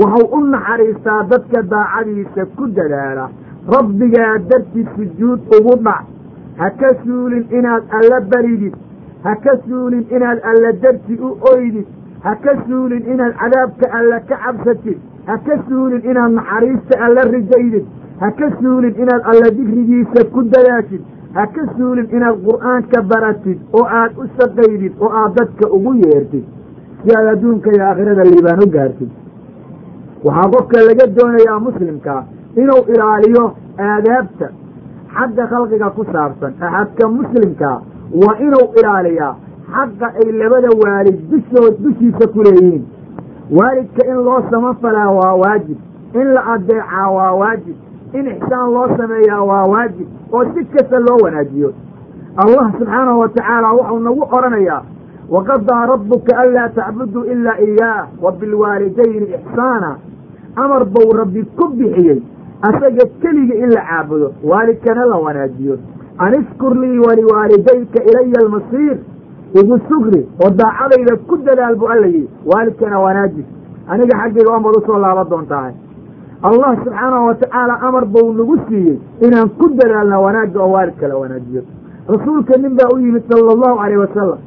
Wuxuu 0.00 0.28
u 0.36 0.40
naxariistaa 0.52 1.22
dadka 1.32 1.62
daacadiisa 1.62 2.46
ku 2.56 2.66
dadaala. 2.76 3.28
Rabbigaa 3.74 4.38
dartii 4.50 4.86
sujuud 4.96 5.40
ugu 5.58 5.74
dhac. 5.84 6.04
Ha 6.60 6.70
ka 6.80 6.88
suulin 7.04 7.44
inaad 7.58 7.82
alla 7.98 8.20
baridid. 8.20 8.74
Ha 9.24 9.34
ka 9.44 9.52
suulin 9.66 10.06
inaad 10.16 10.38
alla 10.50 10.72
darti 10.82 11.14
u 11.26 11.36
oydid. 11.52 11.86
Ha 12.24 12.34
ka 12.44 12.52
suulin 12.66 13.04
inaad 13.12 13.34
cadaabka 13.40 13.86
alla 13.98 14.20
ka 14.28 14.36
cabsatid 14.44 14.98
ha 15.30 15.36
ka 15.46 15.54
suulin 15.68 16.02
inaad 16.10 16.32
naxariista 16.38 16.94
alla 17.06 17.22
rijaydid 17.34 17.84
ha 18.22 18.28
ka 18.40 18.46
suulin 18.60 18.94
inaad 19.02 19.22
alla 19.32 19.48
digrigiisa 19.58 20.20
ku 20.34 20.40
dadaashid 20.54 21.02
ha 21.36 21.44
ka 21.54 21.62
suulin 21.76 22.06
inaad 22.16 22.36
qur'aanka 22.46 22.98
baratid 23.12 23.58
oo 23.78 23.84
aad 24.00 24.12
u 24.22 24.24
shaqaydid 24.38 24.92
oo 25.04 25.10
aad 25.22 25.32
dadka 25.38 25.64
ugu 25.76 25.92
yeertid 26.04 26.44
si 27.02 27.08
aad 27.18 27.26
adduunka 27.34 27.68
iyo 27.74 27.82
aakhirada 27.88 28.24
liibaan 28.30 28.60
u 28.66 28.68
gaartid 28.76 29.10
waxaa 30.24 30.48
qofka 30.54 30.78
laga 30.88 31.04
doonayaa 31.18 31.58
muslimkaa 31.68 32.20
inuu 32.62 32.82
ilaaliyo 32.94 33.44
aadaabta 33.88 34.46
xagga 35.16 35.44
khalqiga 35.52 35.88
ku 35.96 36.02
saabsan. 36.12 36.52
Axadka 36.66 37.04
muslimkaa 37.18 37.78
waa 38.22 38.34
inuu 38.46 38.66
ilaaliyaa 38.80 39.34
xaqa 39.74 40.06
ay 40.20 40.28
labada 40.40 40.70
waalid 40.82 41.18
dushood 41.30 41.74
dushiisa 41.84 42.24
ku 42.34 42.42
leeyihiin 42.46 42.84
waalidka 43.58 44.06
in 44.06 44.14
loo 44.24 44.42
samafalaa 44.50 45.10
waa 45.10 45.34
waajib. 45.34 45.78
In 46.14 46.26
la 46.34 46.42
adeecaa 46.54 47.08
waa 47.10 47.32
waajib. 47.32 47.76
In 48.12 48.26
ixsaan 48.26 48.72
loo 48.72 48.88
sameeyaa 48.96 49.42
waa 49.42 49.64
waajib. 49.64 50.08
Oo 50.32 50.44
si 50.54 50.64
kasta 50.64 50.98
loo 50.98 51.18
wanaajiyo. 51.24 51.72
Allah 52.36 52.72
subxaanahu 52.78 53.20
wa 53.20 53.28
tacaala 53.28 53.72
wuxuu 53.72 53.98
nagu 53.98 54.22
odhanayaa 54.36 54.82
waqadaa 55.30 55.86
rabbuka 55.86 56.38
anlaa 56.38 56.68
tacbuduu 56.68 57.24
ilaa 57.24 57.58
iyaah 57.58 58.06
wa 58.22 58.32
bilwaalidayni 58.32 59.26
ixsaana. 59.38 59.96
Amar 60.56 60.84
buu 60.84 61.12
rabbi 61.18 61.42
ku 61.44 61.68
bixiyey 61.68 62.22
asaga 62.62 63.04
keliga 63.22 63.54
in 63.54 63.70
la 63.70 63.82
caabudo 63.90 64.32
waalidkana 64.44 65.04
la 65.04 65.16
wanaajiyo. 65.16 65.78
An 66.18 66.34
ishkur 66.34 66.74
lii 66.76 66.98
waliwaalidayka 66.98 68.02
ilaya 68.04 68.38
almasiir 68.42 68.96
igu 69.54 69.78
sugri 69.88 70.22
oo 70.44 70.50
daacadayda 70.50 71.16
ku 71.28 71.36
dadaal 71.36 71.74
buu 71.76 71.88
alla 71.88 72.06
yidhi 72.06 72.28
waalidkana 72.46 72.98
wanaaji 73.00 73.44
aniga 73.88 74.18
xaggayga 74.22 74.50
oonbaad 74.52 74.76
u 74.76 74.82
soo 74.86 74.98
laaba 74.98 75.24
doontahay. 75.24 75.72
Allah 76.42 76.72
subxaanahu 76.84 77.26
wa 77.26 77.34
tacaala 77.34 77.74
amar 77.86 78.04
buu 78.06 78.32
nagu 78.32 78.56
siiyey 78.68 78.98
inaan 79.20 79.48
ku 79.58 79.68
dadaalna 79.78 80.18
wanaagga 80.20 80.60
oo 80.62 80.70
waalidka 80.72 81.08
la 81.08 81.16
wanaajiyo. 81.16 81.62
Rasuulka 82.08 82.56
nin 82.56 82.74
baa 82.76 82.88
u 82.94 82.98
yimid 82.98 83.22
sala 83.28 83.52
allahu 83.52 83.76
calayh 83.78 83.98
wasalam 84.00 84.38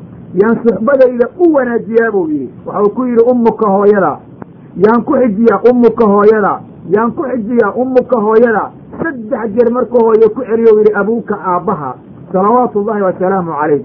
yaan 0.41 0.55
suxbadayda 0.63 1.25
u 1.39 1.53
wanaajiyaa 1.53 2.11
buu 2.11 2.27
yidhi. 2.29 2.49
Waxau 2.65 2.89
ku 2.95 3.05
yidhi 3.05 3.23
ummuka 3.31 3.67
hooyada. 3.69 4.17
Yaan 4.85 5.03
ku 5.05 5.13
xijiyaa 5.21 5.61
ummuka 5.71 6.05
hooyada. 6.13 6.53
Yaan 6.95 7.11
ku 7.11 7.23
xijiyaa 7.29 7.73
ummuka 7.81 8.17
hooyada. 8.25 8.63
Saddex 9.03 9.51
jeer 9.55 9.69
marka 9.71 9.97
hooye 10.05 10.27
ku 10.35 10.41
celiyo 10.49 10.73
yidhi 10.79 10.93
abuuka 10.95 11.35
aabbaha. 11.45 11.93
Salawaatu 12.31 12.79
ullahi 12.81 13.01
wasalaamu 13.01 13.51
calayh 13.61 13.81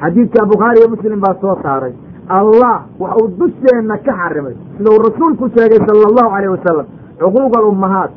xadiidka 0.00 0.46
bukhaari 0.52 0.78
iyo 0.80 0.88
muslim 0.94 1.20
baa 1.20 1.34
soo 1.40 1.56
saaray. 1.62 1.92
Allah 2.28 2.86
waxuu 2.98 3.28
dusheenna 3.38 3.96
ka 4.06 4.12
xarimay. 4.20 4.54
Sidau 4.78 4.98
rasuulku 5.06 5.48
sheegay 5.56 5.80
sala 5.86 6.06
allahu 6.10 6.30
calayh 6.34 6.50
wasalam 6.56 6.86
cuquuq 7.20 7.54
alummahaat 7.58 8.10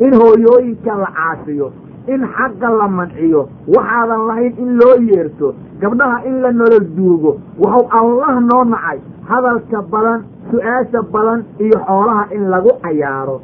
in 0.00 0.12
hooyooyinka 0.20 0.92
la 1.02 1.08
caasiyo 1.18 1.68
in 2.08 2.20
xaqa 2.36 2.68
la 2.80 2.88
manciyo 2.88 3.42
waxaadan 3.76 4.20
lahayn 4.28 4.52
in 4.62 4.70
loo 4.80 4.96
yeerto 5.10 5.54
gabdhaha 5.80 6.24
in 6.28 6.40
la 6.42 6.50
nolol 6.52 6.86
duugo 6.96 7.32
wuxuu 7.60 7.86
allah 8.00 8.40
noo 8.50 8.64
nacay 8.72 8.98
hadalka 9.28 9.82
badan 9.92 10.20
su'aasha 10.50 11.02
badan 11.12 11.44
iyo 11.60 11.78
xoolaha 11.86 12.24
in 12.34 12.48
lagu 12.50 12.72
cayaaro. 12.82 13.36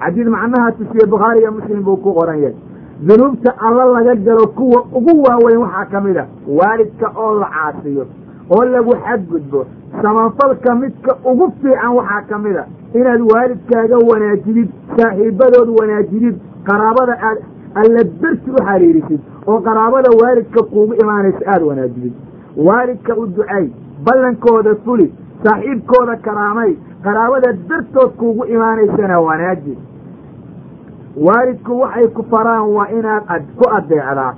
Xadiid 0.00 0.28
macnaha 0.34 0.72
tusiye 0.78 1.04
bukhaari 1.06 1.40
iyo 1.44 1.52
muslim 1.52 1.82
buu 1.84 1.96
ku 2.00 2.14
qoran 2.18 2.38
yahay 2.40 2.56
dunuubta 3.06 3.54
alla 3.58 3.84
laga 3.84 4.14
galo 4.14 4.46
kuwa 4.46 4.80
ugu 4.92 5.22
waaweyn 5.22 5.58
waxaa 5.58 5.84
ka 5.90 6.00
mid 6.00 6.16
a 6.18 6.26
waalidka 6.48 7.12
oo 7.16 7.34
la 7.40 7.46
caasiyo 7.56 8.06
oo 8.50 8.64
lagu 8.64 8.94
xadgudbo 9.04 9.66
samafalka 10.02 10.74
midka 10.74 11.16
ugu 11.24 11.52
fiican 11.62 11.92
waxaa 11.96 12.22
ka 12.28 12.38
mid 12.38 12.56
a 12.56 12.64
inaad 12.94 13.20
waalidkaaga 13.32 13.98
wanaajidid 14.10 14.68
saaxiibadood 14.96 15.68
wanaajidid 15.80 16.36
qaraabada 16.68 17.14
aad 17.28 17.38
alla 17.74 18.02
darti 18.22 18.50
u 18.50 18.54
xariirisid 18.68 19.20
oo 19.46 19.60
qaraabada 19.60 20.10
waalidka 20.22 20.62
kuugu 20.62 20.94
imaanaysa 20.94 21.38
aada 21.46 21.64
wanaajidid. 21.66 22.12
Waalidka 22.56 23.16
u 23.16 23.26
ducay 23.26 23.68
ballankooda 24.04 24.74
fuli 24.84 25.12
saaxiibkooda 25.44 26.16
karaamay 26.16 26.76
qaraabada 27.04 27.52
dartood 27.68 28.10
kuugu 28.20 28.44
imaanaysana 28.44 29.20
wanaaji 29.20 29.78
waalidku 31.16 31.80
waxay 31.80 32.06
ku 32.08 32.22
faraan 32.30 32.68
waa 32.76 32.88
inaad 32.98 33.42
ku 33.58 33.64
adeecdaa 33.78 34.34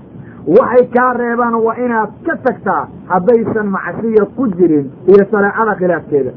waxay 0.59 0.87
kaa 0.95 1.13
reebaan 1.21 1.55
waa 1.67 1.77
inaad 1.85 2.11
ka 2.27 2.37
tagtaa 2.45 2.89
haddaysan 3.09 3.67
macsiya 3.77 4.25
ku 4.37 4.47
jirin 4.59 4.87
iyo 5.07 5.25
shareecada 5.31 5.75
khilaafkeeda. 5.81 6.33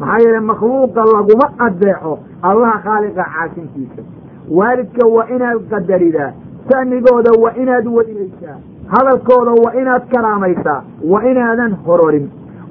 Maxaa 0.00 0.18
yeelay 0.24 0.40
makhluuqa 0.50 1.04
laguma 1.14 1.46
adeeco 1.66 2.18
allaha 2.42 2.78
khaaliqa 2.86 3.24
caasinkiisa 3.34 4.02
waalidka 4.50 5.06
waa 5.16 5.26
inaad 5.36 5.60
qadaridaa. 5.70 6.30
Sa'nigooda 6.70 7.30
waa 7.42 7.54
inaad 7.62 7.86
weynaysaa 7.96 8.56
hadalkooda 8.94 9.52
waa 9.64 9.74
inaad 9.80 10.02
karaamaysaa 10.14 10.80
waa 11.10 11.22
inaadan 11.30 11.76
hororin 11.86 12.26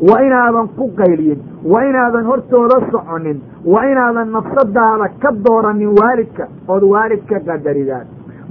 waa 0.09 0.21
inaadan 0.27 0.67
ku 0.77 0.85
qayliyin 0.99 1.39
waa 1.71 1.83
inaadan 1.89 2.25
hortooda 2.31 2.77
soconin 2.91 3.39
waa 3.73 3.85
inaadan 3.91 4.31
nafsadaada 4.35 5.07
ka 5.21 5.31
dooranin 5.45 5.91
waalidka 5.99 6.47
ood 6.67 6.83
waalidka 6.93 7.39
qadaridaan 7.47 8.05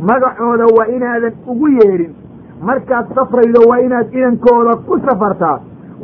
magacooda 0.09 0.67
waa 0.77 0.87
inaadan 0.97 1.33
ugu 1.47 1.69
yeedhin. 1.79 2.13
Markaad 2.69 3.07
safraydo 3.15 3.61
waa 3.71 3.79
inaad 3.87 4.09
idankooda 4.19 4.73
ku 4.87 4.99
safartaa. 5.07 5.59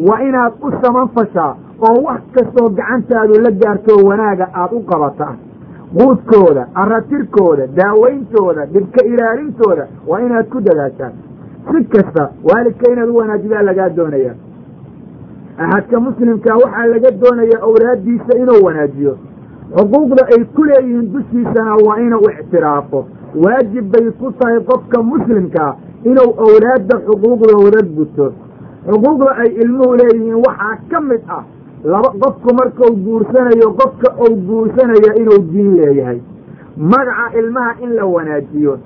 Waa 0.09 0.21
inaad 0.29 0.53
u 0.67 0.71
samanfashaa 0.83 1.53
oo 1.89 1.97
wax 2.07 2.21
kastoo 2.35 2.69
gacantaadu 2.79 3.35
la 3.45 3.51
gaartoo 3.61 4.01
wanaaga 4.09 4.47
aada 4.55 4.77
u 4.77 4.83
qabataa. 4.91 5.35
Quudkooda 5.97 6.63
aratirkooda 6.83 7.67
daawayntooda 7.79 8.67
dhibka 8.75 9.05
ilaalintooda 9.13 9.85
waa 10.09 10.21
inaad 10.27 10.47
ku 10.53 10.61
dadaashaan. 10.61 11.13
Si 11.71 11.85
kasta 11.93 12.23
waalidka 12.49 12.93
inaad 12.93 13.09
u 13.09 13.17
wanaajidaa 13.17 13.63
lagaa 13.63 13.89
doonaya 13.97 14.33
axadka 15.59 16.01
muslimka 16.01 16.55
waxaa 16.63 16.87
laga 16.93 17.11
doonayaa 17.23 17.63
awlaaddiisa 17.69 18.33
inuu 18.43 18.65
wanaajiyo. 18.67 19.15
Xuquuqda 19.77 20.23
ay 20.35 20.45
ku 20.55 20.63
leeyihiin 20.65 21.13
dushiisana 21.13 21.75
waa 21.87 21.99
inuu 22.07 22.31
ictiraafo 22.41 23.01
waajib 23.45 23.91
bay 23.93 24.07
ku 24.21 24.33
tahay 24.39 24.61
qofka 24.71 25.03
muslimkaa 25.03 25.73
inuu 26.05 26.31
awlaadda 26.45 26.97
xuquuqdooda 27.07 27.81
guto. 27.97 28.27
Xuquuqda 28.91 29.31
ay 29.43 29.51
ilmuhu 29.63 29.97
leeyihiin 30.01 30.39
waxaa 30.47 30.77
ka 30.91 31.01
mid 31.01 31.23
ah 31.39 31.43
laba 31.85 32.11
qofku 32.23 32.55
markuu 32.61 32.93
guursanayo 33.05 33.69
qofka 33.81 34.09
uu 34.25 34.37
guursanaya 34.49 35.11
inuu 35.21 35.39
diin 35.53 35.75
leeyahay. 35.77 36.21
Magaca 36.77 37.27
ilmaha 37.39 37.73
in 37.83 37.91
la 37.99 38.05
wanaajiyo. 38.07 38.79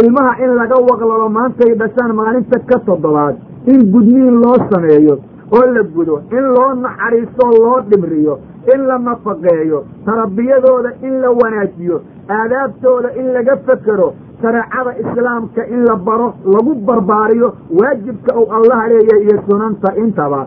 Ilmaha 0.00 0.32
in 0.44 0.50
laga 0.60 0.76
waqlalo 0.88 1.28
maantay 1.28 1.74
dhashaan 1.74 2.12
maalinta 2.14 2.58
ka 2.70 2.78
toddobaad 2.86 3.36
in 3.66 3.80
gudniin 3.92 4.36
loo 4.42 4.56
sameeyo 4.70 5.18
oo 5.58 5.66
la 5.76 5.82
gudo 5.94 6.16
in 6.38 6.44
loo 6.54 6.70
naxariisto 6.84 7.46
loo 7.64 7.80
dhimriyo 7.90 8.34
in 8.74 8.80
la 8.88 8.98
nafaqeeyo 9.08 9.84
tarbiyadooda 10.06 10.90
in 11.06 11.14
la 11.22 11.30
wanaajiyo 11.40 11.96
aadaabtooda 12.38 13.08
in 13.20 13.26
laga 13.36 13.56
fekero 13.66 14.08
shareecada 14.42 14.92
islaamka 15.02 15.66
in 15.74 15.80
la 15.88 15.96
baro 15.96 16.28
lagu 16.54 16.74
barbaariyo 16.74 17.48
waajibka 17.80 18.36
uu 18.40 18.48
allaha 18.58 18.88
leeyahay 18.88 19.22
iyo 19.26 19.42
sunanta 19.48 19.96
intaba. 20.04 20.46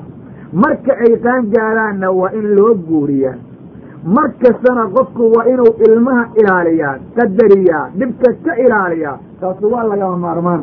Marka 0.63 0.93
ay 1.05 1.13
qaan 1.23 1.43
gaaraanna 1.53 2.11
waa 2.19 2.31
in 2.39 2.47
loo 2.57 2.73
guuriyaa 2.87 3.35
mar 4.15 4.29
kastana 4.41 4.83
qofku 4.95 5.23
waa 5.35 5.45
inuu 5.53 5.71
ilmaha 5.87 6.23
ilaaliyaa 6.41 6.93
qadariyaa 7.17 7.83
dhibka 7.99 8.29
ka 8.45 8.53
ilaaliyaa 8.65 9.17
taasu 9.41 9.71
waa 9.73 9.83
lagama 9.91 10.17
maarmaan 10.25 10.61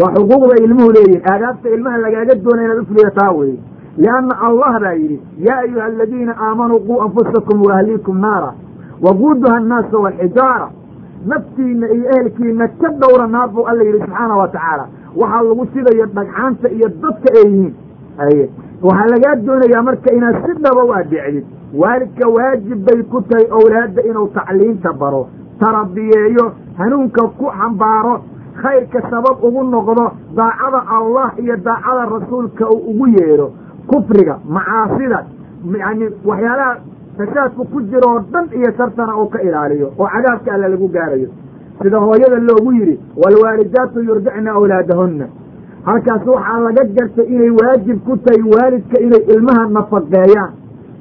waa 0.00 0.12
xuquuqda 0.16 0.54
ilmuhu 0.64 0.90
leeyihiin 0.96 1.22
aadaabta 1.32 1.68
ilmaha 1.76 1.98
lagaaga 2.04 2.34
doonaya 2.44 2.66
inaad 2.68 2.82
ufuliya 2.84 3.10
taa 3.18 3.30
weye 3.38 3.56
lianna 4.02 4.34
allah 4.48 4.72
baa 4.84 4.92
yidhi 5.02 5.18
yaa 5.46 5.58
ayuha 5.64 5.84
aladiina 5.84 6.34
aamanuu 6.46 6.80
quu 6.88 6.94
anfusakum 7.06 7.62
waahliikum 7.66 8.20
naara 8.26 8.52
waquuduha 9.06 9.56
annaasa 9.56 9.98
waalxijaara 10.04 10.68
naftiina 11.26 11.86
iyo 11.94 12.04
ehelkiina 12.14 12.68
ka 12.80 12.88
dhowra 13.00 13.26
naar 13.26 13.48
buu 13.54 13.64
alla 13.70 13.82
yidhi 13.84 13.98
subxaana 14.00 14.36
wa 14.36 14.48
tacaala. 14.48 14.86
Waxaa 15.16 15.42
lagu 15.48 15.66
sidayo 15.74 16.06
dhagxaanta 16.16 16.68
iyo 16.76 16.88
dadka 17.02 17.28
ay 17.38 17.44
yihiin. 17.50 17.74
Aye 18.24 18.44
waxaa 18.82 19.06
lagaa 19.14 19.34
doonayaa 19.46 19.82
marka 19.88 20.14
inaad 20.16 20.36
si 20.46 20.52
dhaba 20.62 20.84
u 20.84 20.92
adeecdid 21.00 21.44
waalidka 21.82 22.28
waajib 22.36 22.80
bay 22.86 23.02
ku 23.12 23.20
tahay 23.28 23.46
owlaadda 23.58 24.02
inuu 24.10 24.26
tacliinta 24.36 24.92
baro 24.92 25.22
tarabiyeeyo 25.60 26.44
hanuunka 26.78 27.22
ku 27.38 27.46
xambaaro 27.58 28.14
khayrka 28.62 29.00
sabab 29.10 29.36
ugu 29.42 29.62
noqdo 29.64 30.04
daacada 30.36 30.80
allah 30.98 31.28
iyo 31.42 31.56
daacada 31.56 32.02
rasuulka 32.14 32.64
uu 32.70 32.82
ugu 32.90 33.06
yeedho 33.16 33.52
kufriga 33.86 34.38
macaasida 34.48 35.24
yani 35.78 36.06
waxyaalaha 36.24 36.76
fasaadku 37.18 37.64
ku 37.72 37.80
jiro 37.90 38.08
oo 38.14 38.20
dhan 38.32 38.46
iyo 38.58 38.70
shartana 38.76 39.16
uu 39.20 39.28
ka 39.28 39.38
ilaaliyo 39.42 39.88
oo 39.98 40.06
cadaabka 40.14 40.52
alle 40.54 40.68
lagu 40.68 40.88
gaarayo. 40.88 41.28
Sida 41.82 41.98
hooyada 41.98 42.38
loogu 42.38 42.72
yidhi 42.72 43.00
waalwaalidaatu 43.16 44.00
yurdicna 44.08 44.50
awlaadahunna. 44.52 45.26
Halkaas 45.84 46.26
waxaa 46.26 46.58
laga 46.66 46.84
gartay 46.84 47.26
inay 47.34 47.50
waajib 47.50 47.98
ku 48.06 48.16
tahay 48.16 48.42
waalidka 48.54 49.00
inay 49.00 49.22
ilmaha 49.34 49.66
nafaqeeyaan. 49.76 50.50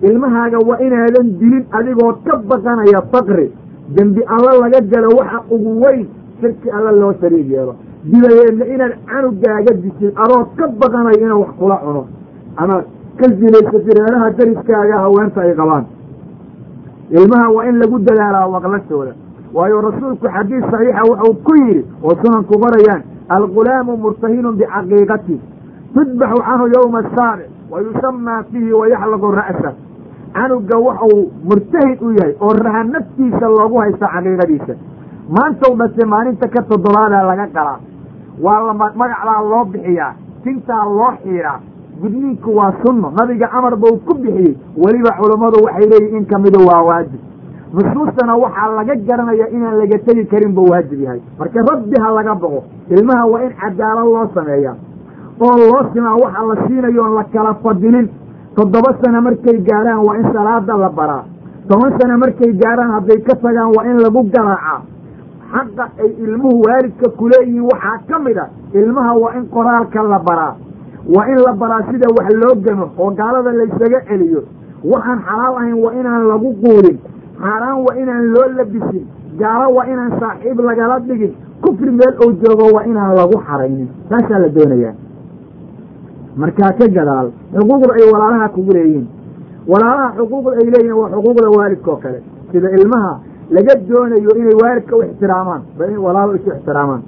Ilmahaaga 0.09 0.57
waa 0.69 0.79
inaadan 0.85 1.27
dilin 1.39 1.65
adigoo 1.71 2.13
ka 2.25 2.37
baqanaya 2.49 3.01
faqri. 3.11 3.51
Dembi 3.95 4.21
alla 4.35 4.51
laga 4.63 4.81
galo 4.81 5.09
waxa 5.19 5.39
ugu 5.51 5.71
weyn 5.83 6.07
shirki 6.41 6.69
alla 6.77 6.91
loo 6.91 7.13
shariig 7.21 7.49
yeelo. 7.51 7.75
Dibadeedna 8.03 8.65
inaad 8.73 8.93
canugaaga 9.09 9.73
disin 9.83 10.11
adoo 10.23 10.45
ka 10.57 10.67
baqanayo 10.81 11.19
inuu 11.25 11.39
wax 11.43 11.51
kula 11.59 11.77
cuno. 11.83 12.01
Ama 12.57 12.75
ka 13.19 13.25
sinayso 13.39 13.77
sireeraha 13.85 14.29
dariskaaga 14.37 14.95
haweenta 15.03 15.41
ay 15.41 15.53
qabaan. 15.55 15.85
Ilmaha 17.11 17.47
waa 17.55 17.65
in 17.69 17.75
lagu 17.79 17.99
dadaalaa 17.99 18.47
waqlashooda 18.53 19.13
waayo 19.53 19.81
rasuulku 19.81 20.27
xadiis 20.35 20.63
saxiixa 20.71 21.03
wuxuu 21.09 21.33
ku 21.45 21.53
yidhi 21.61 21.83
oo 22.03 22.13
sunanku 22.23 22.53
qorayaan 22.63 23.01
algulaamu 23.29 23.97
murtahinun 23.97 24.55
bicaqiiqati. 24.59 25.37
Tudbaxu 25.93 26.39
canhu 26.47 26.65
yowma 26.75 26.99
asaabic 27.03 27.49
wa 27.71 27.81
yusamaa 27.85 28.43
fiihi 28.51 28.73
wayaxlaqu 28.73 29.31
ra'sa. 29.39 29.71
Canuga 30.33 30.77
waxuu 30.87 31.31
murtahin 31.49 31.97
u 32.01 32.11
yahay 32.17 32.33
oo 32.39 32.53
raha 32.65 32.83
naftiisa 32.83 33.45
loogu 33.57 33.77
haysta 33.83 34.07
caqiiqadiisa 34.15 34.73
maantau 35.35 35.75
dhashe 35.79 36.03
maalinta 36.13 36.47
ka 36.53 36.61
toddobaadaa 36.69 37.23
laga 37.29 37.47
qalaa 37.55 37.79
waa 38.45 38.59
la 38.67 38.73
magacdaa 38.73 39.41
loo 39.51 39.65
bixiyaa. 39.73 40.13
Tintaa 40.43 40.85
loo 40.97 41.11
xiiraa 41.23 41.59
gudniinku 42.01 42.49
waa 42.57 42.73
sunno. 42.83 43.07
Nabiga 43.17 43.47
amar 43.57 43.75
buu 43.81 43.97
ku 44.07 44.13
bixiyey. 44.23 44.57
Weliba 44.83 45.11
culummadu 45.19 45.63
waxay 45.65 45.85
leeyihiin 45.91 46.17
in 46.17 46.25
kamidu 46.25 46.59
waa 46.69 46.81
waajib. 46.89 47.19
Nusuustana 47.73 48.35
waxaa 48.43 48.69
laga 48.77 48.95
garanaya 49.07 49.47
inaan 49.55 49.77
laga 49.81 49.97
tegi 50.05 50.25
karin 50.31 50.53
buu 50.55 50.67
waajib 50.71 50.99
yahay. 51.05 51.21
Marka 51.39 51.59
rabbi 51.69 51.95
ha 52.03 52.09
laga 52.17 52.33
boqo 52.35 52.63
ilmaha 52.89 53.23
waa 53.31 53.41
in 53.45 53.51
cadaalad 53.61 54.05
loo 54.13 54.25
sameeyaa. 54.35 54.75
Oo 55.41 55.55
loo 55.69 55.81
simaa 55.93 56.15
waxa 56.23 56.41
la 56.49 56.55
siinayo 56.67 57.01
oon 57.03 57.13
la 57.15 57.23
kala 57.33 57.53
fadilin. 57.63 58.07
Toddoba 58.55 58.91
sana 59.03 59.21
markay 59.21 59.57
gaarhaan 59.69 60.01
waa 60.07 60.15
in 60.19 60.25
salaada 60.33 60.75
la 60.77 60.89
baraa. 60.89 61.23
Toban 61.69 61.91
sana 61.99 62.17
markay 62.17 62.51
gaarhaan 62.63 62.91
hadday 62.97 63.19
ka 63.27 63.35
tagaan 63.43 63.69
waa 63.75 63.85
in 63.91 63.97
lagu 64.03 64.23
garaacaa 64.33 64.81
xaqa 65.53 65.85
ay 66.03 66.09
ilmuhu 66.25 66.61
waalidka 66.65 67.09
kuleeyihiin 67.19 67.65
waxaa 67.71 67.97
ka 68.09 68.19
mid 68.19 68.37
a 68.37 68.45
ilmaha 68.73 69.13
waa 69.23 69.33
in 69.37 69.45
qoraalka 69.55 70.03
la 70.03 70.19
baraa. 70.19 70.55
Waa 71.15 71.25
in 71.33 71.37
la 71.45 71.53
baraa 71.53 71.83
sida 71.91 72.07
wax 72.17 72.29
loo 72.41 72.55
gamo 72.65 72.85
oo 72.97 73.09
gaalada 73.19 73.51
laysaga 73.59 73.99
celiyo. 74.09 74.41
Waxaan 74.91 75.19
xalaal 75.27 75.55
ahayn 75.59 75.77
waa 75.83 75.93
inaan 75.99 76.27
lagu 76.31 76.49
quudin. 76.61 76.97
Xaaraan 77.41 77.77
waa 77.85 77.95
inaan 78.01 78.25
loo 78.33 78.47
labisin. 78.57 79.03
Gaalo 79.39 79.73
waa 79.75 79.85
inaan 79.93 80.11
saaxiib 80.19 80.59
lagala 80.59 80.99
dhigin. 80.99 81.33
Kufri 81.61 81.91
meel 81.91 82.13
ou 82.25 82.31
joogo 82.41 82.65
waa 82.75 82.83
inaan 82.91 83.15
lagu 83.15 83.37
xaraynin. 83.47 83.87
Taasaa 84.09 84.39
la 84.39 84.49
doonayaa. 84.49 84.93
Markaa 86.37 86.71
ka 86.79 86.87
gadaal 86.87 87.27
xuquuqda 87.53 87.93
ay 87.99 88.05
walaalaha 88.13 88.49
kugu 88.55 88.71
leeyihiin. 88.73 89.07
Walaalaha 89.67 90.13
xuquuqda 90.17 90.51
ay 90.61 90.67
leeyihiin 90.73 90.97
waa 91.01 91.09
xuquuqda 91.15 91.49
waalidka 91.57 91.91
oo 91.91 91.97
kale. 92.03 92.19
Sida 92.51 92.69
ilmaha 92.77 93.11
laga 93.55 93.73
doonayo 93.89 94.31
inay 94.41 94.55
waalidka 94.61 94.95
u 94.97 95.01
ixtiraamaan 95.03 95.61
ba 95.77 95.85
in 95.91 95.97
walaalo 96.05 96.35
isu 96.35 96.49
ixtiraamaan. 96.57 97.01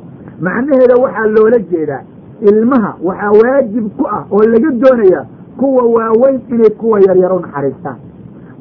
Macnaheeda 0.45 0.95
waxaa 1.03 1.27
loola 1.35 1.59
jeedaa 1.71 2.01
ilmaha 2.49 2.91
waxaa 3.07 3.31
waajib 3.41 3.85
ku 3.97 4.03
ah 4.17 4.23
oo 4.31 4.43
laga 4.53 4.69
doonayaa 4.83 5.25
kuwa 5.59 5.83
waaweyn 5.95 6.41
inay 6.53 6.69
kuwa 6.81 6.99
yaryar 7.07 7.33
u 7.33 7.39
naxariistaan. 7.39 7.97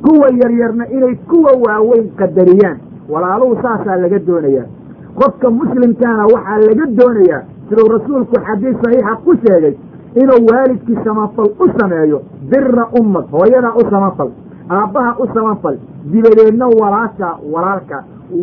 Kuwa 0.04 0.26
yaryarna 0.42 0.84
inay 0.96 1.14
kuwa 1.30 1.52
waaweyn 1.64 2.10
qadariyaan. 2.18 2.78
Walaaluhu 3.08 3.56
saasaa 3.62 3.96
laga 3.96 4.18
doonayaa. 4.18 4.66
Qofka 5.18 5.50
muslimkaana 5.50 6.26
waxaa 6.34 6.58
laga 6.68 6.86
doonayaa 6.98 7.42
siduu 7.68 7.88
rasuulku 7.96 8.36
xadiis 8.46 8.76
saxiixa 8.82 9.16
ku 9.24 9.34
sheegay 9.44 9.74
inuu 10.22 10.40
waalidkii 10.50 10.98
samafal 11.04 11.48
u 11.64 11.66
sameeyo 11.78 12.22
bira 12.50 12.84
ummad 13.00 13.24
hooyadaa 13.32 13.74
u 13.80 13.82
samafal 13.90 14.28
aabbaha 14.76 15.10
u 15.22 15.26
samafal 15.34 15.76
dibadeedna 16.12 16.66
walaasha 16.80 17.28
walaalka. 17.52 17.98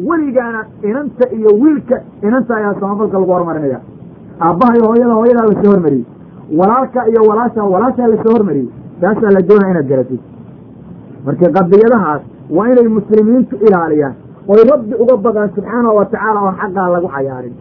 Weligaana 0.07 0.61
inanta 0.89 1.25
iyo 1.37 1.49
wiilka 1.61 1.97
inanta 2.27 2.51
ayaa 2.59 2.75
samafalka 2.79 3.19
lagu 3.19 3.31
hormarinaya 3.33 3.79
aabbaha 4.47 4.73
iyo 4.77 4.85
hooyada 4.89 5.13
hooyadaa 5.19 5.45
la 5.51 5.55
soo 5.63 5.71
hormariyey. 5.73 6.05
Walaalka 6.59 6.99
iyo 7.11 7.21
walaasha 7.29 7.63
walaashaa 7.73 8.07
la 8.13 8.17
soo 8.23 8.33
hormariyey. 8.37 8.69
Taasaa 9.01 9.31
la 9.35 9.41
doonaya 9.49 9.71
inaad 9.73 9.87
garatid. 9.91 10.19
Marka 11.25 11.45
qadiyadahaas 11.57 12.21
waa 12.57 12.67
inay 12.73 12.87
muslimiintu 12.97 13.55
ilaaliyaan. 13.67 14.13
Oy 14.51 14.61
rabbi 14.71 14.93
uga 15.03 15.15
badaan 15.25 15.49
subxaanahu 15.55 15.95
wa 15.99 16.05
tacaala 16.05 16.39
oon 16.45 16.55
xaqaa 16.61 16.89
lagu 16.95 17.07
cayaarin 17.15 17.55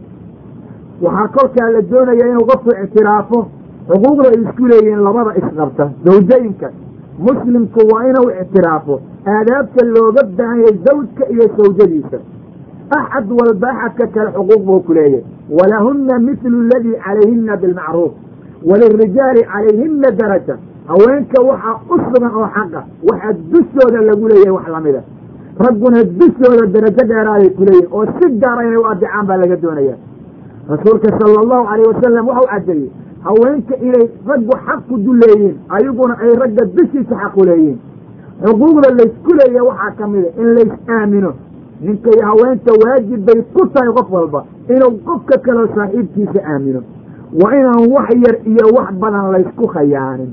waxaa 1.03 1.29
kolkaa 1.37 1.69
la 1.75 1.81
doonaya 1.91 2.25
inuu 2.31 2.47
qofku 2.51 2.71
ictiraafo 2.85 3.39
xuquuqda 3.91 4.29
ay 4.33 4.39
isku 4.45 4.65
leeyihiin 4.71 5.03
labada 5.07 5.31
isqabta 5.41 5.85
zawjooyinka 6.05 6.69
muslimku 7.27 7.81
waa 7.93 8.05
inuu 8.11 8.31
ictiraafo. 8.43 9.01
Aadaabta 9.27 9.85
looga 9.95 10.23
baahan 10.39 10.59
yahay 10.61 10.79
zawjka 10.87 11.25
iyo 11.33 11.47
sawjadiisa. 11.57 12.19
Axad 12.99 13.27
walba 13.39 13.69
axadka 13.87 14.07
kale 14.15 14.31
xuquuq 14.37 14.63
buu 14.67 14.81
ku 14.81 14.93
leeyahay. 14.95 15.25
Walahunna 15.59 16.19
mithlu 16.19 16.57
aladii 16.65 16.97
calayhina 17.05 17.57
bilmacruuf. 17.57 18.13
Walirijaali 18.69 19.43
calayhina 19.53 20.11
daraja. 20.11 20.57
Haweenka 20.89 21.43
waxaa 21.43 21.81
u 21.91 21.97
sugan 22.05 22.33
oo 22.37 22.49
xaqa 22.57 22.81
waxaa 23.11 23.33
dushooda 23.53 24.01
lagu 24.09 24.29
leeyahay 24.29 24.51
wax 24.57 24.69
lamida 24.75 25.03
ragguna 25.65 26.05
dushooda 26.05 26.67
darajo 26.75 27.03
dheeraaday 27.11 27.51
ku 27.57 27.63
leeyihiin 27.65 27.93
oo 27.93 28.05
si 28.17 28.27
gaara 28.41 28.63
inay 28.67 28.77
u 28.77 28.87
adeecaan 28.93 29.27
baa 29.29 29.37
laga 29.37 29.57
doonaya 29.57 29.95
rasuulka 30.71 31.09
sala 31.19 31.41
allahu 31.45 31.65
calayh 31.71 31.87
wasalam 31.93 32.27
waxau 32.29 32.47
caddeeyey 32.53 32.89
haweenka 33.25 33.75
inay 33.77 34.07
raggu 34.27 34.55
xaq 34.67 34.81
ku 34.89 34.97
duleeyiin 34.99 35.57
ayaguna 35.69 36.15
ay 36.23 36.33
ragga 36.43 36.65
dushiisa 36.77 37.15
xaq 37.23 37.37
u 37.37 37.45
leeyihiin 37.45 37.79
xuquuqda 38.45 38.89
laysku 38.99 39.31
leeyahay 39.39 39.67
waxaa 39.69 39.91
ka 39.99 40.07
mida 40.13 40.29
in 40.43 40.49
lays 40.57 40.73
aamino 40.97 41.33
ninka 41.81 42.11
iyo 42.15 42.27
haweenta 42.27 42.73
waajib 42.83 43.21
bay 43.27 43.41
ku 43.55 43.67
tahay 43.75 43.91
qof 43.99 44.11
walba 44.11 44.45
inuu 44.75 44.93
qofka 45.07 45.39
kaleo 45.39 45.67
saaxiibkiisa 45.75 46.41
aamino. 46.53 46.81
Waa 47.43 47.53
inaan 47.61 47.91
wax 47.93 48.09
yar 48.25 48.37
iyo 48.51 48.67
wax 48.77 48.89
badan 49.01 49.31
laysku 49.33 49.67
khayaanin. 49.75 50.31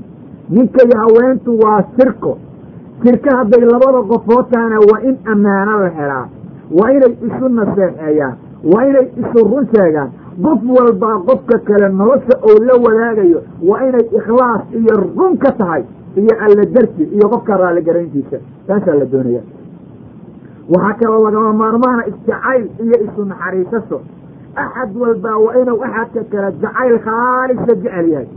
Ninka 0.50 0.80
iyo 0.86 0.96
haweentu 1.02 1.58
waa 1.62 1.82
sirko. 1.96 2.38
Sirka 3.02 3.36
hadday 3.36 3.60
labada 3.60 4.00
qofood 4.10 4.46
tahana 4.50 4.78
waa 4.90 5.00
in 5.08 5.16
ammaano 5.32 5.78
la 5.82 5.88
helaa. 5.98 6.26
Waa 6.70 6.90
inay 6.92 7.12
isu 7.26 7.48
naseexeeyaan 7.48 8.34
waa 8.72 8.84
inay 8.88 9.06
isu 9.20 9.38
run 9.50 9.66
sheegaan 9.74 10.10
qof 10.44 10.60
walbaa 10.76 11.18
qofka 11.28 11.58
kale 11.68 11.88
nolosha 11.98 12.34
ou 12.48 12.56
la 12.68 12.74
wadaagayo 12.84 13.40
waa 13.68 13.80
inay 13.88 14.06
ikhlaas 14.18 14.62
iyo 14.80 14.94
run 15.16 15.36
ka 15.44 15.50
tahay 15.60 15.82
iyo 16.20 16.34
alla 16.44 16.64
darti 16.74 17.02
iyo 17.16 17.28
qofka 17.34 17.56
raalli 17.56 17.82
garayntiisa 17.82 18.36
taasaa 18.66 18.94
la 19.00 19.04
doonaya. 19.12 19.40
Waxaa 20.74 20.94
kaloo 21.00 21.24
lagama 21.24 21.52
maarmaana 21.52 22.02
isjacayl 22.10 22.64
iyo 22.84 22.96
isu 23.06 23.24
naxariisaso. 23.24 24.00
Axad 24.56 24.90
walbaa 25.02 25.36
waa 25.44 25.54
inuu 25.62 25.82
axadka 25.84 26.24
kale 26.32 26.52
jacayl 26.62 26.98
khaalisa 27.06 27.74
jecel 27.82 28.08
yahay 28.14 28.28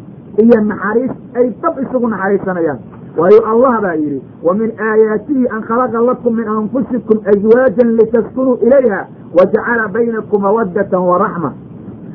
iyo 0.44 0.58
naxariis 0.72 1.12
ay 1.36 1.46
dab 1.62 1.76
isugu 1.84 2.08
naxariisanayaan. 2.14 2.80
Waayo 3.18 3.42
allah 3.52 3.74
baa 3.82 3.94
yidhi 4.02 4.22
wa 4.44 4.54
min 4.54 4.70
aayaatihi 4.88 5.48
an 5.56 5.62
khalaqa 5.70 6.02
lakum 6.10 6.36
min 6.40 6.48
anfusikum 6.48 7.18
aswaajan 7.32 7.90
litaskunuu 8.00 8.58
ilayha 8.66 9.00
wa 9.38 9.44
jacala 9.54 9.88
baynakum 9.96 10.42
mawaddatan 10.42 11.02
wa 11.10 11.18
raxma 11.24 11.52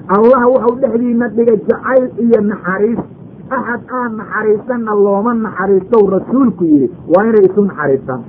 allah 0.09 0.42
wuxuu 0.52 0.76
dhexdiina 0.80 1.28
dhigay 1.28 1.57
jacayl 1.68 2.05
iyo 2.24 2.40
naxariis. 2.40 2.98
Axad 3.50 3.80
aan 3.92 4.16
naxariisanna 4.16 4.92
looma 5.05 5.34
naxariistow 5.34 6.02
rasuulku 6.16 6.64
yidhi. 6.64 6.90
Waa 7.09 7.24
inay 7.28 7.44
isu 7.48 7.61
naxariistaan. 7.64 8.22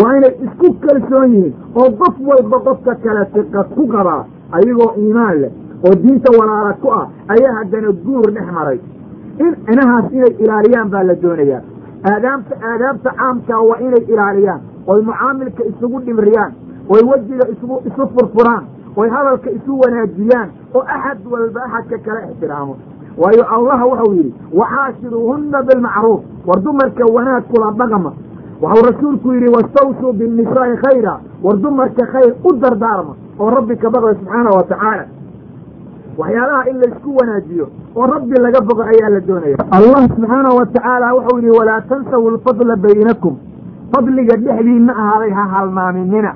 Waa 0.00 0.16
inay 0.16 0.34
isku 0.46 0.68
kalsoon 0.84 1.30
yihiin. 1.34 1.54
Oo 1.76 1.90
qof 2.00 2.14
walba 2.28 2.58
qofka 2.66 2.94
kale 3.04 3.24
siqad 3.34 3.68
ku 3.76 3.86
qabaa 3.88 4.24
ayagoo 4.52 4.92
iimaan 4.98 5.40
leh 5.42 5.52
oo 5.86 5.94
diinta 6.02 6.30
walaala 6.38 6.72
ku 6.82 6.88
ah 6.92 7.06
ayaa 7.28 7.54
haddana 7.58 7.92
guur 8.04 8.30
dhex 8.34 8.48
maray. 8.56 8.78
In 9.44 9.52
inahaas 9.72 10.06
inay 10.12 10.32
ilaaliyaan 10.44 10.88
baa 10.90 11.02
la 11.04 11.14
doonayaa. 11.22 11.62
Aadaabta 12.10 12.54
aadaabta 12.70 13.10
caamkaa 13.18 13.60
waa 13.68 13.78
inay 13.86 14.04
ilaaliyaan. 14.12 14.60
Oy 14.86 15.00
mucaamilka 15.02 15.62
isugu 15.70 16.00
dhimriyaan. 16.06 16.52
Oy 16.88 17.00
wejiga 17.10 17.44
isugu 17.52 17.76
isu 17.88 18.02
furfuraan 18.14 18.64
oy 18.96 19.08
hadalka 19.08 19.50
isu 19.50 19.72
wanaajiyaan 19.82 20.48
oo 20.74 20.82
axad 20.96 21.18
walba 21.32 21.60
axadka 21.64 21.98
kala 22.06 22.20
ixtiraamo 22.30 22.74
waayo 23.22 23.44
allah 23.56 23.78
wuxuu 23.90 24.12
yidhi 24.18 24.32
waxaashiruuhunna 24.60 25.62
bilmacruuf. 25.62 26.20
War 26.46 26.60
dumarka 26.62 27.04
wanaag 27.16 27.44
kula 27.50 27.70
dhaqma. 27.80 28.12
Waxau 28.62 28.82
rasuulku 28.90 29.32
yidhi 29.34 29.48
wastawsuu 29.56 30.12
binnisaa'i 30.18 30.76
khayra. 30.84 31.14
War 31.42 31.56
dumarka 31.56 32.06
khayr 32.12 32.32
u 32.44 32.52
dardaarma 32.62 33.14
oo 33.38 33.50
rabbi 33.50 33.76
ka 33.76 33.90
baqda 33.90 34.14
subxaanahu 34.18 34.56
watacaala 34.56 35.04
waxyaalaha 36.18 36.68
in 36.70 36.76
laysku 36.82 37.16
wanaajiyo 37.18 37.66
oo 37.96 38.06
rabbi 38.06 38.34
laga 38.44 38.60
bogo 38.60 38.82
ayaa 38.82 39.08
la 39.14 39.20
doonaya 39.20 39.56
allah 39.76 40.02
subxaanahu 40.08 40.56
watacaala 40.60 41.14
wuxuu 41.14 41.38
yidhi 41.38 41.58
walaa 41.58 41.80
tansawu 41.80 42.30
lfadla 42.30 42.76
baynakum. 42.76 43.36
Fadliga 43.94 44.36
dhexdiina 44.36 44.92
ahaaday 44.96 45.30
ha 45.30 45.44
halmaaminina 45.54 46.34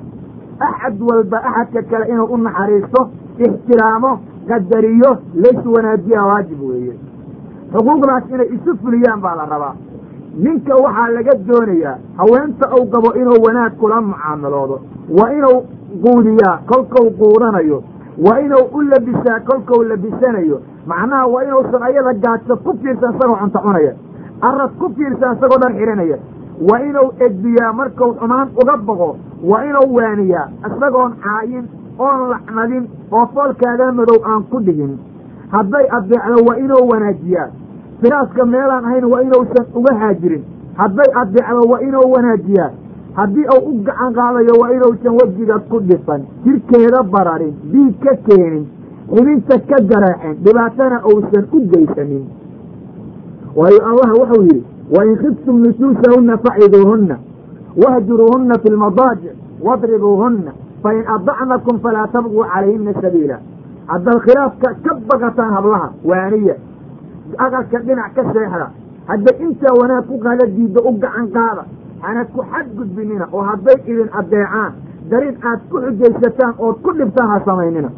axad 0.67 0.97
walba 1.11 1.39
axadka 1.51 1.83
kale 1.91 2.05
inuu 2.13 2.29
u 2.35 2.37
naxariisto 2.47 3.01
ixtiraamo 3.47 4.11
qadariyo 4.49 5.11
lays 5.43 5.61
wanaajiyaa 5.75 6.27
waajib 6.31 6.61
weeye 6.71 6.95
xuquuqdaas 7.73 8.25
inay 8.35 8.49
isu 8.57 8.77
fuliyaan 8.83 9.21
baa 9.25 9.35
la 9.41 9.45
rabaa 9.53 9.75
ninka 10.45 10.75
waxaa 10.85 11.09
laga 11.17 11.33
doonayaa 11.49 11.95
haweenta 12.21 12.67
uu 12.79 12.87
qabo 12.95 13.11
inuu 13.21 13.39
wanaag 13.47 13.73
kula 13.81 14.01
mucaamaloodo 14.01 14.77
waa 15.19 15.31
inuu 15.39 15.59
quudiyaa 16.05 16.57
kolkau 16.71 17.07
quudanayo 17.21 17.79
waa 18.27 18.39
inuu 18.47 18.65
u 18.79 18.83
labisaa 18.91 19.41
kolkau 19.49 19.83
labisanayo 19.91 20.59
macnaha 20.87 21.27
waa 21.35 21.45
inuusan 21.49 21.83
ayada 21.89 22.13
gaajo 22.25 22.57
ku 22.65 22.73
fiirsan 22.83 23.15
isagoo 23.15 23.37
cunto 23.43 23.59
cunaya 23.67 23.93
arad 24.49 24.71
ku 24.81 24.87
fiirsan 24.97 25.37
isagoo 25.37 25.59
dhan 25.63 25.75
xidhanaya 25.81 26.19
waa 26.71 26.81
inuu 26.89 27.09
edbiyaa 27.27 27.73
markau 27.81 28.11
xumaan 28.21 28.49
uga 28.63 28.77
boqo 28.89 29.11
waa 29.43 29.65
inuu 29.65 29.95
waaniyaa 29.95 30.49
isagoon 30.67 31.13
caayin 31.25 31.65
oon 31.99 32.29
lacnadin 32.31 32.85
oo 33.13 33.27
foolkaaga 33.35 33.93
madow 33.93 34.19
aan 34.25 34.43
ku 34.51 34.61
dhigin. 34.67 34.99
Hadday 35.51 35.87
adeecdo 35.97 36.45
waa 36.49 36.57
inuu 36.65 36.89
wanaajiyaa. 36.91 37.49
Firaaska 38.01 38.45
meelaan 38.47 38.85
ahayn 38.85 39.05
waa 39.13 39.21
inuusan 39.23 39.67
uga 39.75 39.95
haajirin. 40.01 40.43
Hadday 40.75 41.11
adeecdo 41.23 41.63
waa 41.71 41.81
inuu 41.81 42.11
wanaajiyaa. 42.13 42.71
Haddii 43.15 43.47
uu 43.55 43.71
u 43.71 43.79
gacan 43.87 44.13
qaadayo 44.15 44.55
waa 44.61 44.71
inuusan 44.77 45.15
wejiga 45.23 45.59
ku 45.59 45.81
dhifan. 45.81 46.23
Jirkeeda 46.45 47.03
bararin 47.03 47.55
diig 47.73 47.95
ka 48.05 48.17
keenin 48.27 48.67
xibinta 49.15 49.59
ka 49.71 49.79
garaacin 49.91 50.35
dhibaatana 50.45 50.99
uusan 51.07 51.45
u 51.53 51.61
geysanin. 51.73 52.25
Waayo 53.57 53.81
allah 53.91 54.11
wuxuu 54.21 54.43
yidhi 54.43 54.65
wain 54.97 55.17
khiftum 55.23 55.57
nusuusahunna 55.65 56.37
faciduuhunna 56.45 57.17
wahjuruuhunna 57.77 58.59
fi 58.63 58.69
lmadaajic 58.71 59.33
wadribuuhunna 59.63 60.53
fain 60.83 61.03
adacnakum 61.17 61.81
falaa 61.81 62.07
tabquu 62.09 62.45
calayhina 62.53 62.93
sabiila 63.03 63.39
haddaad 63.87 64.19
khilaafka 64.27 64.69
ka 64.85 64.95
baqataan 65.09 65.53
hablaha 65.57 65.89
waaniya 66.05 66.55
aqalka 67.39 67.79
dhinac 67.87 68.15
ka 68.15 68.23
seexda 68.33 68.67
hadday 69.11 69.37
intaa 69.47 69.75
wanaag 69.81 70.05
ku 70.07 70.19
qaada 70.19 70.47
diiddo 70.47 70.81
u 70.89 70.93
gacan 70.99 71.27
qaada 71.37 71.63
hana 72.03 72.25
ku 72.25 72.41
xadgudbinina 72.53 73.27
oo 73.33 73.43
hadday 73.51 73.77
idin 73.87 74.09
addeecaan 74.21 74.73
darin 75.11 75.37
aad 75.51 75.61
ku 75.71 75.77
xujaysataan 75.85 76.55
ood 76.59 76.77
ku 76.83 76.91
dhibtaan 76.99 77.29
ha 77.31 77.41
samaynina 77.45 77.91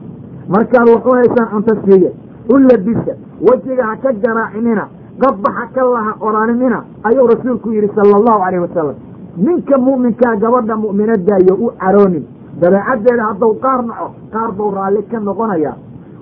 markaad 0.49 0.89
wax 0.95 1.05
u 1.07 1.13
haysaan 1.19 1.49
cunto 1.53 1.75
siiya 1.85 2.11
u 2.53 2.59
labisa 2.59 3.13
wejiga 3.49 3.85
ha 3.91 3.97
ka 4.03 4.13
garaacinina 4.25 4.85
qabbaxa 5.23 5.65
ka 5.75 5.83
laha 5.95 6.13
odhaninina 6.21 6.79
ayuu 7.09 7.27
rasuulku 7.33 7.71
yidhi 7.77 7.91
sala 7.95 8.17
allahu 8.21 8.39
calayhi 8.45 8.63
wasalam 8.67 8.97
ninka 9.37 9.79
mu'minkaa 9.79 10.37
gabadha 10.37 10.77
mu'minadaayo 10.77 11.55
u 11.65 11.71
caroonin 11.81 12.25
dabeecaddeeda 12.61 13.25
hadduu 13.29 13.55
qaar 13.63 13.81
naco 13.87 14.07
qaar 14.33 14.51
buu 14.57 14.71
raalli 14.75 15.03
ka 15.11 15.19
noqonaya. 15.21 15.73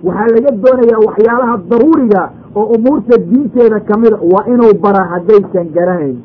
Waxaa 0.04 0.28
laga 0.34 0.50
doonayaa 0.62 1.00
waxyaalaha 1.06 1.56
daruuriga 1.70 2.22
oo 2.54 2.64
umuurta 2.76 3.16
diinteeda 3.30 3.80
ka 3.80 3.96
mida 3.98 4.18
waa 4.32 4.44
inuu 4.52 4.72
baraa 4.82 5.08
haddaysan 5.12 5.68
garanayn 5.74 6.16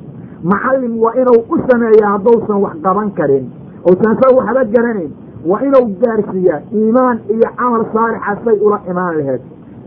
macallin 0.44 0.94
waa 1.04 1.14
inuu 1.22 1.40
u 1.54 1.58
sameeyaa 1.70 2.12
hadduusan 2.14 2.62
wax 2.66 2.76
qaban 2.84 3.12
karin. 3.18 3.46
Uusan 3.90 4.16
sa 4.22 4.28
waxba 4.38 4.64
garanayn. 4.76 5.12
Waa 5.50 5.60
inuu 5.68 5.86
gaarsiiyaa 6.02 6.60
iimaan 6.74 7.18
iyo 7.34 7.50
camal 7.58 7.86
saalixa 7.94 8.36
say 8.46 8.58
ula 8.66 8.80
imaan 8.90 9.18
laheed 9.18 9.42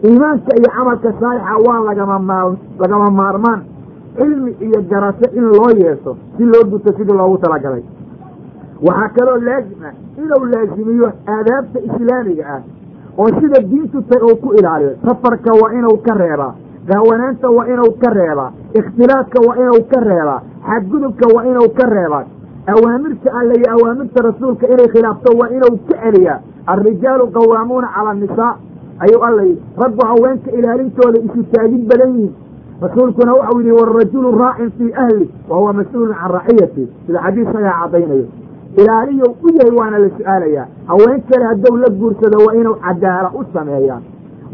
iimaanka 0.05 0.53
iyo 0.59 0.69
camalka 0.77 1.13
saalixa 1.21 1.55
waa 1.67 1.81
lagama 1.89 2.19
maa 2.19 2.51
lagama 2.81 3.11
maarmaan 3.11 3.61
cilmi 4.19 4.53
iyo 4.67 4.81
garasho 4.91 5.27
in 5.39 5.45
loo 5.57 5.71
yeesho 5.83 6.17
si 6.37 6.45
loo 6.45 6.65
guto 6.71 6.93
sidii 6.97 7.13
loogu 7.21 7.39
talagalay. 7.39 7.83
Waxaa 8.87 9.09
kaloo 9.17 9.39
laazim 9.49 9.83
ah 9.89 9.93
inuu 10.23 10.45
laazimiyo 10.53 11.09
aadaabta 11.35 11.79
islaamiga 11.89 12.45
ah 12.55 12.61
oo 13.19 13.29
sida 13.41 13.61
diintu 13.71 14.03
tay 14.03 14.21
uu 14.23 14.37
ku 14.37 14.53
ilaaliyo. 14.59 14.93
Safarka 15.05 15.53
waa 15.63 15.73
inuu 15.79 15.97
ka 16.07 16.15
reebaa 16.15 16.55
gaawanaanta 16.89 17.49
waa 17.51 17.67
inuu 17.73 17.93
ka 18.03 18.11
reebaa 18.19 18.51
ikhtilaafka 18.79 19.39
waa 19.49 19.57
inuu 19.63 19.83
ka 19.93 20.01
reebaa 20.09 20.41
xadgudubka 20.69 21.27
waa 21.35 21.45
inuu 21.51 21.69
ka 21.79 21.87
reebaa. 21.95 22.25
Awaamirta 22.73 23.31
alle 23.39 23.55
iyo 23.61 23.69
awaamirta 23.77 24.23
rasuulka 24.23 24.67
inay 24.69 24.89
khilaafto 24.89 25.39
waa 25.39 25.49
inuu 25.57 25.77
ka 25.89 25.97
celiyaa. 26.03 26.41
Alrijaalu 26.67 27.27
qawaamuuna 27.37 27.89
cala 27.95 28.11
annisaa 28.11 28.55
ayuu 28.99 29.23
alla 29.25 29.43
yidhi 29.43 29.63
raggu 29.83 30.03
haweenka 30.07 30.51
ilaalintooda 30.51 31.19
isu 31.27 31.43
taagin 31.53 31.87
badan 31.89 32.13
yihiin 32.17 32.35
rasuulkuna 32.81 33.33
waxau 33.35 33.61
yidhi 33.61 33.73
warajulu 33.73 34.39
raacin 34.39 34.71
fii 34.79 34.93
ahli 35.05 35.31
wa 35.49 35.57
huwa 35.57 35.73
mas'uulun 35.73 36.15
can 36.21 36.31
raciyati. 36.39 36.89
Sida 37.07 37.21
xadiis 37.25 37.49
ayaa 37.57 37.79
caddaynayo 37.83 38.27
ilaaliyow 38.77 39.31
u 39.45 39.49
yahay 39.57 39.73
waana 39.79 39.99
la 39.99 40.09
su'aalayaa 40.19 40.67
haween 40.87 41.23
kale 41.31 41.45
hadduu 41.51 41.77
la 41.77 41.89
guursado 42.01 42.39
waa 42.47 42.55
inuu 42.55 42.75
cadaala 42.87 43.31
u 43.41 43.45
sameeyaa 43.55 44.01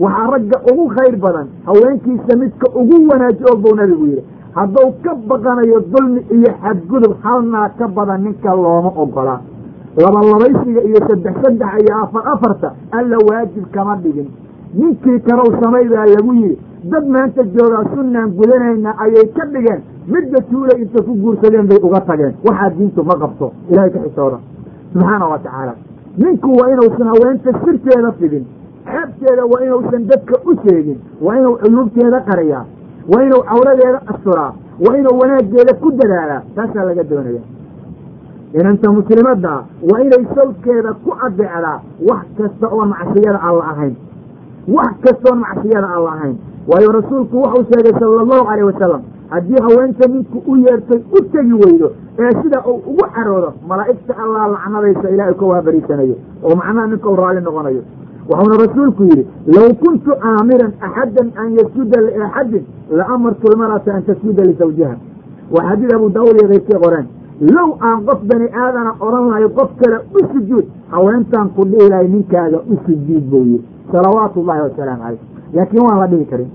waxaa 0.00 0.30
ragga 0.32 0.58
ugu 0.72 0.84
khayr 0.96 1.16
badan 1.16 1.46
haweenkiisa 1.66 2.36
midka 2.42 2.66
ugu 2.80 3.08
wanaaji 3.10 3.44
og 3.52 3.58
buu 3.62 3.74
nabigu 3.76 4.06
yidhi 4.06 4.24
hadduu 4.54 4.92
ka 5.04 5.14
baqanayo 5.28 5.80
dulmi 5.92 6.20
iyo 6.36 6.50
xadgudub 6.62 7.12
halnaa 7.22 7.68
ka 7.78 7.88
badan 7.88 8.22
ninka 8.24 8.54
looma 8.54 8.92
ogola. 9.02 9.40
Labalabaysiga 9.96 10.80
iyo 10.88 11.00
saddex 11.08 11.34
saddex 11.42 11.72
iyo 11.82 11.96
afar 12.02 12.22
afarta 12.34 12.72
alla 12.92 13.16
waajib 13.28 13.64
kama 13.74 13.96
dhigin 13.96 14.28
ninkii 14.74 15.20
karow 15.26 15.48
samay 15.60 15.84
baa 15.88 16.06
lagu 16.14 16.32
yidhi 16.34 16.58
dad 16.92 17.06
maanta 17.14 17.42
joogaa 17.54 17.84
sunnaan 17.94 18.30
gudanayna 18.38 18.90
ayay 19.04 19.26
ka 19.36 19.44
dhigeen. 19.52 19.80
Midda 20.12 20.38
tuulay 20.50 20.80
inta 20.82 21.02
ku 21.02 21.12
guursadeen 21.22 21.66
bay 21.68 21.78
uga 21.82 22.00
tageen. 22.00 22.34
Waxaa 22.44 22.70
diintu 22.76 23.02
ma 23.04 23.14
qabto. 23.22 23.52
Ilahay 23.70 23.90
ka 23.90 23.98
xisooda. 24.04 24.38
Subxaana 24.92 25.26
wa 25.32 25.38
tacaala. 25.38 25.74
Ninku 26.18 26.50
waa 26.58 26.68
inuusan 26.72 27.06
haweenta 27.12 27.50
sirteeda 27.64 28.12
fidin. 28.18 28.44
Xeebteeda 28.90 29.44
waa 29.52 29.62
inuusan 29.66 30.06
dadka 30.10 30.34
u 30.44 30.56
sheegin. 30.64 30.98
Waa 31.20 31.36
inuu 31.38 31.56
cuyuubteeda 31.62 32.20
qariyaa. 32.20 32.64
Waa 33.12 33.22
inuu 33.26 33.42
cawradeeda 33.50 34.00
asturaa. 34.06 34.52
Waa 34.84 34.96
inuu 34.98 35.18
wanaaggeeda 35.20 35.72
ku 35.74 35.90
dadaalaa. 35.92 36.42
Taasaa 36.54 36.84
laga 36.84 37.04
doonaya 37.04 37.40
inanta 38.60 38.90
muslimadda 38.92 39.52
waa 39.90 40.00
inay 40.04 40.24
sawdkeeda 40.34 40.92
ku 41.04 41.10
adeecdaa 41.26 41.80
wax 42.08 42.24
kasta 42.38 42.66
oon 42.68 42.88
macsiyada 42.88 43.40
alla 43.48 43.64
ahayn 43.72 43.94
wax 44.68 44.92
kastoon 45.04 45.38
macsiyada 45.38 45.88
alla 45.96 46.10
ahayn 46.12 46.36
waayo 46.68 46.92
rasuulku 46.98 47.36
wuxuu 47.42 47.64
sheegay 47.72 47.92
sala 48.00 48.20
allahu 48.22 48.44
calayh 48.48 48.66
wasalam 48.66 49.02
haddii 49.30 49.60
haweenta 49.66 50.08
ninku 50.08 50.38
u 50.46 50.56
yeertay 50.56 51.00
u 51.16 51.20
tegi 51.32 51.52
weydo 51.62 51.92
ee 52.18 52.30
sida 52.42 52.58
uu 52.68 52.74
ugu 52.90 53.04
caroodo 53.14 53.52
malaa'igta 53.68 54.14
allaa 54.24 54.46
lacnadaysa 54.54 55.10
ilaahay 55.10 55.34
ka 55.34 55.46
waabariisanayo 55.46 56.16
oo 56.44 56.54
macnaha 56.56 56.86
ninka 56.86 57.08
u 57.10 57.16
raalli 57.16 57.40
noqonayo. 57.40 57.82
Wuxuuna 58.30 58.56
rasuulku 58.66 59.02
yidhi 59.02 59.26
low 59.56 59.68
kuntu 59.82 60.10
aamiran 60.30 60.72
axaddan 60.86 61.28
an 61.42 61.48
yasjuda 61.58 62.00
liaxadin 62.06 62.64
la 62.98 63.04
amartu 63.14 63.46
lmar'ata 63.54 63.94
an 63.94 64.02
tasjuda 64.08 64.44
lisawjiha 64.44 64.94
waa 65.54 65.64
xadiid 65.70 65.94
abu 65.94 66.08
daawuud 66.10 66.36
iyo 66.40 66.48
keyrkii 66.48 66.78
qoreen. 66.84 67.06
Low 67.56 67.70
aan 67.80 68.04
qof 68.06 68.20
bani 68.30 68.46
aadana 68.62 68.92
odhan 69.00 69.24
lahay 69.30 69.48
qof 69.58 69.70
kale 69.80 69.96
u 70.14 70.20
sujuud 70.32 70.64
haweentaan 70.90 71.48
ku 71.56 71.64
dhihi 71.64 71.88
lahay 71.90 72.08
ninkaaga 72.08 72.58
u 72.72 72.76
sujuud 72.86 73.24
buu 73.30 73.44
yidhi 73.50 73.64
salawaatu 73.92 74.40
ullahi 74.40 74.60
wasalaamu 74.66 75.02
caleyh 75.02 75.20
laakiin 75.54 75.82
waan 75.88 75.98
la 76.02 76.06
dhihi 76.12 76.24
karin 76.32 76.50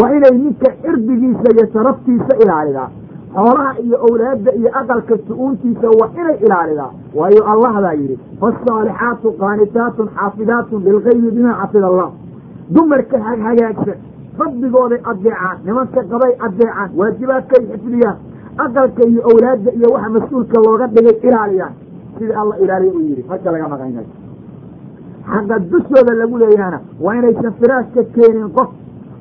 waa 0.00 0.10
inay 0.16 0.34
ninka 0.44 0.70
cirdigiisa 0.82 1.48
iyo 1.54 1.66
sharaftiisa 1.72 2.32
ilaalidaa. 2.44 2.88
Xoolaha 3.34 3.72
iyo 3.84 3.96
owlaadda 4.08 4.50
iyo 4.60 4.70
aqalka 4.80 5.14
su'uuntiisa 5.28 5.88
waa 6.00 6.10
inay 6.20 6.36
ilaalidaa. 6.46 6.90
Waayo 7.18 7.42
allah 7.52 7.72
baa 7.84 7.92
yidhi 8.00 8.16
faasaalixaatu 8.40 9.32
qaanitaatun 9.42 10.08
xaafidaatun 10.16 10.80
bilgaybi 10.86 11.30
bimaa 11.36 11.56
xafida 11.62 11.86
allah. 11.92 12.08
Dumarka 12.74 13.18
hagaagsan 13.26 13.98
rabbigooday 14.42 15.00
adeecaan 15.10 15.56
nimanka 15.66 16.00
qabay 16.12 16.32
adeecaan 16.46 16.90
waajibaadkay 17.00 17.62
xifdiyaan 17.72 18.16
aqalka 18.64 19.02
iyo 19.10 19.20
owlaadda 19.32 19.70
iyo 19.78 19.88
waxa 19.94 20.08
mas'uulka 20.16 20.56
looga 20.66 20.86
dhigay 20.94 21.16
ilaaliyaan 21.28 21.72
sidii 22.18 22.36
alla 22.42 22.54
ilaaliya 22.64 22.92
uu 22.96 23.00
yidhi 23.08 23.24
marka 23.30 23.50
laga 23.54 23.68
maqan 23.72 23.90
yahay 23.96 24.06
xaqa 25.32 25.58
dushooda 25.70 26.12
lagu 26.20 26.36
leeyahana 26.42 26.78
waa 27.04 27.14
inaysan 27.18 27.52
firaash 27.60 27.88
ka 27.94 28.02
keenin 28.14 28.48
qof 28.56 28.68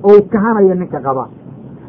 ou 0.03 0.15
kahanayo 0.31 0.73
ninka 0.75 0.99
qaba. 1.07 1.25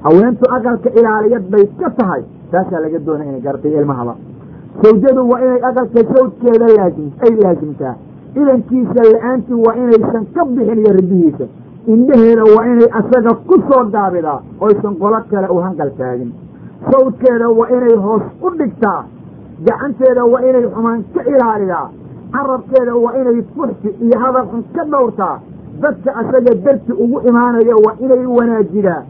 Haweentu 0.05 0.45
aqalka 0.57 0.89
ilaaliyad 1.01 1.45
bay 1.53 1.65
ka 1.81 1.91
tahay 1.99 2.23
taasaa 2.51 2.81
laga 2.85 2.99
doonay 3.07 3.29
inay 3.29 3.41
gartay 3.41 3.73
ilmahaba. 3.81 4.15
Sawjadu 4.83 5.23
waa 5.31 5.41
inay 5.47 5.61
aqalka 5.69 6.01
sawjkeeda 6.15 6.67
laazim 6.77 7.09
ay 7.25 7.33
laasimtaa 7.43 7.95
idankiisa 8.41 9.03
la'aantii 9.13 9.59
waa 9.67 9.75
inaysan 9.83 10.25
ka 10.35 10.45
bixin 10.55 10.79
iyo 10.85 10.93
ribihiisa 10.99 11.47
indhaheeda 11.95 12.45
waa 12.57 12.65
inay 12.73 12.89
asaga 13.01 13.33
ku 13.49 13.57
soo 13.69 13.85
daabidaa 13.95 14.41
oysan 14.61 14.95
qolo 15.03 15.19
kale 15.31 15.49
u 15.55 15.59
hanqal 15.67 15.91
taagin. 15.99 16.31
Sawdkeeda 16.91 17.49
waa 17.59 17.69
inay 17.77 17.95
hoos 18.05 18.23
u 18.47 18.51
dhigtaa. 18.59 19.01
Gacanteeda 19.67 20.23
waa 20.33 20.41
inay 20.49 20.65
xumaan 20.75 21.01
ka 21.15 21.21
ilaalidaa 21.33 21.87
carabkeeda 22.33 22.95
waa 23.05 23.15
inay 23.21 23.43
fuxsi 23.57 23.89
iyo 24.05 24.17
hadal 24.25 24.47
xun 24.51 24.63
ka 24.75 24.85
dhowrtaa. 24.93 25.37
Dadka 25.83 26.11
asaga 26.21 26.55
darti 26.65 26.93
ugu 26.93 27.19
imaanaya 27.29 27.77
waa 27.85 27.95
inay 28.05 28.27
wanaajidaa 28.27 29.03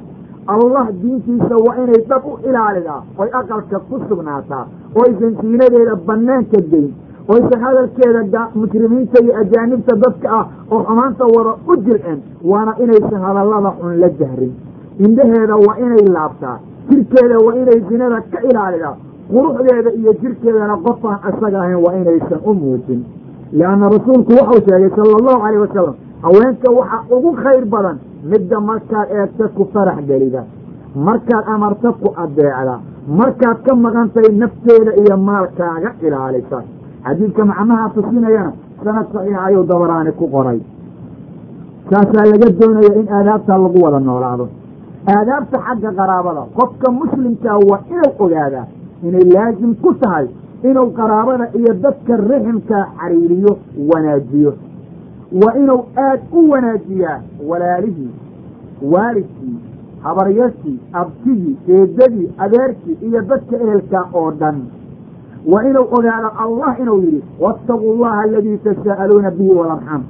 allah 0.54 0.86
diintiisa 1.02 1.56
waa 1.66 1.76
inay 1.82 2.00
dhab 2.08 2.24
u 2.26 2.38
ilaalidaa 2.48 3.00
oy 3.18 3.28
aqalka 3.40 3.78
ku 3.88 4.00
sugnaataa. 4.08 4.64
Oysan 5.00 5.32
siinadeeda 5.40 5.94
bannaanka 6.06 6.60
geyn 6.70 6.88
oysan 7.32 7.60
hadalkeeda 7.64 8.42
muslimiinta 8.54 9.18
iyo 9.24 9.32
ajaanibta 9.42 9.96
dadka 10.04 10.28
ah 10.38 10.44
oo 10.70 10.80
xumaanta 10.84 11.24
wada 11.36 11.52
u 11.70 11.76
jilcin 11.84 12.18
waana 12.50 12.72
inaysan 12.84 13.20
hadallada 13.26 13.70
xun 13.80 14.00
la 14.00 14.08
jahrin. 14.20 14.52
Indhaheeda 15.04 15.56
waa 15.66 15.76
inay 15.84 16.04
laabtaa. 16.16 16.56
Jirkeeda 16.90 17.36
waa 17.46 17.54
inay 17.62 17.80
sinada 17.88 18.20
ka 18.32 18.38
ilaalidaa 18.50 18.96
quruxdeeda 19.32 19.90
iyo 20.00 20.12
jirkeedana 20.20 20.76
qofaan 20.86 21.18
isaga 21.30 21.58
ahayn 21.62 21.80
waa 21.84 21.94
inaysan 22.00 22.40
u 22.50 22.52
muujin. 22.60 23.00
Lianna 23.58 23.86
rasuulku 23.94 24.32
wuxuu 24.38 24.60
sheegay 24.66 24.90
sala 24.96 25.12
allahu 25.20 25.38
calayh 25.44 25.60
wasalam 25.64 25.94
haweenka 26.24 26.68
waxaa 26.78 27.02
ugu 27.16 27.30
khayr 27.42 27.64
badan 27.74 27.96
midda 28.30 28.60
markaad 28.60 29.08
eegta 29.18 29.44
ku 29.56 29.62
farax 29.72 29.98
gelida 30.08 30.42
markaad 31.06 31.44
amarta 31.54 31.88
ku 32.02 32.08
adeecda 32.24 32.74
markaad 33.20 33.58
ka 33.66 33.72
maqantahay 33.84 34.32
nafteeda 34.42 34.92
iyo 35.02 35.16
maalkaaga 35.28 35.90
ilaalisa. 36.06 36.58
Xadiidka 37.04 37.42
macnaha 37.50 37.86
tusinayana 37.94 38.52
sanad 38.84 39.06
saxiixa 39.12 39.40
ayuu 39.46 39.64
dabaraani 39.70 40.12
ku 40.18 40.24
qoray. 40.34 40.60
Saasaa 41.90 42.24
laga 42.32 42.48
doonaya 42.60 42.92
in 43.00 43.06
aadaabta 43.16 43.52
lagu 43.64 43.78
wada 43.84 43.98
noolaado. 44.00 44.46
Aadaabta 45.14 45.58
xagga 45.66 45.90
qaraabada 45.98 46.42
qofka 46.58 46.88
muslimkaa 47.00 47.58
waa 47.70 47.80
inuu 47.92 48.12
ogaadaa 48.24 48.66
inay 49.02 49.24
laasim 49.34 49.74
ku 49.82 49.94
tahay 49.94 50.26
inuu 50.68 50.90
qaraabada 50.98 51.46
iyo 51.58 51.72
dadka 51.84 52.16
riximkaa 52.16 52.84
xariiriyo 53.00 53.52
wanaajiyo. 53.90 54.52
Waa 55.42 55.54
inuu 55.62 55.82
aad 56.06 56.20
u 56.32 56.50
wanaajiyaa 56.50 57.20
walaalihii 57.48 58.10
waalidkii 58.92 59.56
habaryashii 60.02 60.78
abtigii 60.92 61.56
eedadii 61.68 62.28
adeerkii 62.38 62.96
iyo 63.06 63.20
dadka 63.22 63.56
ehelkaa 63.56 64.04
oo 64.14 64.30
dhan. 64.30 64.58
Waa 65.46 65.62
inuu 65.70 65.86
ogaado 65.98 66.30
allah 66.44 66.80
inuu 66.80 67.00
yidhi 67.00 67.22
waataquu 67.40 67.94
llaha 68.00 68.20
aladii 68.22 68.56
tasaa'aluuna 68.58 69.30
bihi 69.30 69.50
walarxam 69.60 70.02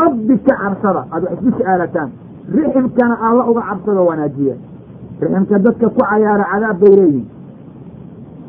rabbi 0.00 0.38
ka 0.38 0.54
cabsada 0.62 1.04
aad 1.12 1.22
wax 1.24 1.32
isku 1.38 1.58
sa'aalataan. 1.62 2.10
Riximkana 2.54 3.14
alla 3.28 3.44
uga 3.50 3.62
cabsado 3.70 4.06
wanaajiya. 4.06 4.54
Riximka 5.20 5.58
dadka 5.58 5.88
ku 5.88 6.00
cayaara 6.10 6.44
cadaab 6.52 6.80
bay 6.80 6.96
leeyihiin 6.96 7.26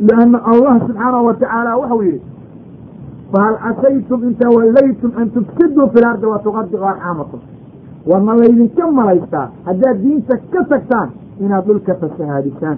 lianna 0.07 0.39
allah 0.51 0.75
subxaanahu 0.87 1.25
wa 1.29 1.33
tacaala 1.41 1.71
waxau 1.81 2.01
yidhi 2.03 2.21
fahal 3.33 3.55
casaytum 3.65 4.19
in 4.27 4.33
tawallaytum 4.43 5.11
an 5.21 5.27
tufsiduu 5.35 5.87
fi 5.93 5.99
lardi 6.05 6.25
wa 6.33 6.39
tuqadicu 6.45 6.83
arxaamakum 6.93 7.39
war 8.09 8.21
laydinka 8.41 8.91
malaystaa 8.99 9.47
haddaad 9.65 9.97
diinta 10.03 10.37
ka 10.53 10.61
tagtaan 10.71 11.09
inaad 11.39 11.65
dhulka 11.67 11.93
fasahaadisaan 12.01 12.77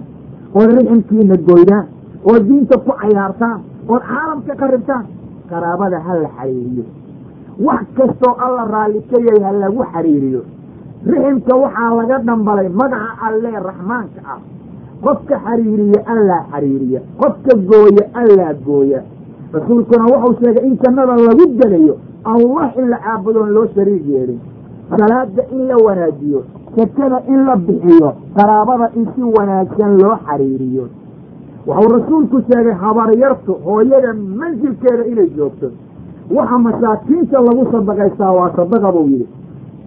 ood 0.54 0.70
riximkiina 0.78 1.36
goydaan 1.48 1.86
ood 2.32 2.42
diinta 2.48 2.76
ku 2.86 2.92
cayaartaan 3.02 3.58
ood 3.88 4.02
caalamka 4.10 4.54
qaribtaan 4.62 5.04
qaraabada 5.50 5.98
ha 6.06 6.12
la 6.22 6.28
xariiriyo 6.38 6.84
wax 7.66 7.84
kastoo 7.96 8.34
alla 8.46 8.62
raalli 8.74 9.00
ka 9.10 9.18
yahay 9.26 9.42
ha 9.46 9.52
lagu 9.64 9.82
xariiriyo 9.92 10.42
riximka 11.12 11.54
waxaa 11.64 11.90
laga 11.98 12.16
dhambalay 12.28 12.68
magaca 12.80 13.12
allee 13.28 13.58
raxmaanka 13.68 14.20
ah 14.34 14.40
qofka 15.02 15.36
xariiriya 15.46 16.00
allaa 16.06 16.44
xariiriya. 16.52 17.00
Qofka 17.20 17.54
gooya 17.70 18.04
allaa 18.14 18.52
gooya. 18.66 19.02
Rasuulkuna 19.52 20.04
wuxuu 20.12 20.34
sheegay 20.44 20.64
in 20.66 20.76
jannada 20.82 21.14
lagu 21.16 21.46
gelayo 21.60 21.96
allah 22.24 22.72
in 22.78 22.88
la 22.90 22.98
caabudoon 22.98 23.50
loo 23.54 23.66
shariig 23.74 24.06
yeelin 24.08 24.38
salaada 24.90 25.42
in 25.52 25.66
la 25.68 25.76
wanaajiyo 25.76 26.42
sakada 26.76 27.20
in 27.28 27.44
la 27.46 27.56
bixiyo 27.56 28.12
qaraabada 28.36 28.90
in 28.96 29.06
si 29.14 29.22
wanaagsan 29.22 29.98
loo 30.02 30.16
xariiriyo. 30.26 30.84
Wuxuu 31.66 31.92
rasuulku 31.92 32.40
sheegay 32.50 32.72
habaryartu 32.82 33.52
hooyada 33.64 34.12
mansilkeeda 34.14 35.04
inay 35.06 35.30
joogto. 35.36 35.70
Waxa 36.30 36.58
masaakiinta 36.58 37.40
lagu 37.40 37.64
sadaqaystaa 37.72 38.32
waa 38.32 38.50
sadaqa 38.56 38.92
buu 38.92 39.06
yidhi. 39.08 39.26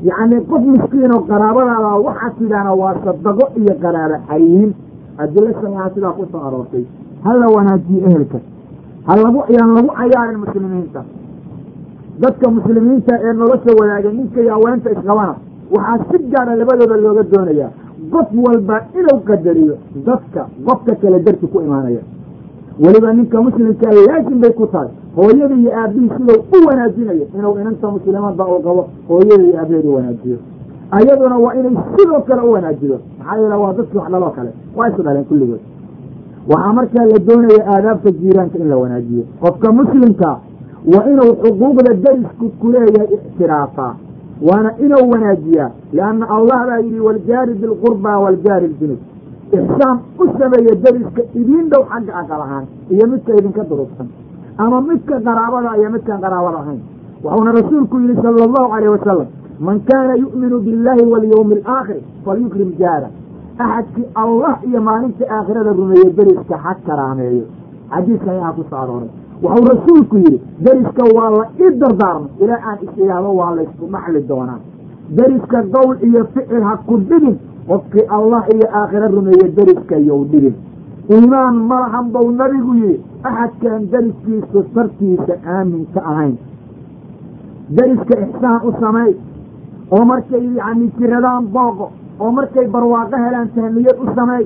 Yacnii 0.03 0.41
qof 0.49 0.61
miskiinoo 0.61 1.19
qaraabadaada 1.29 1.91
waxaa 2.07 2.31
tidhaana 2.39 2.73
waa 2.73 2.95
sadaqo 3.05 3.45
iyo 3.59 3.73
qaraabo 3.81 4.15
xariirin 4.29 4.73
adilo 5.23 5.47
saxiixa 5.53 5.89
sidaa 5.95 6.11
ku 6.17 6.23
soo 6.31 6.41
aroortay 6.47 6.83
ha 7.23 7.33
la 7.41 7.47
wanaajiyo 7.55 7.99
ehelka 8.09 8.39
ha 9.07 9.13
lagu 9.23 9.39
yaan 9.55 9.71
lagu 9.77 9.89
cayaarin 9.99 10.39
muslimiinta. 10.45 11.01
Dadka 12.21 12.49
muslimiinta 12.57 13.13
ee 13.25 13.33
nolosha 13.33 13.71
wadaagay 13.79 14.13
ninka 14.19 14.41
iyo 14.41 14.51
haweenta 14.53 14.89
isqabana 14.91 15.35
waxaa 15.75 15.97
si 16.11 16.17
gaara 16.31 16.55
labadooda 16.55 16.97
looga 16.97 17.23
doonayaa. 17.31 17.69
Qof 18.13 18.27
walba 18.45 18.75
inuu 18.99 19.19
qadariyo 19.27 19.75
dadka 20.07 20.41
qofka 20.65 20.93
kale 21.01 21.19
darti 21.25 21.47
ku 21.47 21.57
imaanaya. 21.61 22.01
Weliba 22.83 23.13
ninka 23.13 23.41
muslimkaa 23.41 23.91
laazim 24.07 24.39
bay 24.41 24.53
ku 24.59 24.65
tahay 24.73 24.89
hooyada 25.15 25.55
iyo 25.55 25.71
aabihii 25.81 26.09
sidau 26.17 26.39
u 26.55 26.67
wanaajinayo 26.67 27.25
inuu 27.37 27.55
inanta 27.61 27.87
muslimadda 27.95 28.43
uu 28.45 28.59
qabo 28.65 28.81
hooyada 29.09 29.43
iyo 29.43 29.55
aabaheedu 29.61 29.93
wanaajiyo 29.95 30.37
ayaduna 30.91 31.37
waa 31.37 31.53
inay 31.55 31.75
sidoo 31.95 32.21
kale 32.27 32.41
u 32.41 32.51
wanaajido 32.51 32.97
maxaa 33.19 33.37
yeele 33.41 33.55
waa 33.55 33.73
dadkii 33.73 33.97
wax 33.97 34.09
dhaloo 34.11 34.29
kale. 34.37 34.51
Waa 34.75 34.87
isu 34.89 35.01
dhaleen 35.03 35.25
kulligood. 35.25 35.59
Waxaa 36.49 36.73
markaa 36.73 37.05
la 37.05 37.19
doonaya 37.19 37.61
aadaabta 37.73 38.11
jiiraanka 38.11 38.57
in 38.57 38.69
la 38.69 38.77
wanaajiyo. 38.77 39.23
Qofka 39.41 39.71
muslimka 39.71 40.29
waa 40.93 41.05
inuu 41.11 41.31
xuquuqda 41.43 41.93
darisku 41.93 42.49
kuleeyahay 42.59 43.07
ixtiraafaa 43.15 43.95
waana 44.47 44.71
inuu 44.85 45.09
wanaajiyaa. 45.11 45.69
Lianna 45.93 46.29
allah 46.29 46.59
baa 46.67 46.77
yidhi 46.79 46.99
waljaari 46.99 47.53
bilqurbaa 47.53 48.19
waljaari 48.19 48.67
ljunub 48.67 48.97
ixsaan 49.57 49.97
u 50.19 50.25
sameeya 50.39 50.75
dariska 50.83 51.21
idiin 51.39 51.69
dhow 51.69 51.83
xagga 51.91 52.13
aqal 52.21 52.41
ahaan 52.41 52.65
iyo 52.89 53.07
midka 53.07 53.33
idinka 53.39 53.63
durugsan. 53.69 54.07
Ama 54.57 54.81
midka 54.81 55.19
qaraabada 55.27 55.77
iyo 55.79 55.89
midkaan 55.89 56.21
qaraabada 56.21 56.57
ahayn. 56.63 56.79
Wuxuuna 57.23 57.51
rasuulku 57.51 57.99
yihi 57.99 58.15
sala 58.21 58.43
allahu 58.47 58.67
calayh 58.73 58.91
wasalam 58.95 59.27
man 59.59 59.79
kaana 59.89 60.15
yu'minu 60.15 60.59
biاllahi 60.65 61.03
walyawmi 61.11 61.55
alaakhir 61.65 62.01
falyukrim 62.25 62.71
jaara. 62.79 63.09
Axadkii 63.59 64.05
allah 64.15 64.59
iyo 64.67 64.81
maalinta 64.81 65.25
aakhirada 65.35 65.71
rumeeye 65.73 66.09
deriska 66.17 66.57
ha 66.57 66.75
karaameeyo. 66.85 67.45
Xadiiskan 67.89 68.29
ayaa 68.29 68.51
ku 68.53 68.63
soo 68.69 68.77
arooray 68.77 69.09
rasuulku 69.71 70.15
yidhi 70.17 70.41
deriska 70.65 71.03
waa 71.15 71.29
la 71.29 71.45
ii 71.59 71.71
dardaarmay. 71.79 72.29
Ilaa 72.41 72.61
aan 72.69 72.77
is 72.83 72.93
waa 73.39 73.55
laysku 73.55 73.85
dhaxli 73.91 74.21
doonaa. 74.29 74.59
Deriska 75.17 75.63
qowl 75.73 75.95
iyo 76.07 76.25
ficil 76.33 76.63
ha 76.63 76.77
ku 76.87 76.97
dhigin. 77.09 77.37
Qofkii 77.67 78.07
allah 78.17 78.43
iyo 78.55 78.67
aakhiro 78.79 79.07
rumeeye 79.15 79.47
deriska 79.57 79.95
yow 79.97 80.25
dhigin. 80.31 80.55
Iimaan 81.09 81.55
malahan 81.55 82.11
bou 82.11 82.31
nabigu 82.31 82.73
yihi 82.75 83.01
axadkaan 83.23 83.89
deriskiisu 83.91 84.65
sartiisa 84.73 85.33
aaminka 85.45 86.01
ahayn. 86.11 86.37
Deriska 87.75 88.15
ixsaan 88.25 88.61
u 88.67 88.71
sameey 88.79 89.15
oo 89.95 90.03
markay 90.11 90.43
yacni 90.59 90.87
jiradaan 90.97 91.43
booqo 91.55 91.87
oo 92.19 92.31
markay 92.37 92.67
barwaaqo 92.73 93.15
helaan 93.25 93.49
tahniyad 93.55 93.97
u 94.03 94.05
sameey 94.15 94.45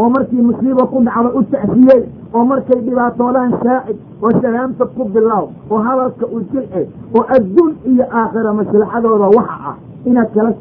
oo 0.00 0.08
markii 0.14 0.42
musiiba 0.48 0.84
ku 0.92 0.98
dhacdo 1.06 1.28
u 1.38 1.42
tacsiyey 1.52 2.02
oo 2.34 2.44
markay 2.50 2.80
dhibaatoodaan 2.86 3.52
saacid 3.62 3.98
oo 4.22 4.30
salaamta 4.42 4.84
ku 4.96 5.02
bilaaw 5.14 5.44
oo 5.70 5.78
hadalka 5.86 6.26
u 6.34 6.38
jilce 6.52 6.82
oo 7.16 7.24
adduun 7.36 7.72
iyo 7.90 8.04
aakhira 8.20 8.52
maslaxadooda 8.60 9.26
waxa 9.36 9.56
ah 9.70 9.76
inaad 10.08 10.28
kala 10.34 10.52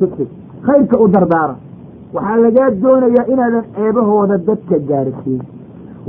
tugtid 0.00 0.28
khayrka 0.66 0.96
u 1.04 1.08
dardaara. 1.14 1.54
Waxaa 2.14 2.36
lagaa 2.44 2.70
doonayaa 2.82 3.26
inaadan 3.32 3.64
ceebahooda 3.74 4.36
dadka 4.48 4.76
gaarsiin. 4.88 5.40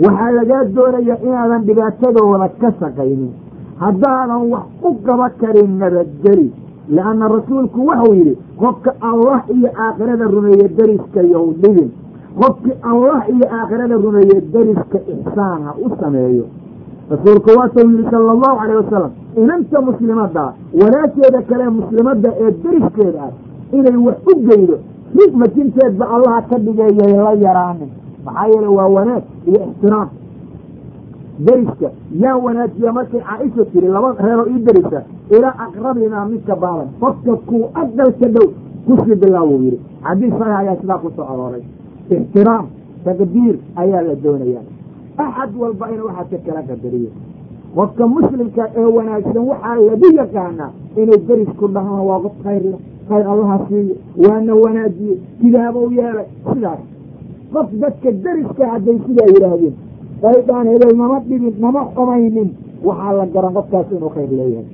Waxaa 0.04 0.32
lagaa 0.38 0.64
doonayaa 0.76 1.18
inaadan 1.28 1.62
dhibaatadooda 1.68 2.48
ka 2.62 2.70
shaqaynin. 2.80 3.32
Haddaadan 3.84 4.42
wax 4.54 4.66
u 4.88 4.90
qaba 5.06 5.28
karin 5.42 5.72
nabadgeli 5.82 6.48
lianna 6.96 7.28
rasuulku 7.36 7.80
waxau 7.90 8.14
yidhi 8.20 8.34
qofka 8.62 8.92
allah 9.12 9.40
iyo 9.56 9.70
aakhirada 9.86 10.26
rumeeye 10.36 10.68
deriska 10.78 11.22
yow 11.34 11.46
dhibin 11.62 11.90
qofkii 12.42 12.76
allah 12.92 13.20
iyo 13.36 13.46
aakhirada 13.60 13.96
rumeeye 14.06 14.38
deriska 14.54 14.98
ixsaan 15.14 15.62
ha 15.68 15.72
u 15.86 15.90
sameeyo 16.02 16.46
rasuulku 17.12 17.50
waasau 17.60 17.88
yidhi 17.92 18.04
sala 18.12 18.32
allahu 18.36 18.56
calayh 18.62 18.78
wasalam 18.84 19.12
inanta 19.42 19.82
muslimadda 19.90 20.44
walaasheeda 20.82 21.42
kale 21.50 21.66
muslimadda 21.80 22.30
ee 22.44 22.52
deriskeeda 22.64 23.20
ah 23.28 23.32
inay 23.78 23.98
wax 24.08 24.18
u 24.32 24.34
geydo 24.48 24.76
rig 25.20 25.34
majinteedba 25.44 26.06
allaha 26.16 26.42
ka 26.50 26.58
dhigeeyay 26.66 27.14
la 27.26 27.34
yaraanin 27.46 27.90
maxaa 28.26 28.48
yeele 28.54 28.68
waa 28.78 28.88
wanaag 28.98 29.24
iyo 29.50 29.60
ixtiraam 29.70 30.08
deriska 31.46 31.88
yaa 32.24 32.38
wanaajiya 32.46 32.92
markay 32.98 33.22
caaisha 33.30 33.66
tiri 33.72 33.88
laba 33.88 34.10
reeroo 34.26 34.48
ii 34.54 34.60
derisa 34.68 35.00
ilaa 35.36 35.56
aqrabinaa 35.66 36.26
midka 36.32 36.56
baalan. 36.56 36.88
Qofka 37.00 37.34
kuu 37.48 37.66
aqalka 37.82 38.28
dhow 38.36 38.48
ku 38.86 38.94
sii 39.06 39.16
bilaawuu 39.22 39.62
yidhi. 39.66 39.80
Xadiis 40.04 40.34
saxiix 40.40 40.58
ayaa 40.62 40.76
sidaa 40.82 40.98
ku 41.04 41.10
soo 41.16 41.26
arooray. 41.34 41.64
Ixtiraam 42.16 42.66
taqdiir 43.06 43.56
ayaa 43.82 44.02
la 44.08 44.16
doonayaa. 44.24 44.64
Axad 45.24 45.52
walba 45.62 45.86
inuu 45.94 46.08
waxaad 46.08 46.30
ka 46.32 46.38
kala 46.46 46.62
qadariyo. 46.70 47.12
Qofka 47.76 48.04
muslimka 48.08 48.64
ee 48.80 48.88
wanaagsan 48.98 49.44
waxaa 49.52 49.76
lagu 49.88 50.08
yaqaanaa 50.20 50.70
inuu 51.02 51.20
derisku 51.28 51.66
dhahaan 51.76 52.04
waa 52.10 52.20
qof 52.26 52.36
khayr 52.44 52.64
leh 52.72 52.80
khayr 53.10 53.26
allaha 53.34 53.58
siiyo 53.68 53.96
waana 54.24 54.54
wanaajiye 54.64 55.16
kidaabou 55.42 55.88
yeelay. 55.98 56.28
Sidaas. 56.54 56.82
Qof 57.54 57.68
dadka 57.82 58.10
deriska 58.26 58.64
hadday 58.74 58.98
sidaa 59.08 59.28
yidhaahdeen 59.34 59.76
qaydaan 60.24 60.68
hebel 60.74 60.94
nama 61.02 61.18
dhibin 61.30 61.54
nama 61.66 61.82
xumaynin 61.96 62.50
waxaa 62.88 63.14
la 63.20 63.26
garan 63.34 63.54
qofkaas 63.58 63.88
inuu 63.96 64.10
khayr 64.16 64.32
leeyahay. 64.40 64.66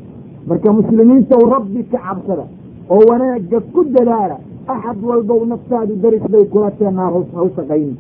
Marka 0.48 0.70
muslimiinta 0.80 1.36
u 1.44 1.46
rabbi 1.56 1.82
ka 1.92 1.98
cabsada 2.06 2.46
oo 2.94 3.02
wanaagga 3.10 3.60
ku 3.74 3.82
dadaala 3.96 4.38
axad 4.74 4.98
walbow 5.10 5.42
naftaadu 5.52 5.94
deris 6.04 6.24
bay 6.34 6.46
kula 6.54 6.72
teenaa 6.80 7.10
haw 7.38 7.48
shaqayni 7.58 7.96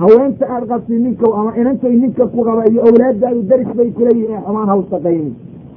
haweenta 0.00 0.44
aada 0.54 0.66
qabti 0.72 0.94
ninka 1.04 1.26
ama 1.40 1.50
inankay 1.60 1.94
ninka 2.02 2.24
ku 2.32 2.40
qaba 2.46 2.62
iyo 2.70 2.80
awlaadaadu 2.88 3.42
deris 3.50 3.70
bay 3.78 3.88
kula 3.96 4.10
yihiin 4.18 4.34
ee 4.36 4.42
xumaan 4.46 4.68
haw 4.72 4.80
shaqayni 4.90 5.32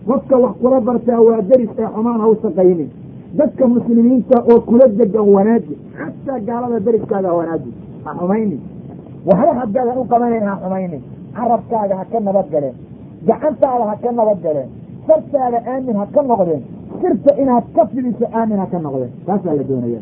qofka 0.07 0.35
wax 0.43 0.53
kula 0.61 0.77
bartaa 0.87 1.19
waa 1.27 1.41
deris 1.49 1.69
ee 1.81 1.87
xumaan 1.95 2.19
haw 2.25 2.33
shaqayni 2.43 2.85
dadka 3.37 3.63
muslimiinta 3.75 4.37
oo 4.51 4.59
kula 4.69 4.85
degan 4.99 5.27
wanaaji 5.35 5.73
xataa 5.97 6.39
gaalada 6.47 6.79
deriskaaga 6.87 7.31
wanaaji 7.39 7.71
ha 8.05 8.11
xumaynin 8.19 8.59
waxba 9.27 9.53
haddaadan 9.59 9.97
u 10.01 10.05
qabanayn 10.11 10.43
ha 10.49 10.55
xumaynin. 10.63 11.01
Carabkaaga 11.35 11.95
ha 11.99 12.05
ka 12.11 12.19
nabad 12.19 12.47
galeen. 12.53 12.75
Gacantaada 13.27 13.83
ha 13.89 13.95
ka 14.03 14.11
nabad 14.11 14.39
galeen. 14.45 14.69
Sartaada 15.07 15.59
aamin 15.71 15.95
ha 16.01 16.05
ka 16.13 16.21
noqdeen. 16.21 16.61
Sirta 17.01 17.31
inaad 17.41 17.63
ka 17.75 17.85
fidiso 17.91 18.25
aamin 18.37 18.57
ha 18.61 18.65
ka 18.71 18.77
noqdeen. 18.85 19.11
Taasaa 19.25 19.55
la 19.57 19.63
doonaya. 19.69 19.99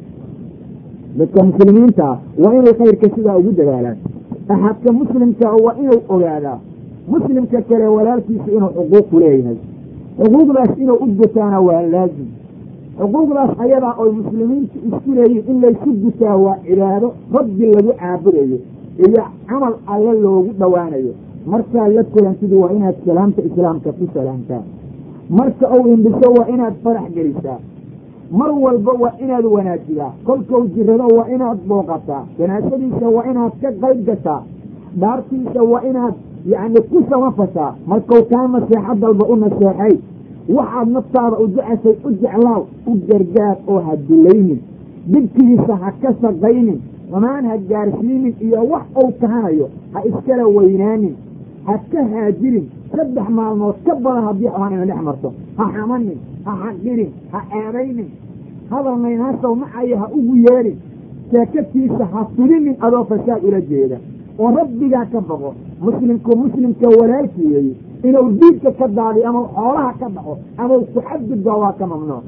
Dadka 1.18 1.44
muslimiinta 1.44 2.08
waa 2.44 2.54
inay 2.60 2.74
khayrka 2.80 3.08
sidaa 3.16 3.38
ugu 3.38 3.52
dadaalaan 3.60 3.98
axadka 4.54 4.90
muslimka 5.00 5.48
waa 5.66 5.76
inuu 5.82 6.02
ogaadaa. 6.14 6.60
Muslimka 7.14 7.62
kale 7.70 7.88
walaalkiisa 7.96 8.50
inuu 8.58 8.72
xuquuq 8.78 9.06
ku 9.10 9.20
leeyahay. 9.20 9.58
Xuquuqdaas 10.20 10.72
inuu 10.84 10.98
u 11.04 11.08
gutaana 11.20 11.60
waa 11.68 11.82
laazim. 11.94 12.30
Xuquuqdaas 13.00 13.52
ayadaa 13.64 13.96
oy 14.02 14.12
muslimiintu 14.20 14.78
isku 14.88 15.10
leeyihiin 15.18 15.50
in 15.52 15.62
laysu 15.64 15.90
gutaa 16.04 16.36
waa 16.46 16.58
cibaado 16.66 17.08
rabbi 17.36 17.66
lagu 17.76 17.92
caabudayo 18.02 18.58
iyo 19.08 19.24
camal 19.50 19.74
alle 19.94 20.14
loogu 20.24 20.52
dhowaanayo 20.60 21.14
markaad 21.52 21.92
la 21.98 22.04
kulantid 22.04 22.54
waa 22.54 22.72
inaad 22.78 22.96
salaamta 23.06 23.42
islaamka 23.50 23.92
ku 23.92 24.06
salaamtaa. 24.14 24.64
Marka 25.30 25.66
uu 25.76 25.88
indhiso 25.94 26.28
waa 26.38 26.48
inaad 26.54 26.74
farax 26.84 27.08
gelisaa. 27.16 27.60
Mar 28.40 28.52
walba 28.64 28.92
waa 29.04 29.14
inaad 29.24 29.46
wanaajidaa 29.46 30.12
kolkau 30.26 30.68
jirado 30.76 31.08
waa 31.18 31.28
inaad 31.36 31.60
booqataa. 31.68 32.24
Janaasadiisa 32.40 33.08
waa 33.16 33.26
inaad 33.32 33.52
ka 33.62 33.70
qayb 33.82 34.06
gataa. 34.10 34.42
Dhaartiisa 35.02 35.62
waa 35.72 35.82
inaad 35.90 36.14
yacni 36.52 36.82
ku 36.92 37.04
samafashaa 37.10 37.72
markau 37.88 38.22
kaa 38.32 38.48
naseexo 38.48 38.96
dalba 39.04 39.26
u 39.34 39.36
naseexay. 39.36 39.96
Waxaad 40.56 40.88
naftaada 40.96 41.38
u 41.44 41.48
jeceshay 41.56 41.96
u 42.08 42.10
jeclaaw 42.22 42.62
u 42.88 42.92
gargaar 43.08 43.58
oo 43.68 43.80
ha 43.86 43.94
dulaynin 44.08 44.60
dhibkiisa 45.12 45.76
ha 45.82 45.90
ka 46.02 46.10
shaqaynin 46.22 46.80
xumaan 47.12 47.46
ha 47.50 47.56
gaarsiinin 47.70 48.34
iyo 48.46 48.60
wax 48.72 48.86
uu 49.04 49.12
kahanayo 49.22 49.68
ha 49.94 50.00
iskala 50.10 50.46
weynaanin 50.56 51.16
ha 51.68 51.74
ka 51.92 52.02
haajirin 52.14 52.66
saddex 52.96 53.28
maalmood 53.38 53.76
ka 53.86 53.94
badan 54.04 54.24
haddii 54.30 54.50
xumaan 54.54 54.74
ina 54.74 54.86
dhex 54.90 55.02
marto. 55.08 55.30
Ha 55.58 55.64
xamanin 55.76 56.18
ha 56.46 56.52
xaqirin 56.64 57.10
ha 57.34 57.40
eebaynin 57.60 58.10
hadal 58.72 58.98
naynaasow 59.06 59.54
macayo 59.62 59.96
ha 60.02 60.08
ugu 60.18 60.36
yeedhin 60.46 60.78
sheekatiisa 61.32 62.06
ha 62.14 62.20
filinin 62.36 62.76
adoo 62.86 63.04
fasaad 63.10 63.42
ula 63.48 63.62
jeeda. 63.70 63.98
Oo 64.40 64.50
rabbigaa 64.58 65.06
ka 65.14 65.20
baqo 65.30 65.50
muslimku 65.86 66.32
muslimka 66.44 66.88
walaalkiyeeyo 67.00 67.74
inuu 68.08 68.30
diidka 68.40 68.72
ka 68.80 68.88
daadiyo 68.98 69.26
ama 69.30 69.42
xoolaha 69.56 69.92
ka 70.00 70.08
dhaco 70.16 70.34
ama 70.58 70.74
ku 70.94 71.00
xadgudbaa 71.10 71.58
waa 71.64 71.74
ka 71.80 71.86
mamnuuc 71.92 72.24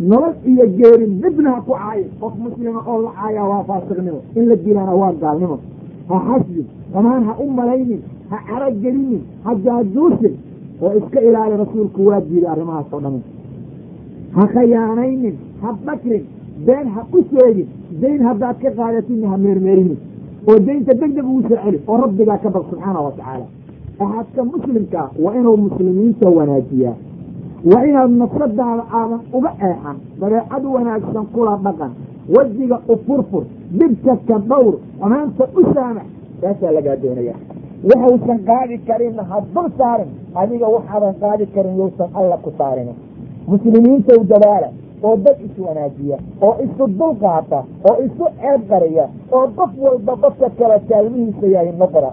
nolol 0.00 0.34
iyo 0.50 0.64
geerin 0.78 1.12
midna 1.22 1.50
ha 1.54 1.60
ku 1.66 1.72
caayo 1.72 2.04
qof 2.20 2.32
muslima 2.44 2.80
oo 2.86 3.02
la 3.02 3.10
caayaa 3.18 3.46
waa 3.52 3.64
faasiqnimo. 3.68 4.20
In 4.36 4.44
la 4.48 4.56
dilaana 4.56 4.92
waa 5.02 5.12
gaalnimo. 5.22 5.58
Ha 6.08 6.16
xasbin 6.28 6.66
xumaan 6.92 7.22
ha 7.28 7.32
u 7.42 7.50
malaynin 7.58 8.00
ha 8.30 8.36
caragelinin 8.48 9.22
ha 9.44 9.50
jaajuusin 9.64 10.34
oo 10.82 10.92
iska 10.98 11.20
ilaali 11.28 11.56
rasuulku 11.62 12.00
waa 12.08 12.20
diiday 12.20 12.50
arrimahaas 12.52 12.86
oo 12.92 13.00
dhami 13.04 13.20
ha 14.36 14.42
khayaanaynin 14.54 15.34
ha 15.62 15.68
bakrin 15.86 16.24
been 16.66 16.86
ha 16.94 17.00
u 17.16 17.18
sheegin 17.30 17.68
dayn 18.02 18.20
haddaad 18.28 18.56
ka 18.62 18.70
qaadatidna 18.78 19.28
ha 19.32 19.36
meermeerinin. 19.36 19.98
Oo 20.48 20.58
daynta 20.66 20.92
deg 21.00 21.10
deg 21.16 21.24
ugu 21.24 21.42
soo 21.48 21.58
celi 21.64 21.78
oo 21.86 21.96
rabbigaa 22.02 22.38
ka 22.38 22.48
baq 22.50 22.64
subxaana 22.70 23.00
wa 23.06 23.10
tacaala. 23.18 23.46
Axadka 24.04 24.44
muslimkaa 24.44 25.08
waa 25.22 25.34
inuu 25.38 25.56
muslimiinta 25.56 26.28
wanaajiyaa 26.36 26.94
waa 27.72 27.84
inaad 27.90 28.10
nafsadaada 28.22 28.84
aadan 28.98 29.20
uga 29.36 29.50
eexan 29.68 29.96
dabeecad 30.20 30.64
wanaagsan 30.74 31.26
kula 31.34 31.54
dhaqan 31.64 31.92
wejiga 32.34 32.78
u 32.92 32.94
furfur 33.06 33.44
dhibka 33.78 34.12
ka 34.28 34.36
dhowr 34.50 34.74
xumaanta 35.00 35.44
u 35.58 35.62
saamax 35.74 36.06
taasaa 36.40 36.72
lagaa 36.76 36.96
doonaya. 37.02 37.34
Waxausan 37.88 38.38
qaadi 38.48 38.76
karin 38.88 39.16
ha 39.30 39.36
dul 39.54 39.68
saarin 39.78 40.10
adiga 40.40 40.66
waxaadan 40.76 41.14
qaadi 41.22 41.44
karin 41.54 41.76
yousan 41.80 42.08
alla 42.18 42.36
ku 42.44 42.50
saarin. 42.58 42.88
Muslimiinta 43.50 44.12
u 44.20 44.24
dadaala 44.32 44.68
oo 45.06 45.16
dad 45.24 45.38
is 45.46 45.56
wanaajiya 45.66 46.16
oo 46.46 46.54
isu 46.64 46.84
dul 46.98 47.14
qaata 47.22 47.58
oo 47.88 47.96
isu 48.06 48.24
ceeb 48.40 48.60
qariya 48.70 49.04
oo 49.36 49.46
qof 49.56 49.70
walba 49.84 50.12
dadka 50.22 50.48
kale 50.58 50.76
kaalmihiisa 50.88 51.46
yahay 51.54 51.72
noqda 51.82 52.10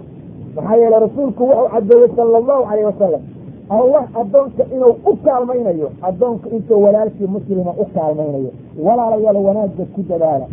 maxaa 0.56 0.76
yeele 0.82 0.98
rasuulku 1.06 1.42
wuxuu 1.48 1.68
cadeeyey 1.74 2.08
sala 2.16 2.36
allahu 2.42 2.62
calayh 2.68 2.84
wasalam 2.90 3.22
allah 3.70 4.04
addoonka 4.20 4.64
inuu 4.74 4.94
u 5.06 5.16
kaalmaynayo 5.16 5.90
addoonka 6.02 6.50
intuu 6.50 6.82
walaalkii 6.84 7.26
muslima 7.26 7.70
u 7.82 7.84
kaalmaynayo 7.94 8.50
walaalayaal 8.84 9.36
wanaagga 9.36 9.84
ku 9.94 10.02
dadaala 10.08 10.46